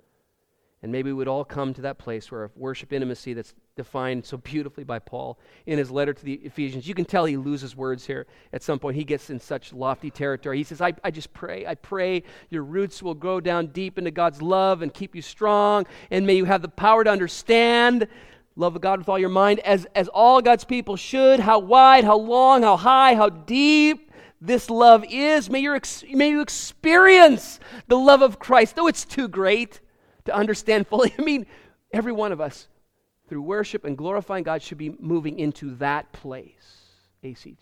And 0.83 0.93
maybe 0.93 1.11
we 1.11 1.14
would 1.14 1.26
all 1.26 1.45
come 1.45 1.74
to 1.74 1.83
that 1.83 1.99
place 1.99 2.31
where 2.31 2.53
worship 2.55 2.93
intimacy 2.93 3.35
that's 3.35 3.53
defined 3.74 4.24
so 4.24 4.37
beautifully 4.37 4.85
by 4.85 5.01
Paul 5.01 5.37
in 5.66 5.76
his 5.76 5.91
letter 5.91 6.12
to 6.12 6.24
the 6.24 6.35
Ephesians. 6.35 6.87
You 6.87 6.95
can 6.95 7.05
tell 7.05 7.24
he 7.24 7.37
loses 7.37 7.74
words 7.74 8.07
here 8.07 8.29
at 8.53 8.62
some 8.62 8.79
point. 8.79 8.95
He 8.95 9.03
gets 9.03 9.29
in 9.29 9.41
such 9.41 9.72
lofty 9.72 10.11
territory. 10.11 10.57
He 10.57 10.62
says, 10.62 10.81
I, 10.81 10.93
I 11.03 11.11
just 11.11 11.33
pray, 11.33 11.66
I 11.66 11.74
pray 11.74 12.22
your 12.49 12.62
roots 12.62 13.03
will 13.03 13.14
grow 13.14 13.41
down 13.41 13.68
deep 13.68 13.99
into 13.99 14.12
God's 14.12 14.41
love 14.41 14.83
and 14.83 14.95
keep 14.95 15.16
you 15.16 15.22
strong, 15.22 15.85
and 16.12 16.24
may 16.24 16.37
you 16.37 16.45
have 16.45 16.62
the 16.62 16.68
power 16.68 17.03
to 17.03 17.11
understand 17.11 18.07
love 18.55 18.76
of 18.76 18.83
God 18.83 19.01
with 19.01 19.09
all 19.09 19.18
your 19.18 19.29
mind, 19.29 19.59
as, 19.61 19.85
as 19.97 20.07
all 20.09 20.41
God's 20.43 20.64
people 20.64 20.95
should, 20.95 21.41
how 21.41 21.59
wide, 21.59 22.05
how 22.05 22.18
long, 22.18 22.62
how 22.62 22.76
high, 22.76 23.14
how 23.14 23.29
deep 23.29 24.12
this 24.41 24.70
love 24.70 25.05
is. 25.09 25.51
May, 25.51 25.61
you 25.61 25.81
may 26.11 26.31
you 26.31 26.41
experience 26.41 27.59
the 27.89 27.99
love 27.99 28.22
of 28.22 28.39
Christ, 28.39 28.76
though 28.76 28.87
it's 28.87 29.05
too 29.05 29.26
great 29.26 29.81
to 30.29 30.35
understand 30.35 30.87
fully. 30.87 31.12
I 31.18 31.22
mean, 31.22 31.47
every 31.93 32.12
one 32.12 32.33
of 32.33 32.41
us, 32.41 32.68
through 33.29 33.43
worship 33.43 33.85
and 33.85 33.99
glorifying 33.99 34.45
God, 34.45 34.62
should 34.62 34.79
be 34.79 34.91
moving 34.99 35.39
into 35.39 35.74
that 35.76 36.12
place. 36.12 36.79
AC3. 37.24 37.57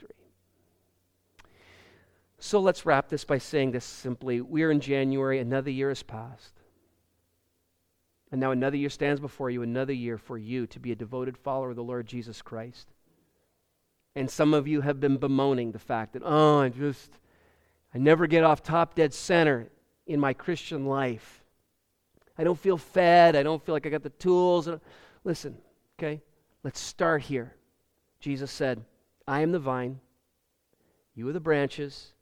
So 2.39 2.61
let's 2.61 2.85
wrap 2.85 3.09
this 3.09 3.25
by 3.25 3.39
saying 3.39 3.73
this 3.73 3.85
simply. 3.85 4.41
We 4.41 4.63
are 4.63 4.71
in 4.71 4.81
January, 4.81 5.39
another 5.39 5.71
year 5.71 5.89
has 5.89 6.03
passed. 6.03 6.53
And 8.31 8.41
now 8.41 8.51
another 8.51 8.77
year 8.77 8.91
stands 8.91 9.21
before 9.21 9.51
you, 9.51 9.63
another 9.63 9.93
year 9.93 10.19
for 10.19 10.37
you 10.37 10.67
to 10.69 10.79
be 10.79 10.93
a 10.93 10.97
devoted 10.97 11.39
follower 11.39 11.71
of 11.71 11.77
the 11.77 11.83
Lord 11.83 12.07
Jesus 12.07 12.43
Christ. 12.43 12.89
And 14.15 14.31
some 14.31 14.53
of 14.53 14.67
you 14.69 14.81
have 14.83 15.01
been 15.01 15.17
bemoaning 15.17 15.73
the 15.73 15.79
fact 15.79 16.13
that, 16.13 16.23
oh, 16.25 16.61
I 16.61 16.69
just, 16.69 17.11
I 17.95 17.99
never 17.99 18.27
get 18.27 18.45
off 18.45 18.63
top 18.63 18.95
dead 18.95 19.15
center 19.15 19.71
in 20.07 20.21
my 20.21 20.33
Christian 20.33 20.87
life. 20.87 21.45
I 22.39 22.45
don't 22.45 22.59
feel 22.59 22.77
fed. 22.77 23.37
I 23.37 23.43
don't 23.43 23.65
feel 23.65 23.75
like 23.75 23.87
I 23.87 23.91
got 23.91 24.03
the 24.03 24.11
tools. 24.11 24.69
Listen, 25.25 25.57
okay? 25.99 26.23
Let's 26.63 26.81
start 26.81 27.23
here. 27.23 27.55
Jesus 28.21 28.51
said, 28.51 28.85
I 29.27 29.41
am 29.41 29.53
the 29.53 29.59
vine, 29.59 30.01
you 31.15 31.29
are 31.29 31.33
the 31.33 31.41
branches. 31.41 32.13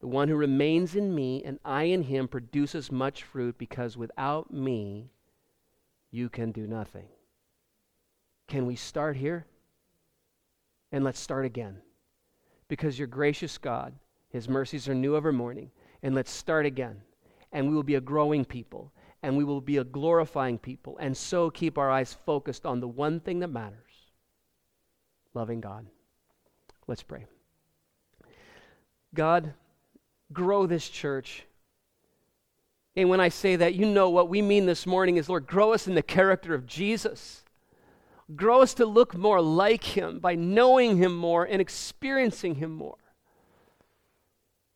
The 0.00 0.08
one 0.08 0.28
who 0.28 0.36
remains 0.36 0.96
in 0.96 1.14
me 1.14 1.42
and 1.44 1.58
I 1.64 1.84
in 1.84 2.02
him 2.02 2.28
produces 2.28 2.92
much 2.92 3.22
fruit 3.22 3.56
because 3.56 3.96
without 3.96 4.52
me 4.52 5.10
you 6.10 6.28
can 6.28 6.52
do 6.52 6.66
nothing. 6.66 7.06
Can 8.46 8.66
we 8.66 8.76
start 8.76 9.16
here? 9.16 9.46
And 10.92 11.04
let's 11.04 11.20
start 11.20 11.46
again. 11.46 11.78
Because 12.68 12.98
your 12.98 13.08
gracious 13.08 13.56
God, 13.56 13.94
his 14.28 14.48
mercies 14.48 14.88
are 14.88 14.94
new 14.94 15.16
every 15.16 15.32
morning. 15.32 15.70
And 16.02 16.14
let's 16.14 16.30
start 16.30 16.66
again. 16.66 17.00
And 17.52 17.68
we 17.68 17.74
will 17.74 17.82
be 17.82 17.94
a 17.94 18.00
growing 18.00 18.44
people 18.44 18.92
and 19.24 19.38
we 19.38 19.42
will 19.42 19.62
be 19.62 19.78
a 19.78 19.84
glorifying 19.84 20.58
people, 20.58 20.98
and 21.00 21.16
so 21.16 21.48
keep 21.48 21.78
our 21.78 21.90
eyes 21.90 22.16
focused 22.26 22.66
on 22.66 22.80
the 22.80 22.86
one 22.86 23.20
thing 23.20 23.40
that 23.40 23.48
matters 23.48 23.80
loving 25.32 25.62
God. 25.62 25.86
Let's 26.86 27.02
pray. 27.02 27.24
God, 29.14 29.54
grow 30.32 30.66
this 30.66 30.88
church. 30.88 31.44
And 32.94 33.08
when 33.08 33.18
I 33.18 33.30
say 33.30 33.56
that, 33.56 33.74
you 33.74 33.86
know 33.86 34.10
what 34.10 34.28
we 34.28 34.42
mean 34.42 34.66
this 34.66 34.86
morning 34.86 35.16
is, 35.16 35.28
Lord, 35.28 35.46
grow 35.46 35.72
us 35.72 35.88
in 35.88 35.94
the 35.94 36.02
character 36.02 36.54
of 36.54 36.66
Jesus. 36.66 37.44
Grow 38.36 38.60
us 38.60 38.74
to 38.74 38.84
look 38.84 39.16
more 39.16 39.40
like 39.40 39.84
Him 39.84 40.20
by 40.20 40.34
knowing 40.34 40.98
Him 40.98 41.16
more 41.16 41.44
and 41.44 41.62
experiencing 41.62 42.56
Him 42.56 42.72
more. 42.72 42.98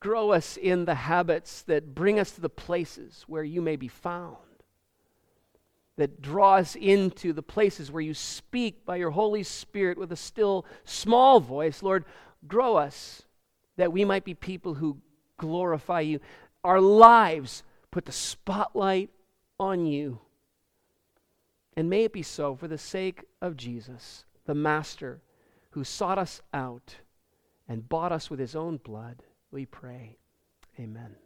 Grow 0.01 0.31
us 0.31 0.57
in 0.57 0.85
the 0.85 0.95
habits 0.95 1.63
that 1.63 1.95
bring 1.95 2.21
us 2.21 2.31
to 2.33 2.41
the 2.41 2.49
places 2.49 3.25
where 3.27 3.43
you 3.43 3.61
may 3.61 3.77
be 3.77 3.89
found, 3.89 4.37
that 5.97 6.23
draw 6.23 6.57
us 6.57 6.77
into 6.77 7.33
the 7.33 7.43
places 7.43 7.91
where 7.91 8.03
you 8.03 8.15
speak 8.15 8.85
by 8.85 8.97
your 8.97 9.11
Holy 9.11 9.43
Spirit 9.43 9.99
with 9.99 10.13
a 10.13 10.17
still 10.17 10.65
small 10.85 11.41
voice. 11.41 11.83
Lord, 11.83 12.05
grow 12.47 12.77
us 12.77 13.23
that 13.77 13.93
we 13.93 14.05
might 14.05 14.25
be 14.25 14.35
people 14.35 14.75
who 14.75 14.99
glorify 15.37 16.01
you. 16.01 16.21
Our 16.63 16.81
lives 16.81 17.65
put 17.91 18.05
the 18.05 18.13
spotlight 18.13 19.11
on 19.59 19.85
you. 19.87 20.21
And 21.77 21.91
may 21.91 22.05
it 22.05 22.13
be 22.13 22.23
so 22.23 22.55
for 22.55 22.69
the 22.69 22.79
sake 22.79 23.25
of 23.41 23.57
Jesus, 23.57 24.25
the 24.47 24.55
Master 24.55 25.21
who 25.71 25.85
sought 25.85 26.19
us 26.19 26.41
out 26.53 26.97
and 27.69 27.89
bought 27.89 28.13
us 28.13 28.31
with 28.31 28.41
his 28.41 28.57
own 28.57 28.79
blood 28.79 29.23
we 29.51 29.67
pray. 29.67 30.19
Amen. 30.79 31.17